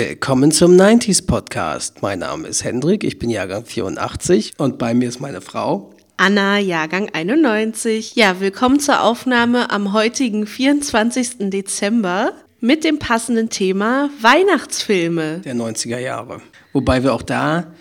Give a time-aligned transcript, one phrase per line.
[0.00, 2.02] Willkommen zum 90s Podcast.
[2.02, 5.92] Mein Name ist Hendrik, ich bin Jahrgang 84 und bei mir ist meine Frau.
[6.16, 8.14] Anna, Jahrgang 91.
[8.14, 11.50] Ja, willkommen zur Aufnahme am heutigen 24.
[11.50, 15.40] Dezember mit dem passenden Thema Weihnachtsfilme.
[15.40, 16.42] Der 90er Jahre.
[16.72, 17.72] Wobei wir auch da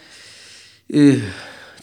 [0.89, 1.19] äh,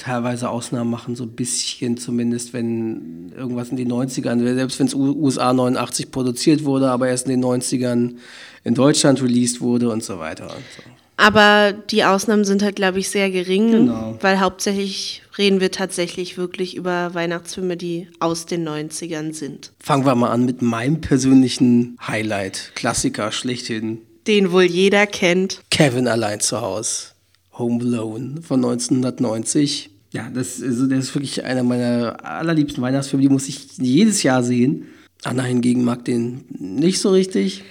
[0.04, 4.94] teilweise Ausnahmen machen, so ein bisschen zumindest, wenn irgendwas in den 90ern, selbst wenn es
[4.94, 8.16] USA 89 produziert wurde, aber erst in den 90ern
[8.64, 10.44] in Deutschland released wurde und so weiter.
[10.44, 10.82] Und so.
[11.16, 14.18] Aber die Ausnahmen sind halt, glaube ich, sehr gering, genau.
[14.20, 19.72] weil hauptsächlich reden wir tatsächlich wirklich über Weihnachtsfilme, die aus den 90ern sind.
[19.78, 24.02] Fangen wir mal an mit meinem persönlichen Highlight, Klassiker schlechthin.
[24.26, 25.62] Den wohl jeder kennt.
[25.70, 27.14] Kevin allein zu Hause.
[27.56, 29.93] Home Alone von 1990.
[30.14, 34.44] Ja, das, also das ist wirklich einer meiner allerliebsten Weihnachtsfilme, die muss ich jedes Jahr
[34.44, 34.86] sehen.
[35.24, 37.64] Anna hingegen mag den nicht so richtig.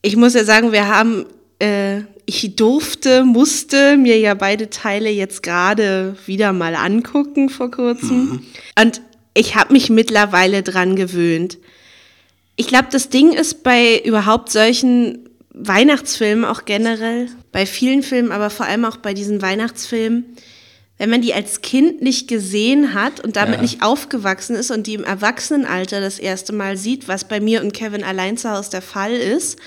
[0.00, 1.26] Ich muss ja sagen, wir haben,
[1.58, 8.24] äh, ich durfte, musste mir ja beide Teile jetzt gerade wieder mal angucken vor kurzem.
[8.24, 8.42] Mhm.
[8.80, 9.02] Und
[9.34, 11.58] ich habe mich mittlerweile dran gewöhnt.
[12.56, 18.48] Ich glaube, das Ding ist bei überhaupt solchen Weihnachtsfilmen auch generell, bei vielen Filmen, aber
[18.48, 20.24] vor allem auch bei diesen Weihnachtsfilmen,
[21.02, 23.62] wenn man die als Kind nicht gesehen hat und damit ja.
[23.62, 27.74] nicht aufgewachsen ist und die im Erwachsenenalter das erste Mal sieht, was bei mir und
[27.74, 29.58] Kevin allein zu Hause der Fall ist,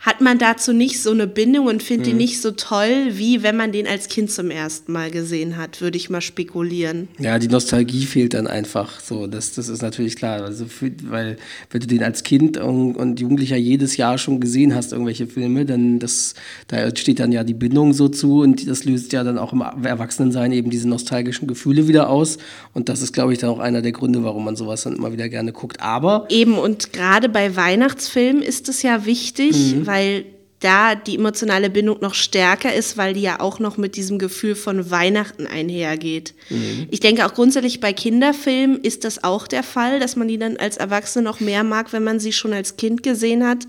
[0.00, 2.12] hat man dazu nicht so eine Bindung und findet mhm.
[2.12, 5.82] ihn nicht so toll, wie wenn man den als Kind zum ersten Mal gesehen hat,
[5.82, 7.08] würde ich mal spekulieren.
[7.18, 9.26] Ja, die Nostalgie fehlt dann einfach so.
[9.26, 10.42] Das, das ist natürlich klar.
[10.42, 11.36] Also für, weil
[11.70, 15.66] wenn du den als Kind und, und, Jugendlicher jedes Jahr schon gesehen hast, irgendwelche Filme,
[15.66, 16.34] dann das,
[16.68, 19.60] da steht dann ja die Bindung so zu und das löst ja dann auch im
[19.60, 22.38] Erwachsenensein eben diese nostalgischen Gefühle wieder aus.
[22.72, 25.12] Und das ist, glaube ich, dann auch einer der Gründe, warum man sowas dann immer
[25.12, 25.82] wieder gerne guckt.
[25.82, 26.24] Aber.
[26.30, 30.24] Eben, und gerade bei Weihnachtsfilmen ist es ja wichtig, mhm weil
[30.60, 34.54] da die emotionale Bindung noch stärker ist, weil die ja auch noch mit diesem Gefühl
[34.54, 36.34] von Weihnachten einhergeht.
[36.50, 36.86] Mhm.
[36.90, 40.58] Ich denke auch grundsätzlich bei Kinderfilmen ist das auch der Fall, dass man die dann
[40.58, 43.66] als Erwachsene noch mehr mag, wenn man sie schon als Kind gesehen hat.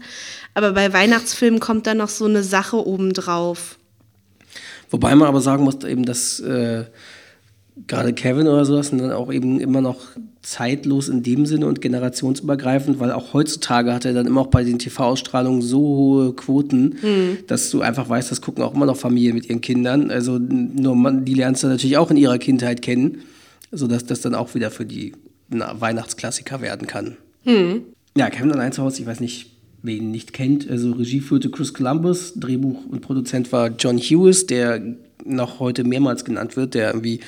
[0.53, 3.78] Aber bei Weihnachtsfilmen kommt dann noch so eine Sache obendrauf.
[4.90, 6.84] Wobei man aber sagen muss, eben, dass äh,
[7.88, 9.97] gerade Kevin oder sowas sind dann auch eben immer noch
[10.42, 14.64] zeitlos in dem Sinne und generationsübergreifend, weil auch heutzutage hat er dann immer auch bei
[14.64, 17.38] den TV-Ausstrahlungen so hohe Quoten, mhm.
[17.47, 20.09] dass du einfach weißt, das gucken auch immer noch Familien mit ihren Kindern.
[20.09, 23.20] Also nur man, die lernst du natürlich auch in ihrer Kindheit kennen,
[23.72, 25.14] sodass das dann auch wieder für die
[25.50, 27.18] na, Weihnachtsklassiker werden kann.
[27.46, 27.84] Mhm.
[28.16, 29.52] Ja, Kevin allein zu Hause, ich weiß nicht,
[29.84, 30.70] wer ihn nicht kennt.
[30.70, 34.81] Also Regie führte Chris Columbus, Drehbuch und Produzent war John Hughes, der
[35.24, 37.20] noch heute mehrmals genannt wird, der irgendwie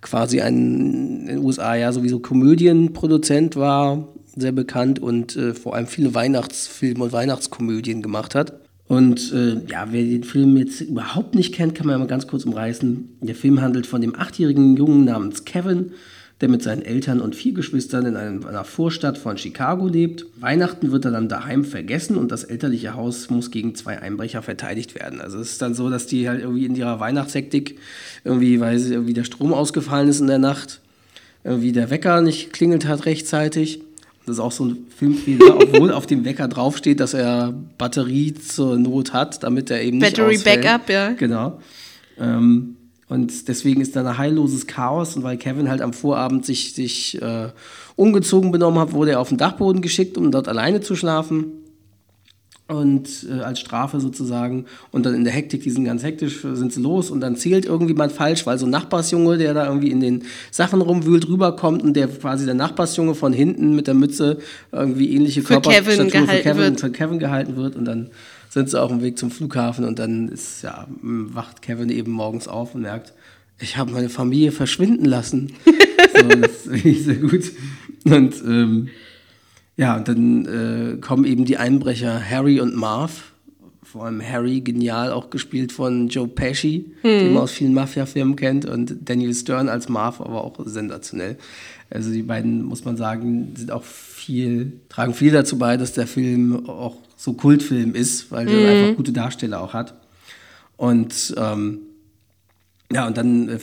[0.00, 5.86] quasi ein in den USA ja sowieso Komödienproduzent war, sehr bekannt und äh, vor allem
[5.86, 8.60] viele Weihnachtsfilme und Weihnachtskomödien gemacht hat.
[8.86, 12.26] Und äh, ja, wer den Film jetzt überhaupt nicht kennt, kann man ja mal ganz
[12.26, 13.18] kurz umreißen.
[13.20, 15.92] Der Film handelt von dem achtjährigen Jungen namens Kevin,
[16.40, 20.24] der mit seinen Eltern und vier Geschwistern in einer Vorstadt von Chicago lebt.
[20.40, 24.94] Weihnachten wird er dann daheim vergessen und das elterliche Haus muss gegen zwei Einbrecher verteidigt
[24.94, 25.20] werden.
[25.20, 27.78] Also es ist dann so, dass die halt irgendwie in ihrer Weihnachtshektik
[28.24, 30.80] irgendwie, weil irgendwie der Strom ausgefallen ist in der Nacht,
[31.44, 33.82] irgendwie der Wecker nicht klingelt hat rechtzeitig.
[34.24, 38.78] Das ist auch so ein Filmfehler, obwohl auf dem Wecker draufsteht, dass er Batterie zur
[38.78, 40.38] Not hat, damit er eben nicht Battery.
[40.38, 41.10] Backup, ja.
[41.12, 41.60] Genau.
[42.18, 42.76] Ähm,
[43.10, 45.16] und deswegen ist da ein heilloses Chaos.
[45.16, 47.48] Und weil Kevin halt am Vorabend sich, sich äh,
[47.96, 51.46] ungezogen benommen hat, wurde er auf den Dachboden geschickt, um dort alleine zu schlafen.
[52.68, 54.66] Und äh, als Strafe sozusagen.
[54.92, 57.10] Und dann in der Hektik, die sind ganz hektisch, sind sie los.
[57.10, 60.22] Und dann zählt irgendjemand falsch, weil so ein Nachbarsjunge, der da irgendwie in den
[60.52, 64.38] Sachen rumwühlt, rüberkommt und der quasi der Nachbarsjunge von hinten mit der Mütze
[64.70, 67.74] irgendwie ähnliche Körperstatur für Kevin, für Kevin gehalten wird.
[67.74, 68.10] Und dann
[68.50, 72.48] sind sie auf dem Weg zum Flughafen und dann ist, ja, wacht Kevin eben morgens
[72.48, 73.14] auf und merkt,
[73.60, 75.52] ich habe meine Familie verschwinden lassen.
[76.14, 77.52] so, das ist wirklich sehr gut.
[78.04, 78.88] Und ähm,
[79.76, 83.32] ja, und dann äh, kommen eben die Einbrecher Harry und Marv.
[83.82, 87.10] Vor allem Harry, genial, auch gespielt von Joe Pesci, hm.
[87.10, 91.36] den man aus vielen Mafia-Filmen kennt, und Daniel Stern als Marv, aber auch sensationell.
[91.88, 96.06] Also die beiden, muss man sagen, sind auch viel, tragen viel dazu bei, dass der
[96.06, 98.52] Film auch so Kultfilm ist, weil mhm.
[98.52, 99.92] er einfach gute Darsteller auch hat.
[100.78, 101.80] Und ähm,
[102.90, 103.58] ja, und dann äh,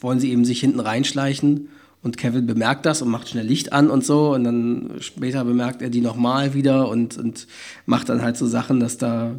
[0.00, 1.68] wollen sie eben sich hinten reinschleichen
[2.02, 4.32] und Kevin bemerkt das und macht schnell Licht an und so.
[4.32, 7.46] Und dann später bemerkt er die nochmal wieder und, und
[7.84, 9.38] macht dann halt so Sachen, dass da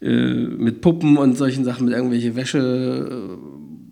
[0.00, 3.36] äh, mit Puppen und solchen Sachen, mit irgendwelche Wäsche, äh,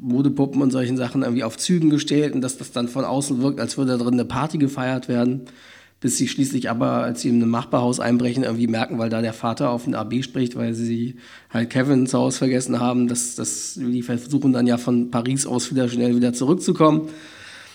[0.00, 3.60] Modepuppen und solchen Sachen irgendwie auf Zügen gestellt und dass das dann von außen wirkt,
[3.60, 5.42] als würde da drin eine Party gefeiert werden
[6.02, 9.32] bis sie schließlich aber, als sie in einem Nachbarhaus einbrechen, irgendwie merken, weil da der
[9.32, 11.14] Vater auf den AB spricht, weil sie
[11.48, 15.70] halt Kevin zu Hause vergessen haben, dass, dass die versuchen dann ja von Paris aus
[15.70, 17.08] wieder schnell wieder zurückzukommen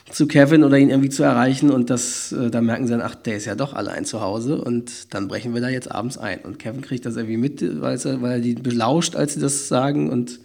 [0.09, 1.69] zu Kevin oder ihn irgendwie zu erreichen.
[1.69, 4.62] Und das, äh, da merken sie dann, ach, der ist ja doch allein zu Hause.
[4.62, 6.39] Und dann brechen wir da jetzt abends ein.
[6.39, 9.68] Und Kevin kriegt das irgendwie mit, weil er, weil er die belauscht, als sie das
[9.68, 10.09] sagen.
[10.09, 10.39] Und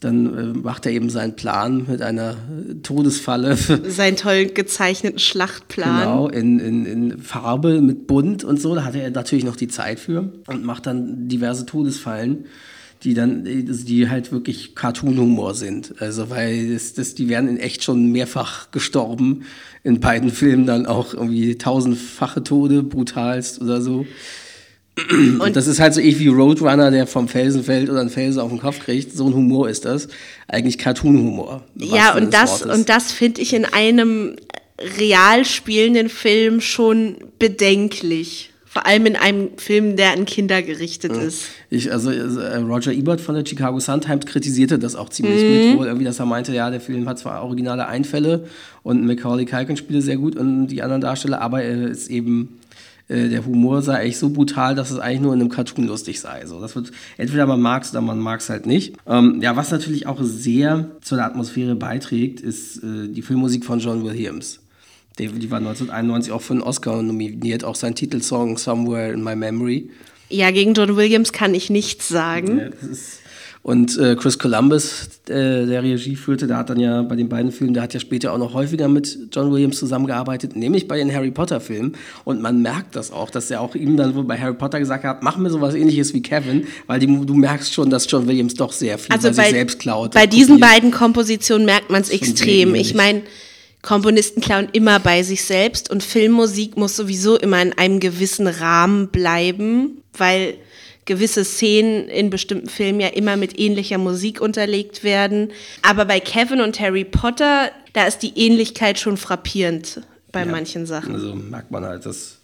[0.00, 2.36] dann äh, macht er eben seinen Plan mit einer
[2.82, 3.56] Todesfalle.
[3.88, 6.00] Seinen toll gezeichneten Schlachtplan.
[6.00, 8.74] Genau, in, in, in Farbe mit Bunt und so.
[8.74, 12.46] Da hat er natürlich noch die Zeit für und macht dann diverse Todesfallen,
[13.04, 15.94] die dann, die halt wirklich Cartoon-Humor sind.
[16.00, 19.42] Also, weil das, das, die werden in echt schon mehrfach gestorben.
[19.84, 24.06] In beiden Filmen dann auch irgendwie tausendfache Tode, brutalst oder so.
[25.40, 28.40] Und das ist halt so ähnlich wie Roadrunner, der vom Felsen fällt oder einen Felsen
[28.40, 29.16] auf den Kopf kriegt.
[29.16, 30.08] So ein Humor ist das.
[30.48, 31.62] Eigentlich Cartoon-Humor.
[31.76, 34.36] Ja, und das, und das finde ich in einem
[34.98, 38.50] real spielenden Film schon bedenklich.
[38.64, 41.22] Vor allem in einem Film, der an Kinder gerichtet ja.
[41.22, 41.46] ist.
[41.70, 45.70] Ich, also äh, Roger Ebert von der Chicago Sun-Times kritisierte das auch ziemlich mhm.
[45.70, 48.46] mit, wohl irgendwie, dass er meinte, ja, der Film hat zwar originale Einfälle
[48.84, 52.59] und Macaulay Culkin spielt sehr gut und die anderen Darsteller, aber er ist eben
[53.10, 56.20] äh, der Humor sei eigentlich so brutal, dass es eigentlich nur in einem Cartoon lustig
[56.20, 56.46] sei.
[56.46, 58.96] So, das wird entweder man mag es oder man mag es halt nicht.
[59.06, 64.04] Ähm, ja, was natürlich auch sehr zur Atmosphäre beiträgt, ist äh, die Filmmusik von John
[64.04, 64.60] Williams.
[65.18, 69.34] Die, die war 1991 auch für einen Oscar nominiert, auch sein Titelsong Somewhere in My
[69.34, 69.90] Memory.
[70.28, 72.58] Ja, gegen John Williams kann ich nichts sagen.
[72.58, 73.19] Ja, das ist
[73.62, 77.52] und äh, Chris Columbus, äh, der Regie führte, der hat dann ja bei den beiden
[77.52, 81.12] Filmen, der hat ja später auch noch häufiger mit John Williams zusammengearbeitet, nämlich bei den
[81.14, 81.94] Harry Potter Filmen.
[82.24, 85.04] Und man merkt das auch, dass er auch ihm dann wohl bei Harry Potter gesagt
[85.04, 88.54] hat, mach mir sowas ähnliches wie Kevin, weil die, du merkst schon, dass John Williams
[88.54, 90.14] doch sehr viel also bei, sich selbst klaut.
[90.14, 92.74] Bei diesen beiden Kompositionen merkt man es extrem.
[92.74, 93.22] Ich meine,
[93.82, 99.08] Komponisten klauen immer bei sich selbst und Filmmusik muss sowieso immer in einem gewissen Rahmen
[99.08, 100.54] bleiben, weil
[101.10, 105.50] gewisse Szenen in bestimmten Filmen ja immer mit ähnlicher Musik unterlegt werden.
[105.82, 110.86] Aber bei Kevin und Harry Potter, da ist die Ähnlichkeit schon frappierend bei ja, manchen
[110.86, 111.12] Sachen.
[111.12, 112.36] Also merkt man halt, dass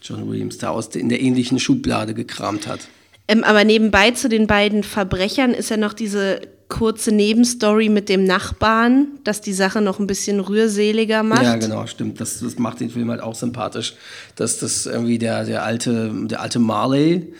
[0.00, 2.88] John Williams da aus in der ähnlichen Schublade gekramt hat.
[3.28, 8.24] Ähm, aber nebenbei zu den beiden Verbrechern ist ja noch diese kurze Nebenstory mit dem
[8.24, 11.42] Nachbarn, dass die Sache noch ein bisschen rührseliger macht.
[11.42, 12.18] Ja, genau, stimmt.
[12.18, 13.94] Das, das macht den Film halt auch sympathisch,
[14.36, 17.34] dass das irgendwie der, der alte, der alte Marley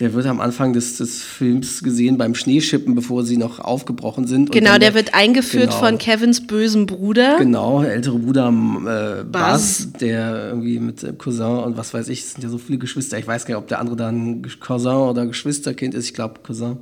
[0.00, 4.50] der wird am Anfang des, des Films gesehen beim Schneeschippen, bevor sie noch aufgebrochen sind.
[4.50, 7.36] Genau, der wird eingeführt genau, von Kevins bösen Bruder.
[7.38, 9.84] Genau, der ältere Bruder äh, Buzz.
[9.84, 13.18] Buzz, der irgendwie mit Cousin und was weiß ich, es sind ja so viele Geschwister.
[13.18, 16.06] Ich weiß gar nicht, ob der andere dann Cousin oder Geschwisterkind ist.
[16.06, 16.78] Ich glaube Cousin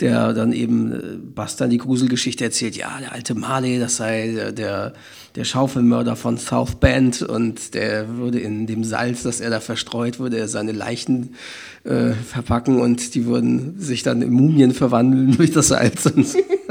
[0.00, 4.92] der dann eben äh, Bastian die Gruselgeschichte erzählt, ja, der alte Marley, das sei der,
[5.36, 10.20] der Schaufelmörder von South Bend und der würde in dem Salz, das er da verstreut,
[10.20, 11.34] würde er seine Leichen
[11.82, 16.26] äh, verpacken und die würden sich dann in Mumien verwandeln durch das Salz und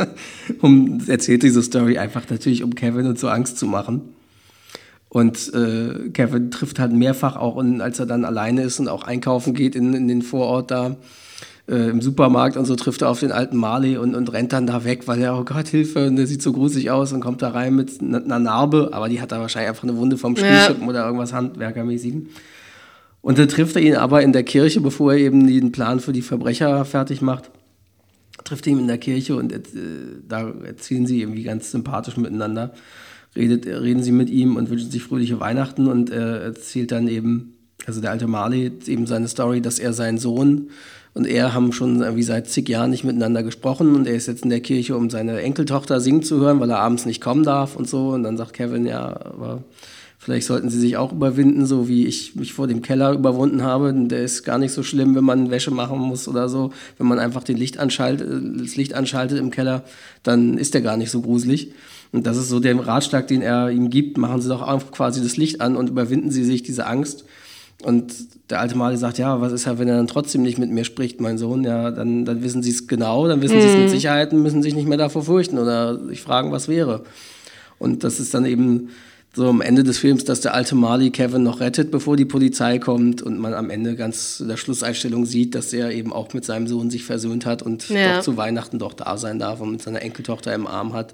[0.61, 4.01] um, erzählt diese Story einfach natürlich, um Kevin und so Angst zu machen.
[5.09, 9.03] Und äh, Kevin trifft halt mehrfach auch, und als er dann alleine ist und auch
[9.03, 10.95] einkaufen geht in, in den Vorort da,
[11.67, 14.67] äh, im Supermarkt und so trifft er auf den alten Marley und, und rennt dann
[14.67, 17.41] da weg, weil er, oh Gott, Hilfe, und der sieht so gruselig aus und kommt
[17.41, 20.83] da rein mit einer Narbe, aber die hat da wahrscheinlich einfach eine Wunde vom Spielschippen
[20.83, 20.89] ja.
[20.89, 22.29] oder irgendwas Handwerkermäßigen.
[23.21, 26.11] Und dann trifft er ihn aber in der Kirche, bevor er eben den Plan für
[26.11, 27.49] die Verbrecher fertig macht.
[28.43, 29.61] Trifft ihn in der Kirche und äh,
[30.27, 32.73] da erzählen sie irgendwie ganz sympathisch miteinander.
[33.37, 37.55] Redet, reden sie mit ihm und wünschen sich fröhliche Weihnachten und er erzählt dann eben,
[37.85, 40.69] also der alte Marley, eben seine Story, dass er seinen Sohn
[41.13, 44.43] und er haben schon irgendwie seit zig Jahren nicht miteinander gesprochen und er ist jetzt
[44.43, 47.75] in der Kirche, um seine Enkeltochter singen zu hören, weil er abends nicht kommen darf
[47.75, 48.09] und so.
[48.09, 49.63] Und dann sagt Kevin, ja, aber
[50.17, 53.93] vielleicht sollten sie sich auch überwinden, so wie ich mich vor dem Keller überwunden habe.
[53.93, 56.71] Der ist gar nicht so schlimm, wenn man Wäsche machen muss oder so.
[56.97, 59.83] Wenn man einfach den Licht das Licht anschaltet im Keller,
[60.23, 61.73] dann ist der gar nicht so gruselig.
[62.11, 64.17] Und das ist so der Ratschlag, den er ihm gibt.
[64.17, 67.25] Machen Sie doch auch quasi das Licht an und überwinden Sie sich diese Angst.
[67.83, 68.13] Und
[68.49, 70.85] der alte Mali sagt, ja, was ist ja, wenn er dann trotzdem nicht mit mir
[70.85, 73.61] spricht, mein Sohn, ja, dann, dann wissen sie es genau, dann wissen mhm.
[73.61, 76.67] sie es mit Sicherheit und müssen sich nicht mehr davor fürchten oder sich fragen, was
[76.67, 77.03] wäre.
[77.79, 78.89] Und das ist dann eben
[79.35, 82.77] so am Ende des Films, dass der alte Marley Kevin noch rettet, bevor die Polizei
[82.77, 86.45] kommt und man am Ende ganz in der Schlusseinstellung sieht, dass er eben auch mit
[86.45, 88.17] seinem Sohn sich versöhnt hat und ja.
[88.17, 91.13] doch zu Weihnachten doch da sein darf und mit seiner Enkeltochter im Arm hat.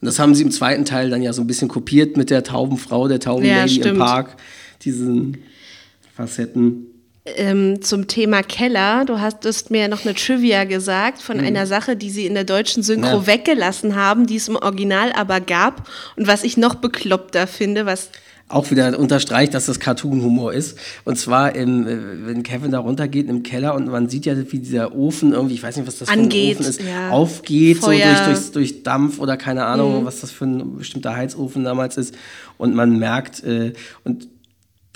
[0.00, 2.44] Und das haben sie im zweiten Teil dann ja so ein bisschen kopiert mit der
[2.44, 4.36] tauben Frau, der tauben ja, im Park.
[4.82, 5.38] Diesen
[6.14, 6.86] Facetten.
[7.26, 11.44] Ähm, zum Thema Keller, du hattest mir noch eine Trivia gesagt von mhm.
[11.44, 13.26] einer Sache, die sie in der deutschen Synchro ja.
[13.26, 15.88] weggelassen haben, die es im Original aber gab.
[16.16, 18.10] Und was ich noch bekloppter finde, was
[18.46, 20.78] auch wieder unterstreicht, dass das Cartoon-Humor ist.
[21.04, 24.58] Und zwar, im, äh, wenn Kevin da runtergeht im Keller und man sieht ja, wie
[24.58, 27.10] dieser Ofen irgendwie, ich weiß nicht, was das Angeht, für ein Ofen ist, ja.
[27.10, 28.16] aufgeht, Feuer.
[28.18, 30.04] so durch, durch, durch Dampf oder keine Ahnung, Mhm.
[30.04, 32.14] was das für ein bestimmter Heizofen damals ist.
[32.58, 33.72] Und man merkt, äh,
[34.04, 34.28] und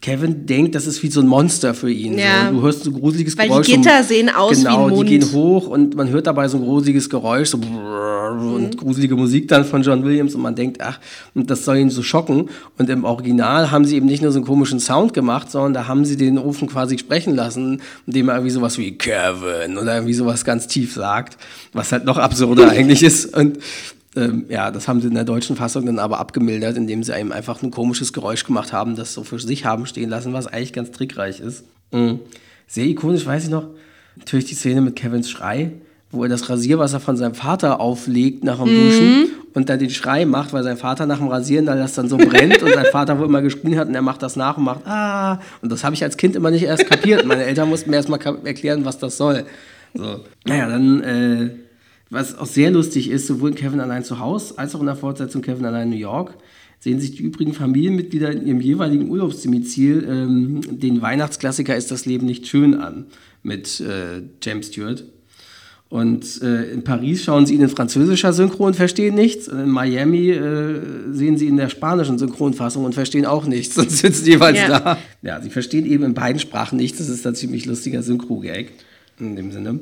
[0.00, 2.18] Kevin denkt, das ist wie so ein Monster für ihn.
[2.18, 2.46] Ja.
[2.48, 2.54] So.
[2.56, 3.66] Du hörst so ein gruseliges Weil die Geräusch.
[3.66, 5.08] Gitter sehen aus wie genau, ein Mund.
[5.08, 8.52] die gehen hoch und man hört dabei so ein gruseliges Geräusch so Mhm.
[8.54, 11.00] und gruselige Musik dann von John Williams und man denkt, ach,
[11.34, 12.48] und das soll ihn so schocken.
[12.78, 15.88] Und im Original haben sie eben nicht nur so einen komischen Sound gemacht, sondern da
[15.88, 20.14] haben sie den Ofen quasi sprechen lassen, indem er irgendwie sowas wie Kevin oder irgendwie
[20.14, 21.38] sowas ganz tief sagt,
[21.72, 23.36] was halt noch absurder eigentlich ist.
[23.36, 23.58] Und
[24.18, 27.32] ähm, ja, das haben sie in der deutschen Fassung dann aber abgemildert, indem sie einem
[27.32, 30.72] einfach ein komisches Geräusch gemacht haben, das so für sich haben stehen lassen, was eigentlich
[30.72, 31.64] ganz trickreich ist.
[31.92, 32.20] Mhm.
[32.66, 33.68] Sehr ikonisch, weiß ich noch,
[34.16, 35.72] natürlich die Szene mit Kevins Schrei,
[36.10, 40.24] wo er das Rasierwasser von seinem Vater auflegt nach dem Duschen und dann den Schrei
[40.24, 43.18] macht, weil sein Vater nach dem Rasieren dann das dann so brennt und sein Vater
[43.18, 45.94] wohl immer geschrien hat und er macht das nach und macht ah und das habe
[45.94, 47.24] ich als Kind immer nicht erst kapiert.
[47.24, 49.46] Meine Eltern mussten mir erst mal erklären, was das soll.
[49.94, 50.20] So.
[50.44, 51.50] Naja, dann äh,
[52.10, 54.96] was auch sehr lustig ist, sowohl in Kevin allein zu Hause als auch in der
[54.96, 56.34] Fortsetzung Kevin allein in New York,
[56.80, 62.26] sehen sich die übrigen Familienmitglieder in ihrem jeweiligen Urlaubsdomizil ähm, den Weihnachtsklassiker Ist das Leben
[62.26, 63.06] nicht schön an
[63.42, 65.04] mit äh, James Stewart.
[65.90, 69.48] Und äh, in Paris schauen sie ihn in französischer Synchro und verstehen nichts.
[69.48, 70.80] Und in Miami äh,
[71.12, 74.80] sehen sie ihn in der spanischen Synchronfassung und verstehen auch nichts und sitzen jeweils Ja.
[74.80, 74.98] da.
[75.22, 76.98] Ja, sie verstehen eben in beiden Sprachen nichts.
[76.98, 78.72] Das ist ein ziemlich lustiger Synchro-Gag
[79.18, 79.80] in dem Sinne.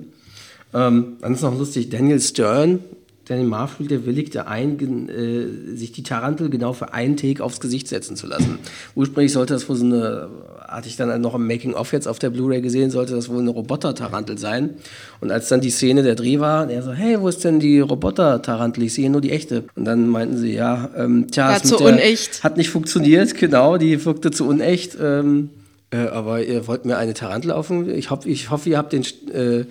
[0.76, 2.80] Ähm, dann ist noch lustig, Daniel Stern,
[3.25, 7.88] Daniel Marfil, der willigte ein, äh, sich die Tarantel genau für einen Take aufs Gesicht
[7.88, 8.59] setzen zu lassen.
[8.95, 10.28] Ursprünglich sollte das wohl so eine,
[10.68, 13.50] hatte ich dann noch im Making-of jetzt auf der Blu-ray gesehen, sollte das wohl eine
[13.50, 14.75] Roboter-Tarantel sein.
[15.21, 17.80] Und als dann die Szene der Dreh war, er so, hey, wo ist denn die
[17.80, 18.85] Roboter-Tarantel?
[18.85, 19.64] Ich sehe nur die echte.
[19.75, 22.45] Und dann meinten sie, ja, ähm, tja, mit zu unecht.
[22.45, 24.97] Hat nicht funktioniert, genau, die wirkte zu unecht.
[25.02, 25.50] Ähm,
[25.90, 27.88] äh, aber ihr wollt mir eine Tarantel laufen?
[27.88, 29.64] Ich, hoff, ich hoffe, ihr habt den, äh,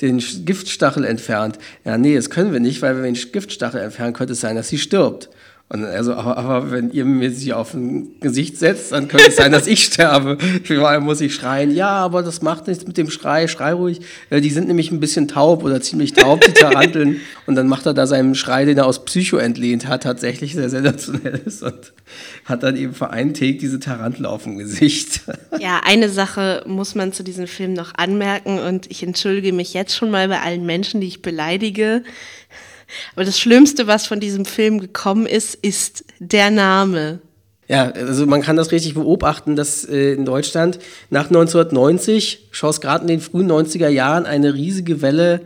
[0.00, 1.58] den Giftstachel entfernt.
[1.84, 4.56] Ja, nee, das können wir nicht, weil wenn wir den Giftstachel entfernen, könnte es sein,
[4.56, 5.30] dass sie stirbt.
[5.72, 9.36] Und also, aber, aber wenn ihr mir sie auf ein Gesicht setzt, dann könnte es
[9.36, 10.36] sein, dass ich sterbe.
[10.64, 14.02] Vor allem muss ich schreien, ja, aber das macht nichts mit dem Schrei, schrei ruhig.
[14.28, 17.22] Äh, Die sind nämlich ein bisschen taub oder ziemlich taub, die Taranteln.
[17.46, 20.68] Und dann macht er da seinen Schrei, den er aus Psycho entlehnt hat, tatsächlich sehr
[20.68, 21.94] sensationell ist und
[22.44, 25.22] hat dann eben für einen Take diese Tarantel auf dem Gesicht.
[25.58, 29.94] Ja, eine Sache muss man zu diesem Film noch anmerken und ich entschuldige mich jetzt
[29.94, 32.02] schon mal bei allen Menschen, die ich beleidige.
[33.14, 37.20] Aber das Schlimmste, was von diesem Film gekommen ist, ist der Name.
[37.68, 40.78] Ja, also man kann das richtig beobachten, dass äh, in Deutschland
[41.10, 45.40] nach 1990, schoss gerade in den frühen 90er Jahren eine riesige Welle,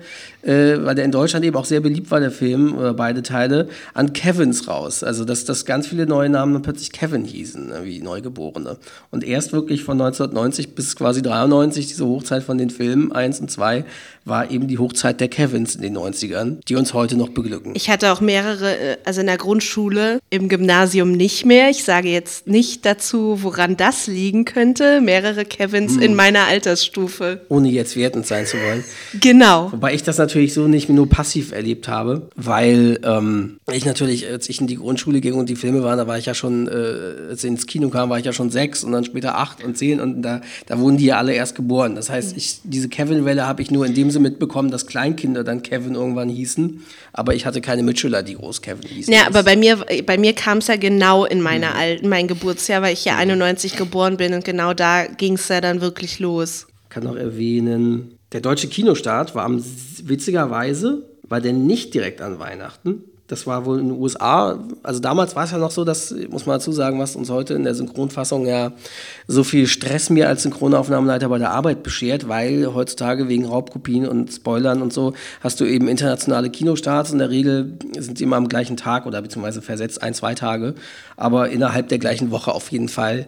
[0.47, 3.69] äh, weil der in Deutschland eben auch sehr beliebt war, der Film, oder beide Teile,
[3.95, 5.03] an Kevins raus.
[5.03, 8.79] Also dass, dass ganz viele neue Namen dann plötzlich Kevin hießen, ne, wie Neugeborene.
[9.11, 13.51] Und erst wirklich von 1990 bis quasi 93, diese Hochzeit von den Filmen 1 und
[13.51, 13.85] 2,
[14.25, 17.73] war eben die Hochzeit der Kevins in den 90ern, die uns heute noch beglücken.
[17.75, 21.71] Ich hatte auch mehrere, äh, also in der Grundschule, im Gymnasium nicht mehr.
[21.71, 25.01] Ich sage jetzt nicht dazu, woran das liegen könnte.
[25.01, 27.41] Mehrere Kevins in meiner Altersstufe.
[27.49, 28.85] Ohne jetzt wertend sein zu wollen.
[29.21, 29.73] Genau.
[29.73, 34.49] Wobei ich das natürlich so nicht nur passiv erlebt habe, weil ähm, ich natürlich, als
[34.49, 37.31] ich in die Grundschule ging und die Filme waren, da war ich ja schon, äh,
[37.31, 39.77] als ich ins Kino kam, war ich ja schon sechs und dann später acht und
[39.77, 41.95] zehn und da, da wurden die ja alle erst geboren.
[41.95, 45.63] Das heißt, ich, diese Kevin-Welle habe ich nur in dem Sinne mitbekommen, dass Kleinkinder dann
[45.63, 49.13] Kevin irgendwann hießen, aber ich hatte keine Mitschüler, die groß Kevin hießen.
[49.13, 52.29] Ja, aber bei mir, bei mir kam es ja genau in meiner Al in mein
[52.29, 56.19] Geburtsjahr, weil ich ja 91 geboren bin und genau da ging es ja dann wirklich
[56.19, 56.67] los.
[56.89, 59.63] kann noch erwähnen, der deutsche Kinostart war am
[60.05, 63.05] witzigerweise, war der nicht direkt an Weihnachten.
[63.29, 64.59] Das war wohl in den USA.
[64.85, 67.55] Also damals war es ja noch so, dass, muss man dazu sagen, was uns heute
[67.55, 68.73] in der Synchronfassung ja
[69.27, 74.33] so viel Stress mir als Synchronaufnahmeleiter bei der Arbeit beschert, weil heutzutage wegen Raubkopien und
[74.33, 77.11] Spoilern und so hast du eben internationale Kinostarts.
[77.11, 80.77] In der Regel sind sie immer am gleichen Tag oder beziehungsweise versetzt ein, zwei Tage,
[81.17, 83.27] aber innerhalb der gleichen Woche auf jeden Fall.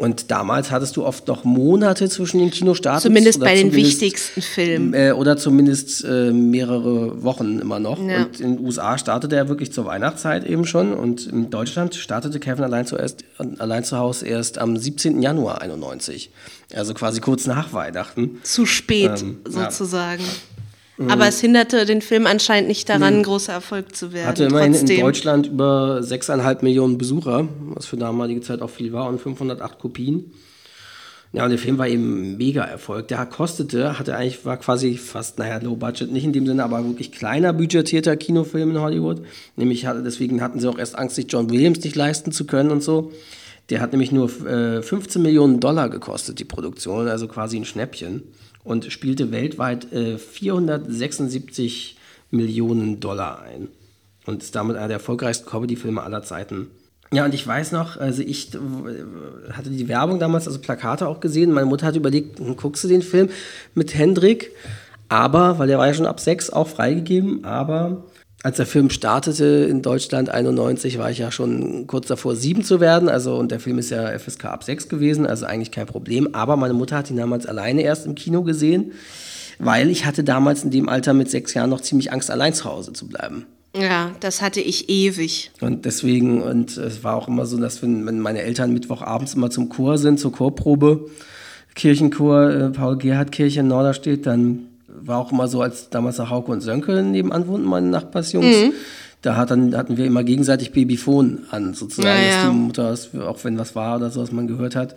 [0.00, 3.02] Und damals hattest du oft noch Monate zwischen den Kinostarts.
[3.02, 4.94] Zumindest bei den zumindest, wichtigsten Filmen.
[4.94, 7.98] Äh, oder zumindest äh, mehrere Wochen immer noch.
[7.98, 8.24] Ja.
[8.24, 10.94] Und in den USA startete er wirklich zur Weihnachtszeit eben schon.
[10.94, 13.24] Und in Deutschland startete Kevin allein, zuerst,
[13.58, 15.20] allein zu Hause erst am 17.
[15.20, 16.30] Januar 91.
[16.74, 18.38] Also quasi kurz nach Weihnachten.
[18.42, 19.70] Zu spät Ähm, ja.
[21.00, 21.10] Mhm.
[21.10, 24.28] Aber es hinderte den Film anscheinend nicht daran, ein großer Erfolg zu werden.
[24.28, 24.96] Hatte immerhin trotzdem.
[24.96, 29.78] in Deutschland über 6,5 Millionen Besucher, was für damalige Zeit auch viel war, und 508
[29.78, 30.30] Kopien.
[31.32, 33.08] Ja, und der Film war eben ein mega Erfolg.
[33.08, 36.84] Der kostete, hatte eigentlich, war quasi fast, naja, low budget, nicht in dem Sinne, aber
[36.84, 39.22] wirklich kleiner budgetierter Kinofilm in Hollywood.
[39.56, 42.70] Nämlich hatte, deswegen hatten sie auch erst Angst, sich John Williams nicht leisten zu können
[42.70, 43.10] und so.
[43.70, 48.24] Der hat nämlich nur äh, 15 Millionen Dollar gekostet, die Produktion, also quasi ein Schnäppchen.
[48.62, 51.96] Und spielte weltweit äh, 476
[52.30, 53.68] Millionen Dollar ein.
[54.26, 56.68] Und ist damit einer der erfolgreichsten Comedy-Filme aller Zeiten.
[57.12, 58.58] Ja, und ich weiß noch, also ich äh,
[59.52, 61.52] hatte die Werbung damals, also Plakate auch gesehen.
[61.52, 63.30] Meine Mutter hat überlegt, hm, guckst du den Film
[63.74, 64.52] mit Hendrik?
[65.08, 68.04] Aber, weil der war ja schon ab sechs auch freigegeben, aber
[68.42, 72.80] als der Film startete in Deutschland 91, war ich ja schon kurz davor, sieben zu
[72.80, 73.08] werden.
[73.08, 76.34] Also, und der Film ist ja FSK ab sechs gewesen, also eigentlich kein Problem.
[76.34, 78.92] Aber meine Mutter hat ihn damals alleine erst im Kino gesehen,
[79.58, 82.64] weil ich hatte damals in dem Alter mit sechs Jahren noch ziemlich Angst, allein zu
[82.64, 83.44] Hause zu bleiben.
[83.76, 85.52] Ja, das hatte ich ewig.
[85.60, 89.50] Und deswegen, und es war auch immer so, dass wenn, wenn meine Eltern Mittwochabends immer
[89.50, 91.08] zum Chor sind, zur Chorprobe,
[91.74, 94.69] Kirchenchor, äh, Paul Gerhard Kirche in Norderstedt, dann
[95.00, 98.46] war auch immer so, als damals noch Hauke und Sönke nebenan wohnten, meine Nachbarsjungs.
[98.46, 98.72] Mhm.
[99.22, 103.44] Da hat dann, hatten wir immer gegenseitig Babyphone an, sozusagen, ja, dass die Mutter, auch
[103.44, 104.96] wenn was war oder so, was man gehört hat.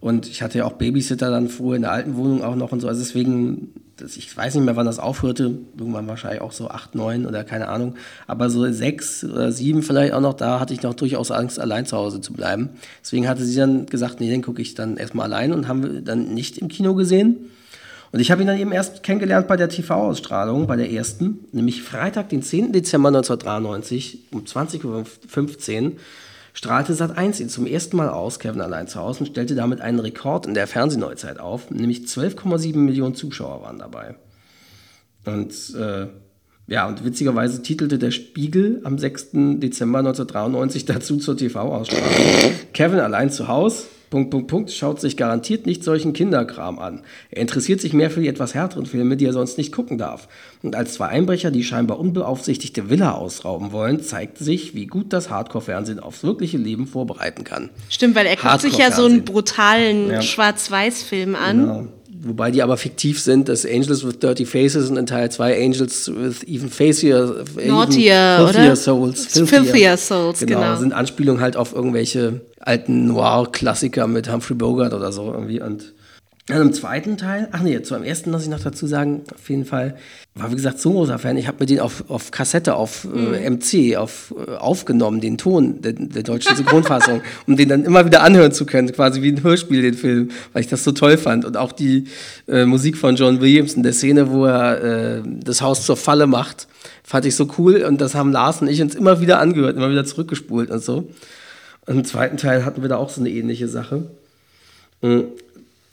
[0.00, 2.80] Und ich hatte ja auch Babysitter dann früher in der alten Wohnung auch noch und
[2.80, 2.88] so.
[2.88, 5.56] Also deswegen, ich weiß nicht mehr, wann das aufhörte.
[5.78, 7.94] Irgendwann wahrscheinlich auch so acht, neun oder keine Ahnung.
[8.26, 11.86] Aber so sechs oder sieben vielleicht auch noch, da hatte ich noch durchaus Angst, allein
[11.86, 12.68] zu Hause zu bleiben.
[13.02, 16.02] Deswegen hatte sie dann gesagt, nee, den gucke ich dann erstmal allein und haben wir
[16.02, 17.50] dann nicht im Kino gesehen.
[18.14, 21.82] Und ich habe ihn dann eben erst kennengelernt bei der TV-Ausstrahlung, bei der ersten, nämlich
[21.82, 22.70] Freitag, den 10.
[22.70, 25.92] Dezember 1993 um 20.15 Uhr
[26.52, 29.98] strahlte Sat1 ihn zum ersten Mal aus, Kevin allein zu Hause, und stellte damit einen
[29.98, 34.14] Rekord in der Fernsehneuzeit auf, nämlich 12,7 Millionen Zuschauer waren dabei.
[35.24, 36.06] Und äh,
[36.68, 39.30] ja, und witzigerweise titelte der Spiegel am 6.
[39.58, 42.54] Dezember 1993 dazu zur TV-Ausstrahlung.
[42.74, 47.02] Kevin allein zu Hause, Punkt, Punkt, Punkt, schaut sich garantiert nicht solchen Kinderkram an.
[47.32, 50.28] Er interessiert sich mehr für die etwas härteren Filme, die er sonst nicht gucken darf.
[50.62, 55.30] Und als zwei Einbrecher die scheinbar unbeaufsichtigte Villa ausrauben wollen, zeigt sich, wie gut das
[55.30, 57.70] Hardcore-Fernsehen aufs wirkliche Leben vorbereiten kann.
[57.90, 60.22] Stimmt, weil er guckt sich ja so einen brutalen ja.
[60.22, 61.60] Schwarz-Weiß-Film an.
[61.60, 61.88] Genau
[62.26, 63.48] wobei die aber fiktiv sind.
[63.48, 68.46] Das Angels with Dirty Faces und in Teil 2 Angels with Even Facier, Naughtier, even
[68.46, 68.76] filthier oder?
[68.76, 69.26] Souls.
[69.26, 70.60] Filthier, filthier Souls, genau.
[70.60, 70.76] genau.
[70.76, 75.92] Sind Anspielungen halt auf irgendwelche alten Noir-Klassiker mit Humphrey Bogart oder so irgendwie und
[76.46, 79.48] dann im zweiten Teil, ach nee, zu am ersten muss ich noch dazu sagen, auf
[79.48, 79.96] jeden Fall,
[80.34, 81.38] war wie gesagt so ein großer Fan.
[81.38, 83.96] Ich habe mir den auf, auf Kassette, auf äh, MC, mhm.
[83.96, 88.52] auf, äh, aufgenommen, den Ton der, der deutschen Synchronfassung, um den dann immer wieder anhören
[88.52, 91.46] zu können, quasi wie ein Hörspiel, den Film, weil ich das so toll fand.
[91.46, 92.08] Und auch die
[92.46, 96.26] äh, Musik von John Williams in der Szene, wo er äh, das Haus zur Falle
[96.26, 96.66] macht,
[97.04, 97.84] fand ich so cool.
[97.84, 101.08] Und das haben Lars und ich uns immer wieder angehört, immer wieder zurückgespult und so.
[101.86, 104.10] Und im zweiten Teil hatten wir da auch so eine ähnliche Sache.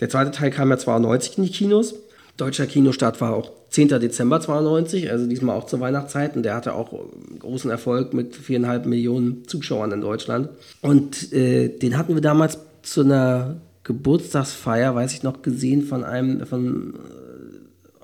[0.01, 1.95] Der zweite Teil kam ja 92 in die Kinos.
[2.37, 3.87] Deutscher Kinostart war auch 10.
[3.87, 6.35] Dezember 92, also diesmal auch zur Weihnachtszeit.
[6.35, 6.91] Und der hatte auch
[7.39, 10.49] großen Erfolg mit viereinhalb Millionen Zuschauern in Deutschland.
[10.81, 16.45] Und äh, den hatten wir damals zu einer Geburtstagsfeier, weiß ich noch, gesehen von einem,
[16.45, 16.95] von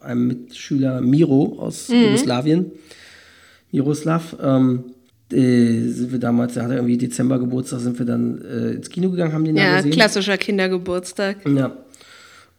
[0.02, 2.04] äh, einem Mitschüler Miro aus mhm.
[2.04, 2.72] Jugoslawien.
[3.72, 4.36] Miroslav.
[4.42, 4.84] Ähm,
[5.32, 9.10] äh, sind wir damals, da hatte irgendwie Dezember Geburtstag, sind wir dann äh, ins Kino
[9.10, 9.92] gegangen, haben den ja, dann gesehen.
[9.92, 11.38] Ja, klassischer Kindergeburtstag.
[11.46, 11.76] Ja,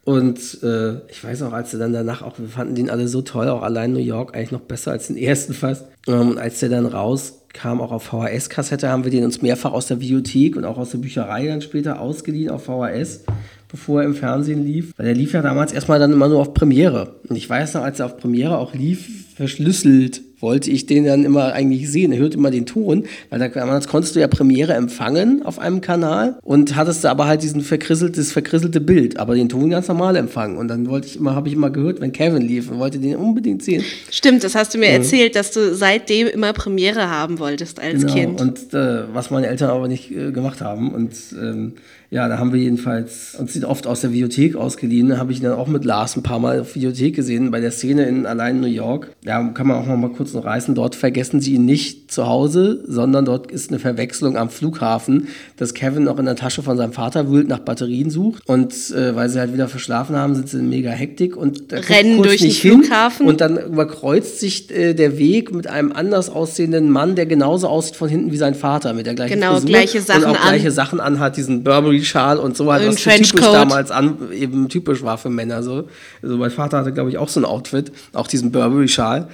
[0.08, 3.20] und äh, ich weiß auch, als er dann danach auch, wir fanden den alle so
[3.20, 5.84] toll, auch allein New York eigentlich noch besser als den ersten fast.
[6.06, 9.88] Ähm, und als der dann rauskam, auch auf VHS-Kassette, haben wir den uns mehrfach aus
[9.88, 13.24] der Videothek und auch aus der Bücherei dann später ausgeliehen auf VHS,
[13.70, 14.94] bevor er im Fernsehen lief.
[14.96, 17.16] Weil der lief ja damals erstmal dann immer nur auf Premiere.
[17.28, 21.24] Und ich weiß noch, als er auf Premiere auch lief, verschlüsselt wollte ich den dann
[21.24, 22.12] immer eigentlich sehen.
[22.12, 25.80] Er hört immer den Ton, weil da damals konntest du ja Premiere empfangen auf einem
[25.80, 30.16] Kanal und hattest da aber halt diesen verkrisseltes, verkrisselte Bild, aber den Ton ganz normal
[30.16, 30.56] empfangen.
[30.56, 33.16] Und dann wollte ich immer, habe ich immer gehört, wenn Kevin lief und wollte den
[33.16, 33.84] unbedingt sehen.
[34.10, 34.98] Stimmt, das hast du mir ja.
[34.98, 38.14] erzählt, dass du seitdem immer Premiere haben wolltest als genau.
[38.14, 38.40] Kind.
[38.40, 40.92] Und äh, was meine Eltern aber nicht äh, gemacht haben.
[40.92, 41.74] Und ähm,
[42.10, 45.10] ja, da haben wir jedenfalls uns den oft aus der Videothek ausgeliehen.
[45.10, 47.60] Da habe ich ihn dann auch mit Lars ein paar Mal auf Videothek gesehen, bei
[47.60, 49.10] der Szene in allein New York.
[49.24, 50.74] Da kann man auch noch mal kurz noch reißen.
[50.74, 55.74] Dort vergessen sie ihn nicht zu Hause, sondern dort ist eine Verwechslung am Flughafen, dass
[55.74, 58.42] Kevin noch in der Tasche von seinem Vater wühlt, nach Batterien sucht.
[58.46, 62.22] Und äh, weil sie halt wieder verschlafen haben, sind sie in mega Hektik und rennen
[62.22, 63.26] durch den Flughafen.
[63.26, 67.96] Und dann überkreuzt sich äh, der Weg mit einem anders aussehenden Mann, der genauso aussieht
[67.96, 70.48] von hinten wie sein Vater, mit der gleichen genau, Frisur gleiche Sachen und auch an.
[70.48, 75.02] gleiche Sachen anhat, diesen Burberry Schal und so halt, was typisch damals an, eben typisch
[75.02, 75.88] war für Männer so.
[76.22, 79.28] Also mein Vater hatte, glaube ich, auch so ein Outfit, auch diesen Burberry-Schal.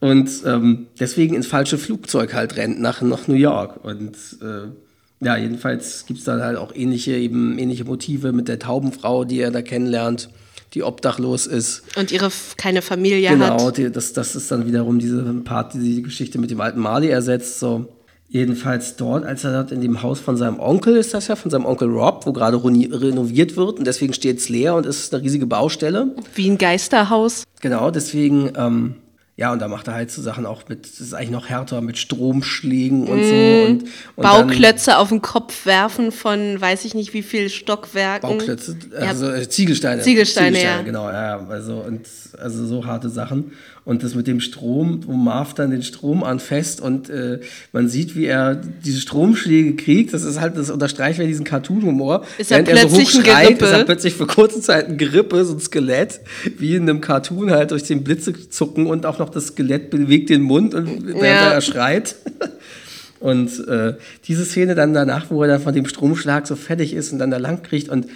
[0.00, 3.84] Und ähm, deswegen ins falsche Flugzeug halt rennt nach, nach New York.
[3.84, 8.58] Und äh, ja, jedenfalls gibt es da halt auch ähnliche, eben ähnliche Motive mit der
[8.58, 10.30] Taubenfrau, die er da kennenlernt,
[10.72, 11.82] die obdachlos ist.
[11.96, 13.74] Und ihre keine Familie genau, hat.
[13.76, 17.08] Genau, das, das ist dann wiederum diese Part, die die Geschichte mit dem alten Mali
[17.08, 17.58] ersetzt.
[17.58, 17.86] So
[18.32, 21.50] Jedenfalls dort, als er dort in dem Haus von seinem Onkel ist das ja, von
[21.50, 25.24] seinem Onkel Rob, wo gerade renoviert wird und deswegen steht es leer und ist eine
[25.24, 26.14] riesige Baustelle.
[26.36, 27.42] Wie ein Geisterhaus.
[27.60, 28.94] Genau, deswegen ähm,
[29.40, 31.80] ja, und da macht er halt so Sachen auch mit, das ist eigentlich noch härter,
[31.80, 33.24] mit Stromschlägen und mm.
[33.24, 33.34] so.
[33.34, 33.82] Und,
[34.16, 38.28] und Bauklötze auf den Kopf werfen von weiß ich nicht wie viel Stockwerken.
[38.28, 39.48] Bauklötze, also ja.
[39.48, 40.02] Ziegelsteine.
[40.02, 40.58] Ziegelsteine.
[40.58, 40.82] Ziegelsteine, ja.
[40.82, 42.06] Genau, ja, also, und,
[42.38, 43.52] also so harte Sachen.
[43.90, 47.40] Und das mit dem Strom, wo Marv dann den Strom anfasst und äh,
[47.72, 50.14] man sieht, wie er diese Stromschläge kriegt.
[50.14, 52.24] Das ist halt, das unterstreicht ja diesen Cartoon-Humor.
[52.38, 53.64] Ist er plötzlich er so ein Gerippe.
[53.64, 56.20] ist er plötzlich für kurze Zeit ein Gerippe, so ein Skelett,
[56.56, 60.30] wie in einem Cartoon halt durch den Blitze zucken und auch noch das Skelett bewegt
[60.30, 61.50] den Mund und während ja.
[61.50, 62.14] er schreit.
[63.20, 63.94] Und äh,
[64.26, 67.30] diese Szene dann danach, wo er dann von dem Stromschlag so fertig ist und dann
[67.30, 68.06] da lang kriegt und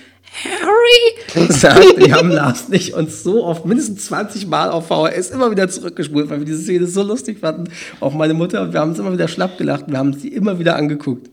[0.43, 5.51] Harry sagt, wir haben Lars nicht uns so oft, mindestens 20 Mal auf VHS immer
[5.51, 7.71] wieder zurückgespult, weil wir diese Szene so lustig fanden.
[8.01, 10.77] Auch meine Mutter, wir haben uns immer wieder schlapp gelacht, wir haben sie immer wieder
[10.77, 11.29] angeguckt.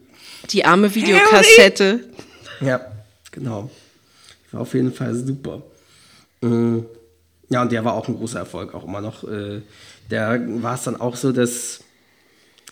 [0.49, 2.01] Die arme Videokassette.
[2.59, 2.69] Harry!
[2.69, 2.81] Ja,
[3.31, 3.69] genau.
[4.51, 5.61] War auf jeden Fall super.
[6.41, 6.85] Mhm.
[7.49, 9.23] Ja, und der war auch ein großer Erfolg, auch immer noch.
[9.23, 9.61] Äh,
[10.09, 11.81] der war es dann auch so, dass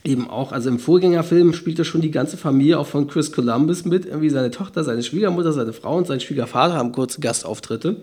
[0.04, 4.06] eben auch, also im Vorgängerfilm spielte schon die ganze Familie auch von Chris Columbus mit,
[4.06, 7.98] irgendwie seine Tochter, seine Schwiegermutter, seine Frau und sein Schwiegervater haben kurze Gastauftritte.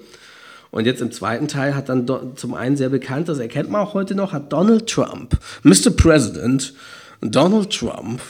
[0.70, 2.06] Und jetzt im zweiten Teil hat dann
[2.36, 5.90] zum einen sehr bekannt, das erkennt man auch heute noch, hat Donald Trump, Mr.
[5.90, 6.74] President,
[7.22, 8.20] Donald Trump,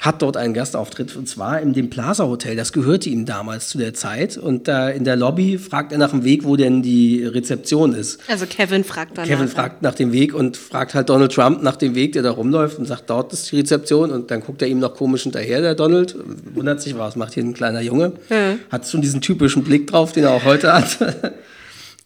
[0.00, 2.54] hat dort einen Gastauftritt und zwar in dem Plaza Hotel.
[2.54, 6.10] Das gehörte ihm damals zu der Zeit und da in der Lobby fragt er nach
[6.10, 8.20] dem Weg, wo denn die Rezeption ist.
[8.28, 9.26] Also Kevin fragt dann.
[9.26, 12.30] Kevin fragt nach dem Weg und fragt halt Donald Trump nach dem Weg, der da
[12.30, 15.60] rumläuft und sagt, dort ist die Rezeption und dann guckt er ihm noch komisch hinterher,
[15.60, 16.14] der Donald,
[16.54, 18.12] wundert sich, was macht hier ein kleiner Junge.
[18.28, 18.60] Mhm.
[18.70, 20.98] Hat schon diesen typischen Blick drauf, den er auch heute hat.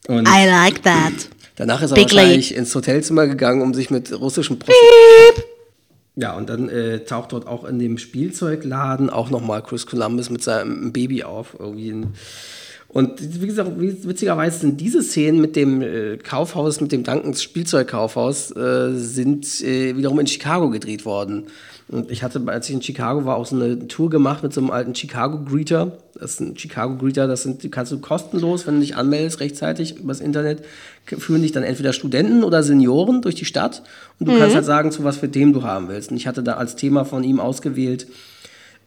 [0.09, 1.13] Und I like that.
[1.57, 5.60] Danach ist er Big wahrscheinlich ins Hotelzimmer gegangen, um sich mit russischen Prostituierten
[6.21, 10.43] ja, und dann äh, taucht dort auch in dem Spielzeugladen auch nochmal Chris Columbus mit
[10.43, 11.57] seinem Baby auf.
[11.59, 12.07] Irgendwie
[12.93, 18.51] und wie gesagt, witzigerweise sind diese Szenen mit dem äh, Kaufhaus, mit dem Dankens Spielzeugkaufhaus,
[18.57, 21.47] äh, sind äh, wiederum in Chicago gedreht worden.
[21.87, 24.61] Und ich hatte, als ich in Chicago war, auch so eine Tour gemacht mit so
[24.61, 25.99] einem alten Chicago Greeter.
[26.15, 29.97] Das ist ein Chicago Greeter, das sind, kannst du kostenlos, wenn du dich anmeldest rechtzeitig
[29.97, 30.65] übers Internet,
[31.07, 33.83] führen dich dann entweder Studenten oder Senioren durch die Stadt
[34.19, 34.39] und du mhm.
[34.39, 36.11] kannst halt sagen, zu was für Themen du haben willst.
[36.11, 38.07] Und ich hatte da als Thema von ihm ausgewählt,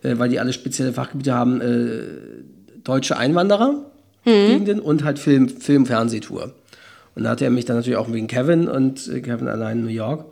[0.03, 2.01] äh, weil die alle spezielle Fachgebiete haben, äh,
[2.83, 3.85] deutsche Einwanderer
[4.25, 4.79] mhm.
[4.79, 6.53] und halt Film, Film Fernsehtour.
[7.15, 9.85] Und da hatte er mich dann natürlich auch wegen Kevin und äh, Kevin allein in
[9.85, 10.25] New York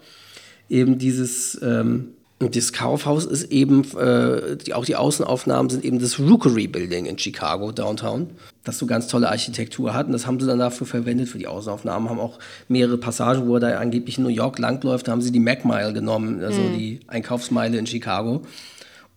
[0.71, 5.99] eben dieses ähm, und das Kaufhaus ist eben, äh, die, auch die Außenaufnahmen sind eben
[5.99, 8.31] das Rookery Building in Chicago, Downtown,
[8.63, 10.07] das so ganz tolle Architektur hat.
[10.07, 12.09] Und das haben sie dann dafür verwendet, für die Außenaufnahmen.
[12.09, 15.31] Haben auch mehrere Passagen, wo er da angeblich in New York langläuft, da haben sie
[15.31, 16.77] die Mac Mile genommen, also mhm.
[16.77, 18.41] die Einkaufsmeile in Chicago.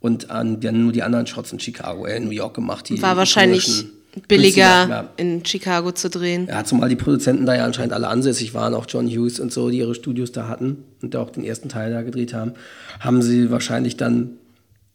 [0.00, 2.90] Und an, dann nur die anderen Shots in Chicago, äh, in New York gemacht.
[2.90, 3.87] Die War wahrscheinlich
[4.29, 5.11] billiger ja.
[5.16, 6.46] in Chicago zu drehen.
[6.48, 9.70] Ja, zumal die Produzenten da ja anscheinend alle ansässig waren, auch John Hughes und so,
[9.70, 12.53] die ihre Studios da hatten und auch den ersten Teil da gedreht haben,
[13.00, 14.31] haben sie wahrscheinlich dann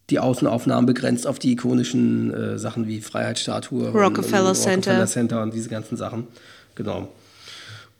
[0.10, 4.92] die Außenaufnahmen begrenzt auf die ikonischen äh, Sachen wie Freiheitsstatue, Rockefeller, und, und Center.
[4.92, 6.28] Rockefeller Center und diese ganzen Sachen.
[6.76, 7.10] Genau.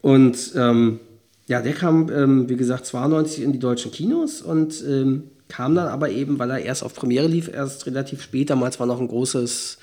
[0.02, 1.00] Und ähm,
[1.48, 5.88] ja, der kam, ähm, wie gesagt, 92 in die deutschen Kinos und ähm, kam dann
[5.88, 8.50] aber eben, weil er erst auf Premiere lief, erst relativ spät.
[8.52, 9.80] Damals war noch ein großes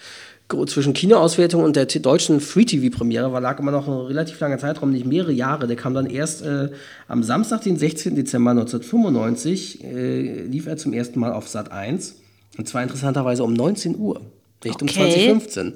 [0.48, 5.04] zwischen Kinoauswertung und der deutschen Free-TV-Premiere war, lag immer noch ein relativ langer Zeitraum, nicht
[5.04, 5.66] mehrere Jahre.
[5.66, 6.70] Der kam dann erst äh,
[7.09, 8.14] am Samstag, den 16.
[8.14, 12.14] Dezember 1995, äh, lief er zum ersten Mal auf Sat 1.
[12.59, 14.20] Und zwar interessanterweise um 19 Uhr,
[14.64, 14.82] nicht okay.
[14.82, 15.72] um 2015.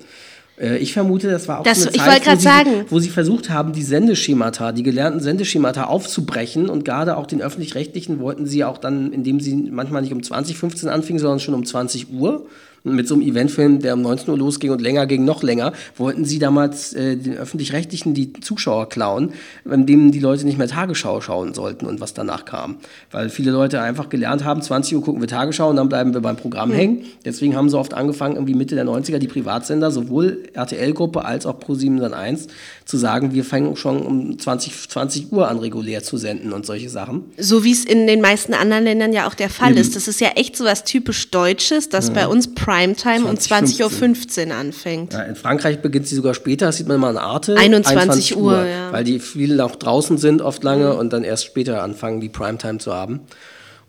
[0.60, 3.72] Äh, ich vermute, das war auch das, eine Zeit, wo sie, wo, sie, versucht haben,
[3.72, 9.12] die Sendeschemata, die gelernten Sendeschemata aufzubrechen und gerade auch den öffentlich-rechtlichen wollten sie auch dann,
[9.12, 12.46] indem sie manchmal nicht um 2015 anfingen, sondern schon um 20 Uhr
[12.84, 16.24] mit so einem Eventfilm, der um 19 Uhr losging und länger ging, noch länger, wollten
[16.24, 19.32] sie damals äh, den Öffentlich-Rechtlichen die Zuschauer klauen,
[19.64, 22.76] indem die Leute nicht mehr Tagesschau schauen sollten und was danach kam.
[23.10, 26.20] Weil viele Leute einfach gelernt haben, 20 Uhr gucken wir Tagesschau und dann bleiben wir
[26.20, 26.74] beim Programm mhm.
[26.74, 27.04] hängen.
[27.24, 31.58] Deswegen haben sie oft angefangen, irgendwie Mitte der 90er die Privatsender, sowohl RTL-Gruppe als auch
[31.60, 32.48] Pro7 dann 1,
[32.90, 36.90] zu sagen, wir fangen schon um 20, 20 Uhr an, regulär zu senden und solche
[36.90, 37.24] Sachen.
[37.38, 39.80] So wie es in den meisten anderen Ländern ja auch der Fall Eben.
[39.80, 39.94] ist.
[39.94, 42.14] Das ist ja echt so was typisch Deutsches, dass ja.
[42.14, 45.12] bei uns Primetime 20, um 20.15 Uhr anfängt.
[45.12, 47.56] Ja, in Frankreich beginnt sie sogar später, das sieht man mal in Arte.
[47.56, 48.92] 21, 21 Uhr, ja.
[48.92, 50.98] Weil die viele auch draußen sind oft lange mhm.
[50.98, 53.20] und dann erst später anfangen, die Primetime zu haben.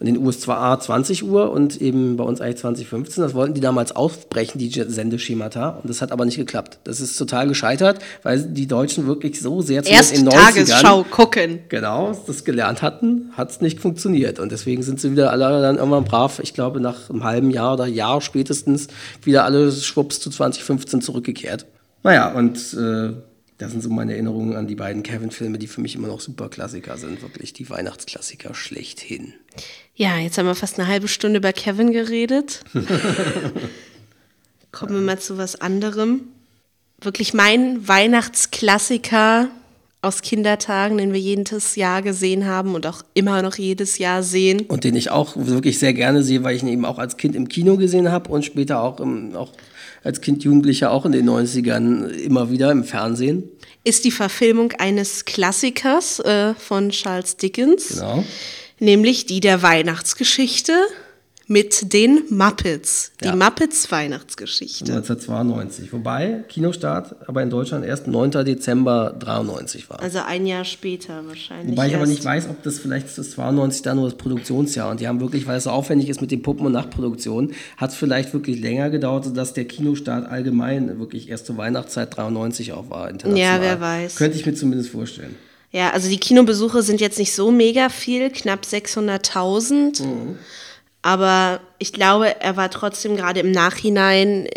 [0.01, 3.21] Und in den USA 20 Uhr und eben bei uns eigentlich 2015.
[3.21, 5.79] Das wollten die damals aufbrechen, die Sendeschemata.
[5.81, 6.79] Und das hat aber nicht geklappt.
[6.85, 11.59] Das ist total gescheitert, weil die Deutschen wirklich so sehr Erst in 90ern, Tagesschau gucken.
[11.69, 14.39] Genau, das gelernt hatten, hat es nicht funktioniert.
[14.39, 17.73] Und deswegen sind sie wieder alle dann irgendwann brav, ich glaube nach einem halben Jahr
[17.73, 18.87] oder Jahr spätestens,
[19.21, 21.67] wieder alle schwupps zu 2015 zurückgekehrt.
[22.01, 23.13] Naja, und äh,
[23.61, 26.49] das sind so meine Erinnerungen an die beiden Kevin-Filme, die für mich immer noch super
[26.49, 27.21] Klassiker sind.
[27.21, 29.35] Wirklich die Weihnachtsklassiker schlechthin.
[29.93, 32.63] Ja, jetzt haben wir fast eine halbe Stunde über Kevin geredet.
[34.71, 36.21] Kommen wir mal zu was anderem.
[37.01, 39.49] Wirklich mein Weihnachtsklassiker
[40.01, 44.61] aus Kindertagen, den wir jedes Jahr gesehen haben und auch immer noch jedes Jahr sehen.
[44.67, 47.35] Und den ich auch wirklich sehr gerne sehe, weil ich ihn eben auch als Kind
[47.35, 49.51] im Kino gesehen habe und später auch, im, auch
[50.03, 53.43] als Kind, Jugendlicher auch in den 90ern immer wieder im Fernsehen.
[53.83, 57.89] Ist die Verfilmung eines Klassikers äh, von Charles Dickens.
[57.89, 58.23] Genau.
[58.79, 60.73] Nämlich die der Weihnachtsgeschichte
[61.51, 63.11] mit den Muppets.
[63.21, 63.35] Die ja.
[63.35, 64.85] Muppets Weihnachtsgeschichte.
[64.85, 65.91] 1992.
[65.91, 68.31] Wobei Kinostart aber in Deutschland erst 9.
[68.45, 69.99] Dezember 93 war.
[69.99, 71.71] Also ein Jahr später wahrscheinlich.
[71.71, 75.01] Wobei ich aber nicht weiß, ob das vielleicht das 92 dann nur das Produktionsjahr und
[75.01, 77.97] die haben wirklich, weil es so aufwendig ist mit den Puppen und Nachproduktionen, hat es
[77.97, 83.11] vielleicht wirklich länger gedauert, sodass der Kinostart allgemein wirklich erst zur Weihnachtszeit 93 auch war.
[83.35, 84.15] Ja, wer weiß.
[84.15, 85.35] Könnte ich mir zumindest vorstellen.
[85.71, 90.03] Ja, also die Kinobesuche sind jetzt nicht so mega viel, knapp 600.000.
[90.03, 90.37] Mhm.
[91.01, 94.49] Aber ich glaube, er war trotzdem gerade im Nachhinein äh,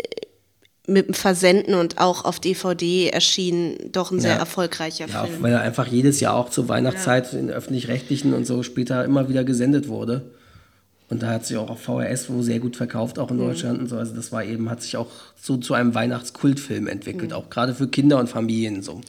[0.87, 4.37] mit dem Versenden und auch auf DVD erschienen doch ein sehr ja.
[4.37, 5.41] erfolgreicher ja, Film.
[5.41, 7.39] Weil er einfach jedes Jahr auch zur Weihnachtszeit ja.
[7.39, 10.31] in öffentlich-rechtlichen und so später immer wieder gesendet wurde.
[11.07, 13.47] Und da hat sich auch auf VHS wo sehr gut verkauft, auch in mhm.
[13.47, 13.97] Deutschland und so.
[13.97, 15.07] Also das war eben, hat sich auch
[15.39, 17.35] so zu einem Weihnachtskultfilm entwickelt, mhm.
[17.35, 19.01] auch gerade für Kinder und Familien so.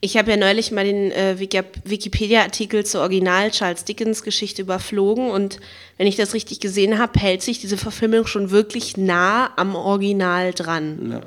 [0.00, 5.58] Ich habe ja neulich mal den äh, Wikipedia-Artikel zur Original Charles Dickens Geschichte überflogen und
[5.96, 10.52] wenn ich das richtig gesehen habe, hält sich diese Verfilmung schon wirklich nah am Original
[10.52, 11.12] dran.
[11.12, 11.20] Ja.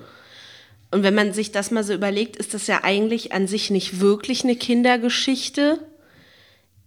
[0.92, 4.00] Und wenn man sich das mal so überlegt, ist das ja eigentlich an sich nicht
[4.00, 5.80] wirklich eine Kindergeschichte,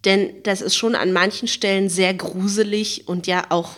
[0.04, 3.76] denn das ist schon an manchen Stellen sehr gruselig und ja auch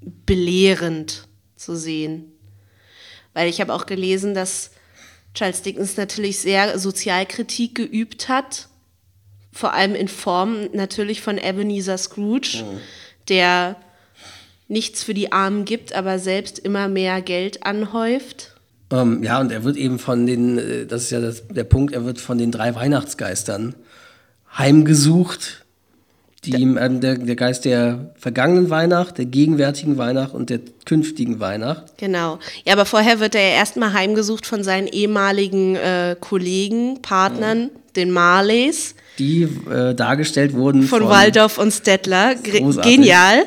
[0.00, 2.32] belehrend zu sehen.
[3.34, 4.70] Weil ich habe auch gelesen, dass
[5.36, 8.68] Charles Dickens natürlich sehr Sozialkritik geübt hat,
[9.52, 12.80] vor allem in Form natürlich von Ebenezer Scrooge, mhm.
[13.28, 13.76] der
[14.66, 18.56] nichts für die Armen gibt, aber selbst immer mehr Geld anhäuft.
[18.90, 21.92] Ähm, ja, und er wird eben von den, äh, das ist ja das, der Punkt,
[21.92, 23.74] er wird von den drei Weihnachtsgeistern
[24.56, 25.65] heimgesucht
[26.46, 31.98] die ähm, der, der Geist der vergangenen Weihnacht, der gegenwärtigen Weihnacht und der künftigen Weihnacht.
[31.98, 32.38] Genau.
[32.64, 37.68] Ja, aber vorher wird er ja erstmal heimgesucht von seinen ehemaligen äh, Kollegen, Partnern, ja.
[37.96, 38.94] den Marleys.
[39.18, 42.34] Die äh, dargestellt wurden von, von Waldorf und Stettler.
[42.34, 43.44] Genial.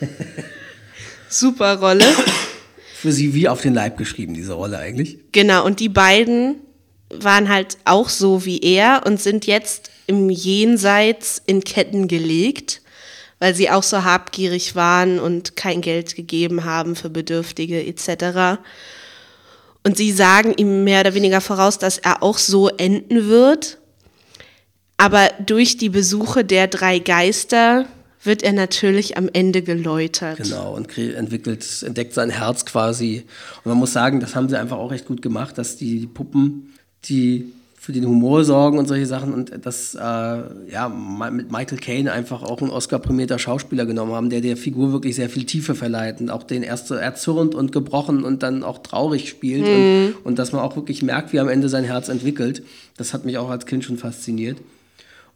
[1.28, 2.04] Super Rolle.
[2.94, 5.18] Für sie wie auf den Leib geschrieben, diese Rolle eigentlich.
[5.32, 6.56] Genau, und die beiden
[7.12, 12.80] waren halt auch so wie er und sind jetzt im Jenseits in Ketten gelegt,
[13.38, 18.60] weil sie auch so habgierig waren und kein Geld gegeben haben für Bedürftige etc.
[19.84, 23.78] Und sie sagen ihm mehr oder weniger voraus, dass er auch so enden wird.
[24.96, 27.86] Aber durch die Besuche der drei Geister
[28.22, 30.38] wird er natürlich am Ende geläutert.
[30.38, 33.24] Genau, und entwickelt, entdeckt sein Herz quasi.
[33.64, 36.74] Und man muss sagen, das haben sie einfach auch recht gut gemacht, dass die Puppen,
[37.06, 42.12] die für den Humor sorgen und solche Sachen und das äh, ja mit Michael Caine
[42.12, 46.20] einfach auch ein Oscar-prämierter Schauspieler genommen haben, der der Figur wirklich sehr viel Tiefe verleiht
[46.20, 50.14] und auch den erst so erzürnt und gebrochen und dann auch traurig spielt mhm.
[50.14, 52.62] und, und dass man auch wirklich merkt, wie am Ende sein Herz entwickelt.
[52.98, 54.58] Das hat mich auch als Kind schon fasziniert.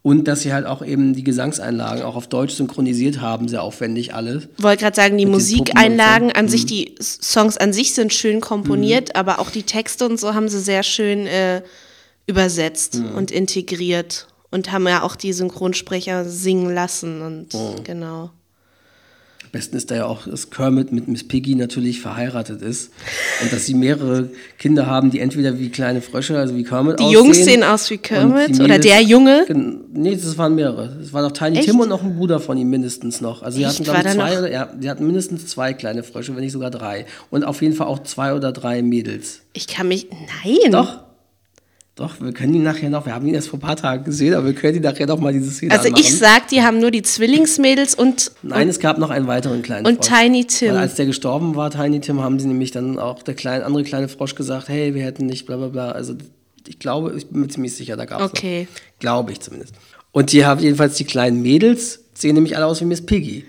[0.03, 4.15] Und dass sie halt auch eben die Gesangseinlagen auch auf Deutsch synchronisiert haben, sehr aufwendig
[4.15, 4.47] alles.
[4.59, 6.49] Wollte gerade sagen, die Musikeinlagen an mhm.
[6.49, 9.19] sich, die Songs an sich sind schön komponiert, mhm.
[9.19, 11.63] aber auch die Texte und so haben sie sehr schön äh,
[12.27, 13.15] übersetzt mhm.
[13.15, 17.85] und integriert und haben ja auch die Synchronsprecher singen lassen und mhm.
[17.85, 18.31] genau.
[19.45, 22.91] Am besten ist da ja auch, dass Kermit mit Miss Piggy natürlich verheiratet ist
[23.41, 27.05] und dass sie mehrere Kinder haben, die entweder wie kleine Frösche, also wie Kermit die
[27.05, 27.23] aussehen.
[27.23, 29.47] Die Jungs sehen aus wie Kermit oder der Junge?
[29.93, 30.99] Nee, das waren mehrere.
[31.01, 31.69] Es war noch Tiny Echt?
[31.69, 33.43] Tim und noch ein Bruder von ihm mindestens noch.
[33.43, 36.43] Also sie hatten, glaube ich, zwei oder, ja, die hatten mindestens zwei kleine Frösche, wenn
[36.43, 37.07] nicht sogar drei.
[37.31, 39.43] Und auf jeden Fall auch zwei oder drei Mädels.
[39.53, 40.09] Ich kann mich,
[40.45, 40.73] nein.
[40.73, 41.06] Doch.
[41.97, 44.35] Doch, wir können ihn nachher noch, wir haben ihn erst vor ein paar Tagen gesehen,
[44.35, 46.05] aber wir können ihn nachher noch mal diese Szene Also anmachen.
[46.05, 48.33] ich sag, die haben nur die Zwillingsmädels und...
[48.43, 50.21] Nein, und, es gab noch einen weiteren kleinen Und Frosch.
[50.21, 50.73] Tiny Tim.
[50.73, 53.83] Weil als der gestorben war, Tiny Tim, haben sie nämlich dann auch der kleine, andere
[53.83, 55.93] kleine Frosch gesagt, hey, wir hätten nicht bla bla bla.
[55.93, 56.15] Also
[56.69, 58.69] ich glaube, ich bin mir ziemlich sicher, da gab es Okay.
[58.99, 59.75] Glaube ich zumindest.
[60.13, 63.47] Und die haben jedenfalls die kleinen Mädels, sehen nämlich alle aus wie Miss Piggy.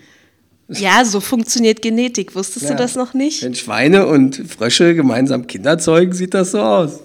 [0.70, 2.34] Ja, so funktioniert Genetik.
[2.34, 2.70] Wusstest ja.
[2.70, 3.42] du das noch nicht?
[3.42, 7.00] Wenn Schweine und Frösche gemeinsam Kinder zeugen, sieht das so aus.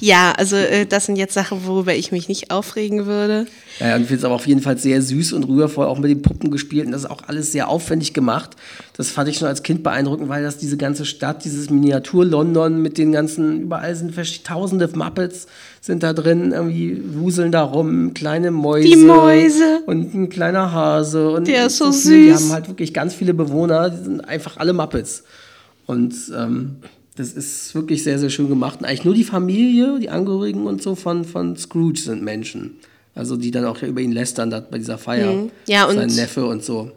[0.00, 3.46] Ja, also äh, das sind jetzt Sachen, worüber ich mich nicht aufregen würde.
[3.78, 6.10] Ja, und ich finde es aber auf jeden Fall sehr süß und rührvoll, auch mit
[6.10, 6.86] den Puppen gespielt.
[6.86, 8.56] Und das ist auch alles sehr aufwendig gemacht.
[8.96, 12.98] Das fand ich schon als Kind beeindruckend, weil das diese ganze Stadt, dieses Miniatur-London mit
[12.98, 14.14] den ganzen, überall sind
[14.44, 15.46] tausende Muppets
[15.84, 18.88] sind da drin, irgendwie wuseln da rum, kleine Mäuse.
[18.88, 19.82] Die Mäuse.
[19.84, 21.30] Und ein kleiner Hase.
[21.30, 22.04] Und Der ist so süß.
[22.06, 25.24] Die haben halt wirklich ganz viele Bewohner, die sind einfach alle Muppets.
[25.84, 26.76] Und ähm,
[27.16, 28.80] das ist wirklich sehr, sehr schön gemacht.
[28.80, 32.76] Und eigentlich nur die Familie, die Angehörigen und so von, von Scrooge sind Menschen.
[33.14, 35.32] Also die dann auch über ihn lästern da bei dieser Feier.
[35.32, 35.50] Mhm.
[35.66, 36.90] Ja, und Sein Neffe und so.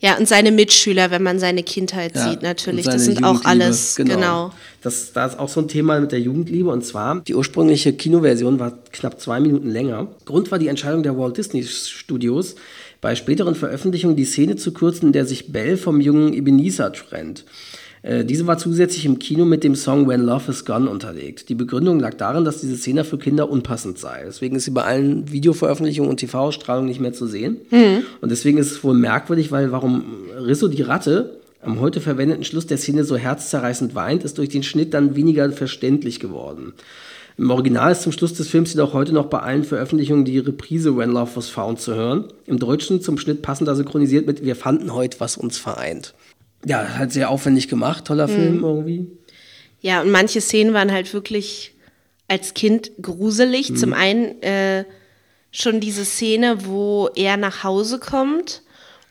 [0.00, 2.84] Ja, und seine Mitschüler, wenn man seine Kindheit ja, sieht, natürlich.
[2.84, 4.14] Das sind auch alles, genau.
[4.16, 4.52] genau.
[4.82, 6.70] Das, da ist auch so ein Thema mit der Jugendliebe.
[6.70, 10.08] Und zwar, die ursprüngliche Kinoversion war knapp zwei Minuten länger.
[10.24, 12.56] Grund war die Entscheidung der Walt Disney Studios,
[13.00, 17.44] bei späteren Veröffentlichungen die Szene zu kürzen, in der sich Belle vom jungen Ebenezer trennt.
[18.02, 21.48] Äh, diese war zusätzlich im Kino mit dem Song When Love Is Gone unterlegt.
[21.48, 24.24] Die Begründung lag darin, dass diese Szene für Kinder unpassend sei.
[24.26, 27.58] Deswegen ist sie bei allen Videoveröffentlichungen und TV-Ausstrahlungen nicht mehr zu sehen.
[27.70, 28.02] Mhm.
[28.20, 30.04] Und deswegen ist es wohl merkwürdig, weil warum
[30.36, 34.64] Risso die Ratte am heute verwendeten Schluss der Szene so herzzerreißend weint, ist durch den
[34.64, 36.72] Schnitt dann weniger verständlich geworden.
[37.38, 40.96] Im Original ist zum Schluss des Films jedoch heute noch bei allen Veröffentlichungen die Reprise
[40.96, 42.24] When Love Was Found zu hören.
[42.46, 46.14] Im Deutschen zum Schnitt passender synchronisiert mit Wir fanden heute, was uns vereint
[46.64, 48.32] ja, halt sehr aufwendig gemacht, toller mhm.
[48.32, 49.06] Film irgendwie.
[49.80, 51.74] Ja, und manche Szenen waren halt wirklich
[52.28, 53.70] als Kind gruselig.
[53.70, 53.76] Mhm.
[53.76, 54.84] Zum einen äh,
[55.50, 58.62] schon diese Szene, wo er nach Hause kommt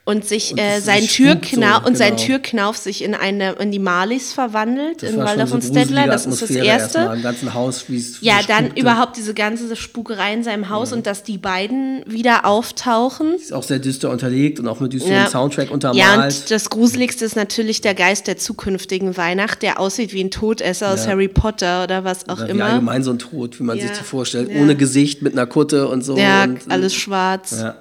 [0.04, 2.26] und sich und äh, sein Türknauf so, und sein genau.
[2.26, 6.08] Türknauf sich in eine in die Marlies verwandelt das in Waldorf und Stettler.
[6.08, 7.12] Das ist das erste.
[7.14, 8.82] Im ganzen Haus, wie's, ja, dann spukte.
[8.82, 10.98] überhaupt diese ganze Spukerei in seinem Haus ja.
[10.98, 13.36] und dass die beiden wieder auftauchen.
[13.36, 15.28] Ist auch sehr düster unterlegt und auch mit düsterem ja.
[15.28, 16.00] Soundtrack untermalt.
[16.00, 20.32] Ja, und das Gruseligste ist natürlich der Geist der zukünftigen Weihnacht, der aussieht wie ein
[20.32, 20.94] Todesser ja.
[20.94, 22.66] aus Harry Potter oder was auch oder immer.
[22.66, 25.88] Wie allgemein so ein Tod, wie man sich das vorstellt, ohne Gesicht mit einer Kutte
[25.88, 26.18] und so.
[26.18, 27.62] Ja, und, alles schwarz.
[27.62, 27.76] Ja.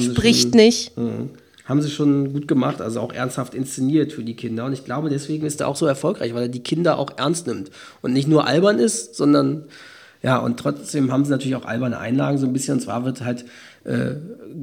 [0.00, 0.96] Spricht schon, nicht.
[0.96, 1.28] Mh
[1.64, 4.66] haben sie schon gut gemacht, also auch ernsthaft inszeniert für die Kinder.
[4.66, 7.46] Und ich glaube, deswegen ist er auch so erfolgreich, weil er die Kinder auch ernst
[7.46, 7.70] nimmt
[8.02, 9.64] und nicht nur albern ist, sondern
[10.22, 12.74] ja, und trotzdem haben sie natürlich auch alberne Einlagen so ein bisschen.
[12.74, 13.44] Und zwar wird halt
[13.84, 14.14] äh,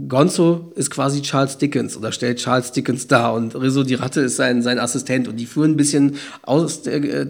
[0.08, 4.36] Gonzo ist quasi Charles Dickens oder stellt Charles Dickens dar und Rizzo die Ratte ist
[4.36, 7.28] sein, sein Assistent und die führen ein bisschen aus äh,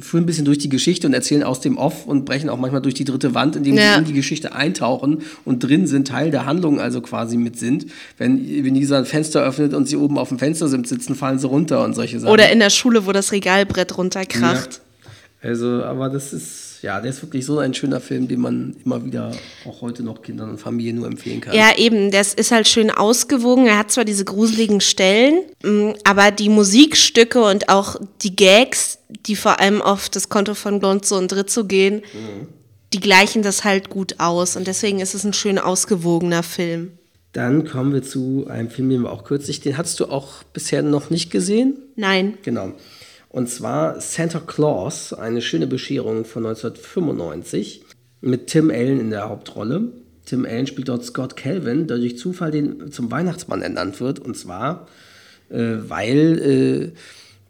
[0.00, 2.82] führen ein bisschen durch die Geschichte und erzählen aus dem Off und brechen auch manchmal
[2.82, 3.94] durch die dritte Wand, indem ja.
[3.94, 7.86] sie in die Geschichte eintauchen und drin sind, Teil der Handlung also quasi mit sind.
[8.16, 11.46] Wenn, wenn dieser ein Fenster öffnet und sie oben auf dem Fenster sitzen, fallen sie
[11.46, 12.32] runter und solche Sachen.
[12.32, 14.74] Oder in der Schule, wo das Regalbrett runterkracht.
[14.74, 14.87] Ja.
[15.40, 19.04] Also, aber das ist ja, der ist wirklich so ein schöner Film, den man immer
[19.04, 19.32] wieder
[19.64, 21.54] auch heute noch Kindern und Familien nur empfehlen kann.
[21.54, 23.66] Ja, eben, das ist halt schön ausgewogen.
[23.66, 29.36] Er hat zwar diese gruseligen Stellen, mm, aber die Musikstücke und auch die Gags, die
[29.36, 32.48] vor allem auf das Konto von Gonzo und Rizzo gehen, mhm.
[32.92, 34.56] die gleichen das halt gut aus.
[34.56, 36.92] Und deswegen ist es ein schön ausgewogener Film.
[37.32, 40.82] Dann kommen wir zu einem Film, den wir auch kürzlich, den hast du auch bisher
[40.82, 41.76] noch nicht gesehen?
[41.96, 42.34] Nein.
[42.42, 42.72] Genau.
[43.38, 47.84] Und zwar Santa Claus, eine schöne Bescherung von 1995
[48.20, 49.92] mit Tim Allen in der Hauptrolle.
[50.24, 54.18] Tim Allen spielt dort Scott Calvin, der durch Zufall den, zum Weihnachtsmann ernannt wird.
[54.18, 54.88] Und zwar,
[55.50, 56.98] äh, weil äh,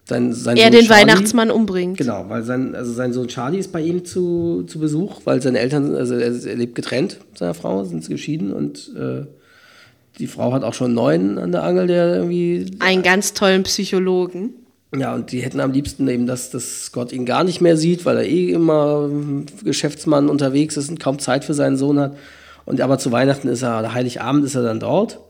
[0.05, 1.96] sein, sein er Sohn den Charlie, Weihnachtsmann umbringt.
[1.96, 5.59] Genau, weil sein, also sein Sohn Charlie ist bei ihm zu, zu Besuch, weil seine
[5.59, 9.24] Eltern, also er, er lebt getrennt, seiner Frau, sind geschieden und äh,
[10.18, 12.72] die Frau hat auch schon einen neuen an der Angel, der irgendwie.
[12.79, 14.53] Einen ganz tollen Psychologen.
[14.96, 18.07] Ja, und die hätten am liebsten eben, dass, dass Scott ihn gar nicht mehr sieht,
[18.07, 19.11] weil er eh immer
[19.62, 22.16] Geschäftsmann unterwegs ist und kaum Zeit für seinen Sohn hat.
[22.64, 25.20] Und aber zu Weihnachten ist er, Heiligabend ist er dann dort.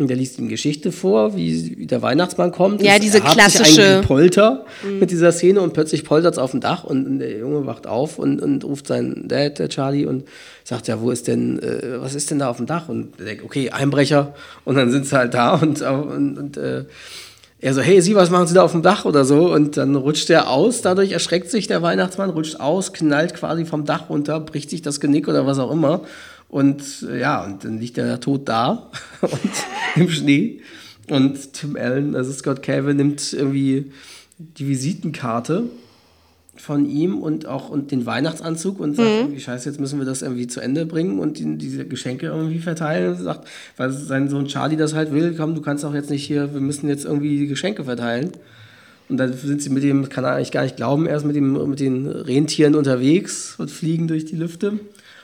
[0.00, 2.80] Und der liest ihm Geschichte vor, wie, wie der Weihnachtsmann kommt.
[2.80, 4.00] Ja, diese klassische.
[4.02, 4.98] Polter mhm.
[4.98, 8.18] mit dieser Szene und plötzlich poltert es auf dem Dach und der Junge wacht auf
[8.18, 10.24] und, und ruft seinen Dad, der Charlie, und
[10.64, 12.88] sagt, ja, wo ist denn, äh, was ist denn da auf dem Dach?
[12.88, 14.34] Und er denkt, okay, Einbrecher.
[14.64, 16.84] Und dann sind sie halt da und, und, und äh,
[17.60, 19.52] er so, hey, Sie, was machen Sie da auf dem Dach oder so?
[19.52, 23.84] Und dann rutscht er aus, dadurch erschreckt sich der Weihnachtsmann, rutscht aus, knallt quasi vom
[23.84, 26.02] Dach runter, bricht sich das Genick oder was auch immer.
[26.48, 29.50] Und äh, ja, und dann liegt er tot da und
[29.96, 30.60] im Schnee.
[31.08, 33.92] Und Tim Allen, also Scott Calvin, nimmt irgendwie
[34.38, 35.64] die Visitenkarte
[36.60, 39.38] von ihm und auch und den Weihnachtsanzug und sagt, mhm.
[39.38, 43.12] scheiße, jetzt müssen wir das irgendwie zu Ende bringen und die, diese Geschenke irgendwie verteilen.
[43.12, 46.24] Und sagt, weil sein Sohn Charlie das halt will, komm, du kannst auch jetzt nicht
[46.24, 48.32] hier, wir müssen jetzt irgendwie die Geschenke verteilen.
[49.08, 51.70] Und dann sind sie mit dem, kann er eigentlich gar nicht glauben, erst mit, dem,
[51.70, 54.70] mit den Rentieren unterwegs und fliegen durch die Lüfte.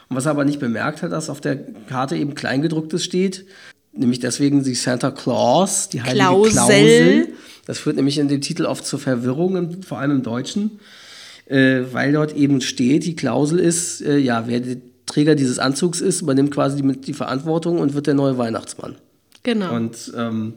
[0.09, 1.59] Und was er aber nicht bemerkt hat, dass auf der
[1.89, 3.45] Karte eben Kleingedrucktes steht,
[3.93, 6.53] nämlich deswegen die Santa Claus, die heilige Klausel.
[6.53, 7.28] Klausel.
[7.66, 10.78] Das führt nämlich in dem Titel oft zur Verwirrung, vor allem im Deutschen,
[11.47, 14.77] äh, weil dort eben steht, die Klausel ist, äh, ja, wer der
[15.07, 18.97] Träger dieses Anzugs ist, übernimmt quasi die, die Verantwortung und wird der neue Weihnachtsmann.
[19.45, 19.75] Genau.
[19.75, 20.55] Und ähm,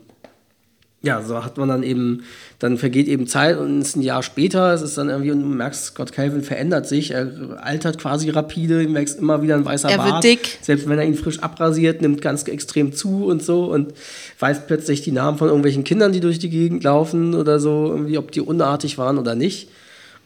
[1.01, 2.23] ja, so hat man dann eben,
[2.57, 5.41] dann vergeht eben Zeit und es ist ein Jahr später, es ist dann irgendwie, und
[5.41, 9.63] du merkst, Scott Calvin verändert sich, er altert quasi rapide, ihm wächst immer wieder ein
[9.63, 10.23] weißer Er wird Bart.
[10.23, 10.57] dick.
[10.61, 13.93] Selbst wenn er ihn frisch abrasiert, nimmt ganz extrem zu und so und
[14.39, 18.17] weiß plötzlich die Namen von irgendwelchen Kindern, die durch die Gegend laufen oder so, irgendwie,
[18.17, 19.69] ob die unartig waren oder nicht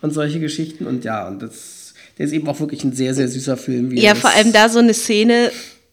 [0.04, 3.30] und solche Geschichten und ja, und das, der ist eben auch wirklich ein sehr, sehr
[3.30, 3.90] süßer Film.
[3.90, 5.50] wie Ja, vor allem da so eine Szene,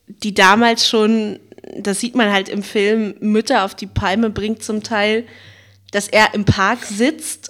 [0.09, 1.39] die damals schon,
[1.79, 5.25] das sieht man halt im Film, Mütter auf die Palme bringt zum Teil,
[5.93, 7.50] dass er im Park sitzt,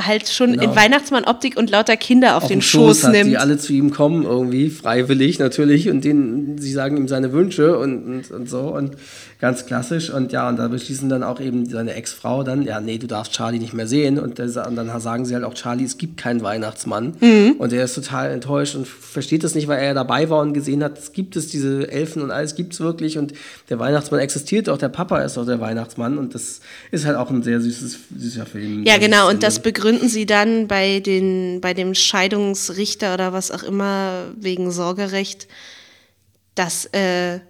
[0.00, 0.64] halt schon Genau.
[0.64, 3.30] in Weihnachtsmann-Optik und lauter Kinder auf, auf den dem Schoß, hat, nimmt.
[3.30, 7.78] die alle zu ihm kommen, irgendwie, freiwillig natürlich, und denen, sie sagen ihm seine Wünsche
[7.78, 8.96] und, und, und so und
[9.40, 10.10] ganz klassisch.
[10.10, 13.32] Und ja, und da beschließen dann auch eben seine Ex-Frau dann, ja, nee, du darfst
[13.34, 14.18] Charlie nicht mehr sehen.
[14.18, 17.14] Und, der, und dann sagen sie halt auch, Charlie, es gibt keinen Weihnachtsmann.
[17.20, 17.56] Mhm.
[17.58, 20.54] Und er ist total enttäuscht und versteht das nicht, weil er ja dabei war und
[20.54, 23.34] gesehen hat, es gibt es, diese Elfen und alles gibt es wirklich und
[23.68, 27.30] der Weihnachtsmann existiert auch, der Papa ist auch der Weihnachtsmann und das ist halt auch
[27.30, 28.84] ein sehr süßes, süßer Film.
[28.84, 33.62] Ja, genau, und das begründen sie dann bei, den, bei dem Scheidungsrichter oder was auch
[33.62, 35.46] immer wegen Sorgerecht,
[36.54, 37.40] dass äh,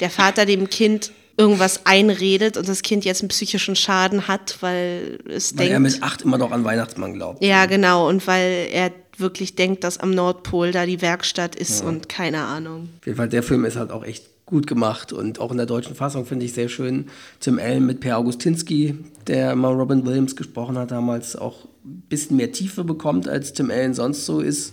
[0.00, 5.20] der Vater dem Kind irgendwas einredet und das Kind jetzt einen psychischen Schaden hat, weil
[5.28, 5.92] es weil er denkt.
[5.92, 7.44] mit acht immer noch an Weihnachtsmann glaubt.
[7.44, 12.08] Ja, genau, und weil er wirklich denkt, dass am Nordpol da die Werkstatt ist und
[12.08, 12.88] keine Ahnung.
[12.98, 15.66] Auf jeden Fall, der Film ist halt auch echt gut gemacht und auch in der
[15.66, 17.06] deutschen Fassung finde ich sehr schön.
[17.40, 18.94] Tim Allen mit Per Augustinski,
[19.26, 23.70] der immer Robin Williams gesprochen hat, damals auch ein bisschen mehr Tiefe bekommt, als Tim
[23.70, 24.72] Allen sonst so ist.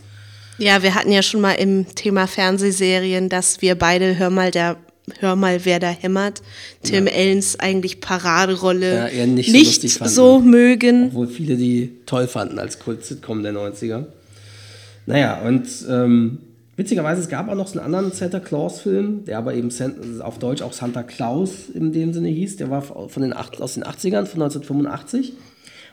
[0.58, 4.78] Ja, wir hatten ja schon mal im Thema Fernsehserien, dass wir beide Hör mal der
[5.20, 6.42] Hör mal, wer da hämmert.
[6.84, 10.14] Tim Ellens eigentlich Paraderolle Ja, nicht so nicht fanden.
[10.14, 11.08] so mögen.
[11.08, 14.06] Obwohl viele die toll fanden als Kult-Sitcom der 90er.
[15.08, 16.38] Naja, und ähm,
[16.82, 19.70] witzigerweise, es gab auch noch so einen anderen Santa Claus-Film, der aber eben
[20.22, 22.58] auf Deutsch auch Santa Claus in dem Sinne hieß.
[22.58, 25.34] Der war von den aus den 80ern, von 1985.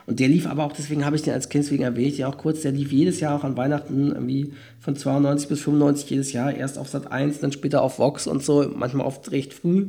[0.07, 2.37] Und der lief aber auch, deswegen habe ich den als Kind deswegen erwähnt, ja auch
[2.39, 6.51] kurz, der lief jedes Jahr auch an Weihnachten irgendwie von 92 bis 95 jedes Jahr.
[6.51, 9.85] Erst auf Sat 1, dann später auf Vox und so, manchmal oft recht früh,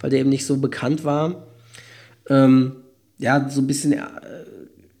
[0.00, 1.46] weil der eben nicht so bekannt war.
[2.28, 2.76] Ähm,
[3.16, 4.02] ja, so ein bisschen äh,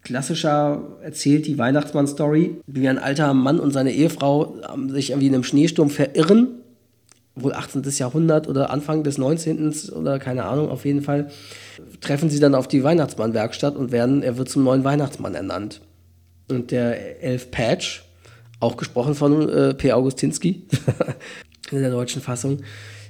[0.04, 5.34] klassischer erzählt die Weihnachtsmann-Story, wie ein alter Mann und seine Ehefrau ähm, sich irgendwie in
[5.34, 6.60] einem Schneesturm verirren.
[7.36, 7.82] Wohl 18.
[7.98, 9.90] Jahrhundert oder Anfang des 19.
[9.96, 11.30] oder keine Ahnung, auf jeden Fall
[12.00, 15.80] treffen sie dann auf die Weihnachtsmann-Werkstatt und werden, er wird zum neuen Weihnachtsmann ernannt.
[16.48, 18.04] Und der Elf Patch,
[18.60, 19.92] auch gesprochen von äh, P.
[19.92, 20.68] Augustinski
[21.72, 22.58] in der deutschen Fassung,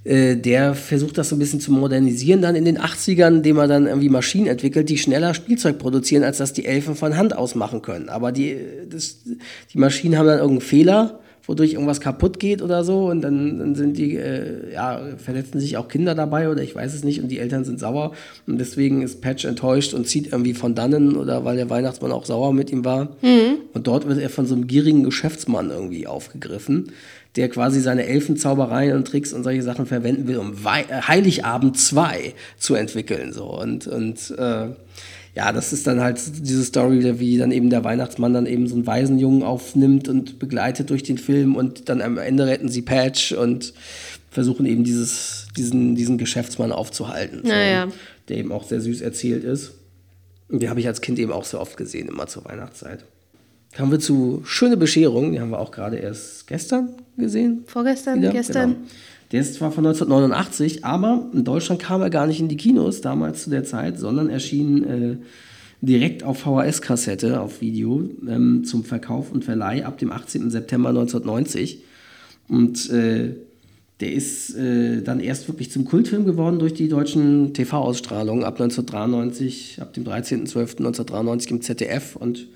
[0.04, 3.68] äh, der versucht das so ein bisschen zu modernisieren dann in den 80ern, indem er
[3.68, 7.54] dann irgendwie Maschinen entwickelt, die schneller Spielzeug produzieren, als das die Elfen von Hand aus
[7.54, 8.10] machen können.
[8.10, 8.56] Aber die,
[8.88, 9.18] das,
[9.72, 13.06] die Maschinen haben dann irgendeinen Fehler, wodurch irgendwas kaputt geht oder so.
[13.06, 16.94] Und dann, dann sind die, äh, ja, verletzen sich auch Kinder dabei oder ich weiß
[16.94, 17.22] es nicht.
[17.22, 18.12] Und die Eltern sind sauer.
[18.46, 22.26] Und deswegen ist Patch enttäuscht und zieht irgendwie von dannen oder weil der Weihnachtsmann auch
[22.26, 23.16] sauer mit ihm war.
[23.72, 26.92] Und dort wird er von so einem gierigen Geschäftsmann irgendwie aufgegriffen,
[27.36, 31.78] der quasi seine Elfenzaubereien und Tricks und solche Sachen verwenden will, um Wei äh, Heiligabend
[31.78, 33.32] 2 zu entwickeln.
[33.32, 33.46] So.
[33.46, 34.68] Und, und äh,
[35.34, 38.76] ja, das ist dann halt diese Story, wie dann eben der Weihnachtsmann dann eben so
[38.76, 43.32] einen Waisenjungen aufnimmt und begleitet durch den Film und dann am Ende retten sie Patch
[43.32, 43.74] und
[44.30, 47.40] versuchen eben dieses, diesen, diesen Geschäftsmann aufzuhalten.
[47.42, 47.88] So, Naja.
[48.28, 49.72] Der eben auch sehr süß erzählt ist.
[50.48, 53.04] Und die habe ich als Kind eben auch so oft gesehen, immer zur Weihnachtszeit.
[53.76, 57.64] Kommen wir zu Schöne Bescherung, die haben wir auch gerade erst gestern gesehen.
[57.66, 58.70] Vorgestern, wieder, gestern.
[58.70, 58.86] Genau.
[59.32, 63.00] Der ist zwar von 1989, aber in Deutschland kam er gar nicht in die Kinos
[63.00, 65.16] damals zu der Zeit, sondern erschien äh,
[65.80, 70.50] direkt auf VHS-Kassette, auf Video, ähm, zum Verkauf und Verleih ab dem 18.
[70.50, 71.82] September 1990.
[72.48, 73.34] Und äh,
[74.00, 79.78] der ist äh, dann erst wirklich zum Kultfilm geworden durch die deutschen TV-Ausstrahlungen ab 1993,
[79.80, 82.46] ab dem 13.12.1993 im ZDF und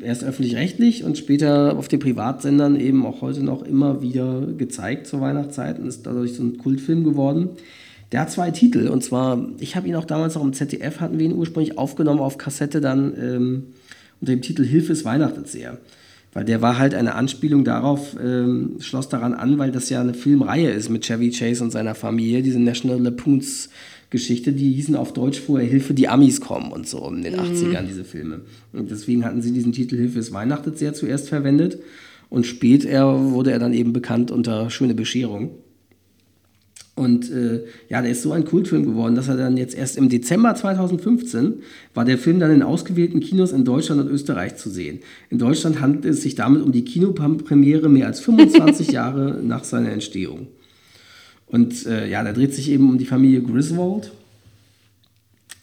[0.00, 5.20] erst öffentlich-rechtlich und später auf den Privatsendern eben auch heute noch immer wieder gezeigt zur
[5.20, 7.50] Weihnachtszeit und ist dadurch so ein Kultfilm geworden.
[8.12, 11.18] Der hat zwei Titel und zwar, ich habe ihn auch damals noch im ZDF, hatten
[11.18, 13.66] wir ihn ursprünglich aufgenommen auf Kassette dann ähm,
[14.20, 15.78] unter dem Titel Hilfe ist Weihnachten sehr.
[16.32, 20.14] Weil der war halt eine Anspielung darauf, ähm, schloss daran an, weil das ja eine
[20.14, 23.68] Filmreihe ist mit Chevy Chase und seiner Familie, diese National Lampoons
[24.10, 27.86] Geschichte, die hießen auf Deutsch vorher Hilfe, die Amis kommen und so in den 80ern,
[27.86, 28.40] diese Filme.
[28.72, 31.78] Und deswegen hatten sie diesen Titel Hilfe ist Weihnachten sehr zuerst verwendet
[32.28, 35.50] und später wurde er dann eben bekannt unter Schöne Bescherung.
[37.00, 40.10] Und äh, ja, der ist so ein Kultfilm geworden, dass er dann jetzt erst im
[40.10, 41.62] Dezember 2015
[41.94, 44.98] war der Film dann in ausgewählten Kinos in Deutschland und Österreich zu sehen.
[45.30, 49.92] In Deutschland handelt es sich damit um die Kinopremiere mehr als 25 Jahre nach seiner
[49.92, 50.48] Entstehung.
[51.46, 54.12] Und äh, ja, da dreht sich eben um die Familie Griswold,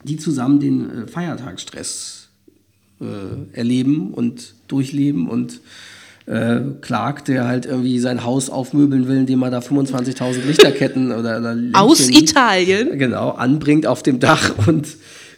[0.06, 2.30] die zusammen den äh, Feiertagsstress
[3.00, 5.62] äh, erleben und durchleben und
[6.28, 11.40] äh, Clark, der halt irgendwie sein Haus aufmöbeln will, indem er da 25.000 Lichterketten oder,
[11.40, 13.00] oder Aus Italien.
[13.00, 14.88] Genau, anbringt auf dem Dach und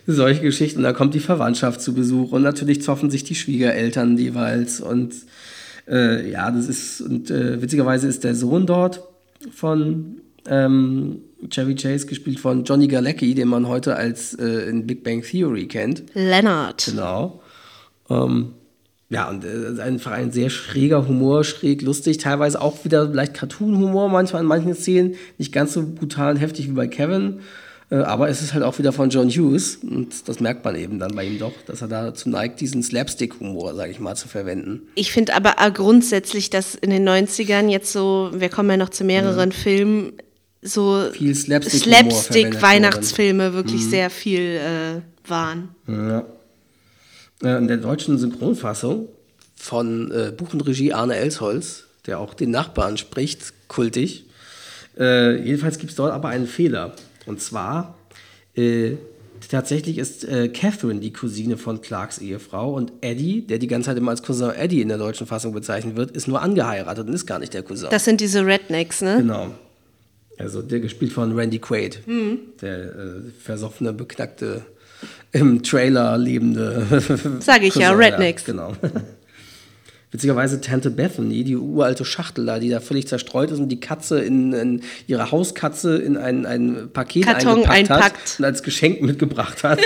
[0.07, 0.81] solche Geschichten.
[0.81, 5.13] Da kommt die Verwandtschaft zu Besuch und natürlich zoffen sich die Schwiegereltern jeweils und
[5.87, 9.03] äh, ja, das ist, und äh, witzigerweise ist der Sohn dort
[9.51, 15.03] von ähm, Chevy Chase, gespielt von Johnny Galecki, den man heute als äh, in Big
[15.03, 16.03] Bang Theory kennt.
[16.13, 16.85] Leonard.
[16.85, 17.41] Genau.
[18.09, 18.53] Ähm,
[19.09, 24.07] ja, und äh, einfach ein sehr schräger Humor, schräg lustig, teilweise auch wieder leicht Cartoon-Humor,
[24.09, 27.39] manchmal in manchen Szenen, nicht ganz so brutal und heftig wie bei Kevin.
[27.89, 30.99] Äh, aber es ist halt auch wieder von John Hughes und das merkt man eben
[30.99, 34.83] dann bei ihm doch, dass er dazu neigt, diesen Slapstick-Humor, sage ich mal, zu verwenden.
[34.93, 39.03] Ich finde aber grundsätzlich, dass in den 90ern jetzt so, wir kommen ja noch zu
[39.03, 39.53] mehreren mhm.
[39.53, 40.13] Filmen,
[40.61, 41.81] so viel Slapstick,
[43.53, 43.89] wirklich mhm.
[43.89, 45.69] sehr viel äh, waren.
[45.87, 46.25] Ja.
[47.43, 49.07] Äh, in der deutschen Synchronfassung
[49.55, 54.25] von äh, Buch und Regie Arne Elsholz, der auch den Nachbarn spricht, kultig.
[54.97, 56.93] Äh, jedenfalls gibt es dort aber einen Fehler.
[57.25, 57.97] Und zwar,
[58.55, 58.93] äh,
[59.49, 63.97] tatsächlich ist äh, Catherine die Cousine von Clarks Ehefrau und Eddie, der die ganze Zeit
[63.97, 67.25] immer als Cousin Eddie in der deutschen Fassung bezeichnet wird, ist nur angeheiratet und ist
[67.25, 67.89] gar nicht der Cousin.
[67.89, 69.17] Das sind diese Rednecks, ne?
[69.17, 69.51] Genau.
[70.37, 72.39] Also der gespielt von Randy Quaid, mhm.
[72.61, 74.65] der äh, versoffene, beknackte,
[75.31, 76.85] im Trailer lebende.
[77.39, 78.47] Sag ich ja, Rednecks.
[78.47, 78.73] Ja, genau.
[80.11, 84.19] Witzigerweise Tante Bethany, die uralte Schachtel da, die da völlig zerstreut ist und die Katze
[84.19, 88.17] in, in ihre Hauskatze in ein, ein Paket Karton eingepackt einpackt.
[88.17, 89.79] hat und als Geschenk mitgebracht hat.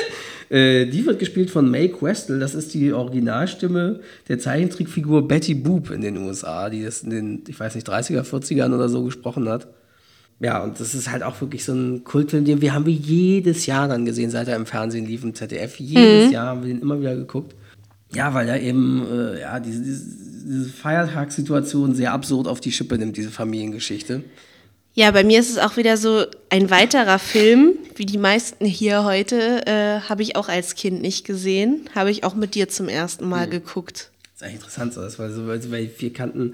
[0.50, 2.40] äh, die wird gespielt von Mae Questel.
[2.40, 7.44] Das ist die Originalstimme der Zeichentrickfigur Betty Boop in den USA, die das in den,
[7.50, 9.68] ich weiß nicht, 30er, 40ern oder so gesprochen hat.
[10.44, 13.66] Ja, und das ist halt auch wirklich so ein Kultfilm, den wir haben wir jedes
[13.66, 15.80] Jahr dann gesehen, seit er im Fernsehen lief, im ZDF.
[15.80, 16.34] Jedes mhm.
[16.34, 17.56] Jahr haben wir den immer wieder geguckt.
[18.14, 23.16] Ja, weil er eben äh, ja, diese, diese, Feiertagssituation sehr absurd auf die Schippe nimmt,
[23.16, 24.26] diese Familiengeschichte.
[24.94, 29.06] Ja, bei mir ist es auch wieder so ein weiterer Film, wie die meisten hier
[29.06, 32.90] heute, äh, habe ich auch als Kind nicht gesehen, habe ich auch mit dir zum
[32.90, 33.52] ersten Mal mhm.
[33.52, 34.12] geguckt
[34.44, 36.54] ist eigentlich interessant, das, weil, so, weil wir kannten,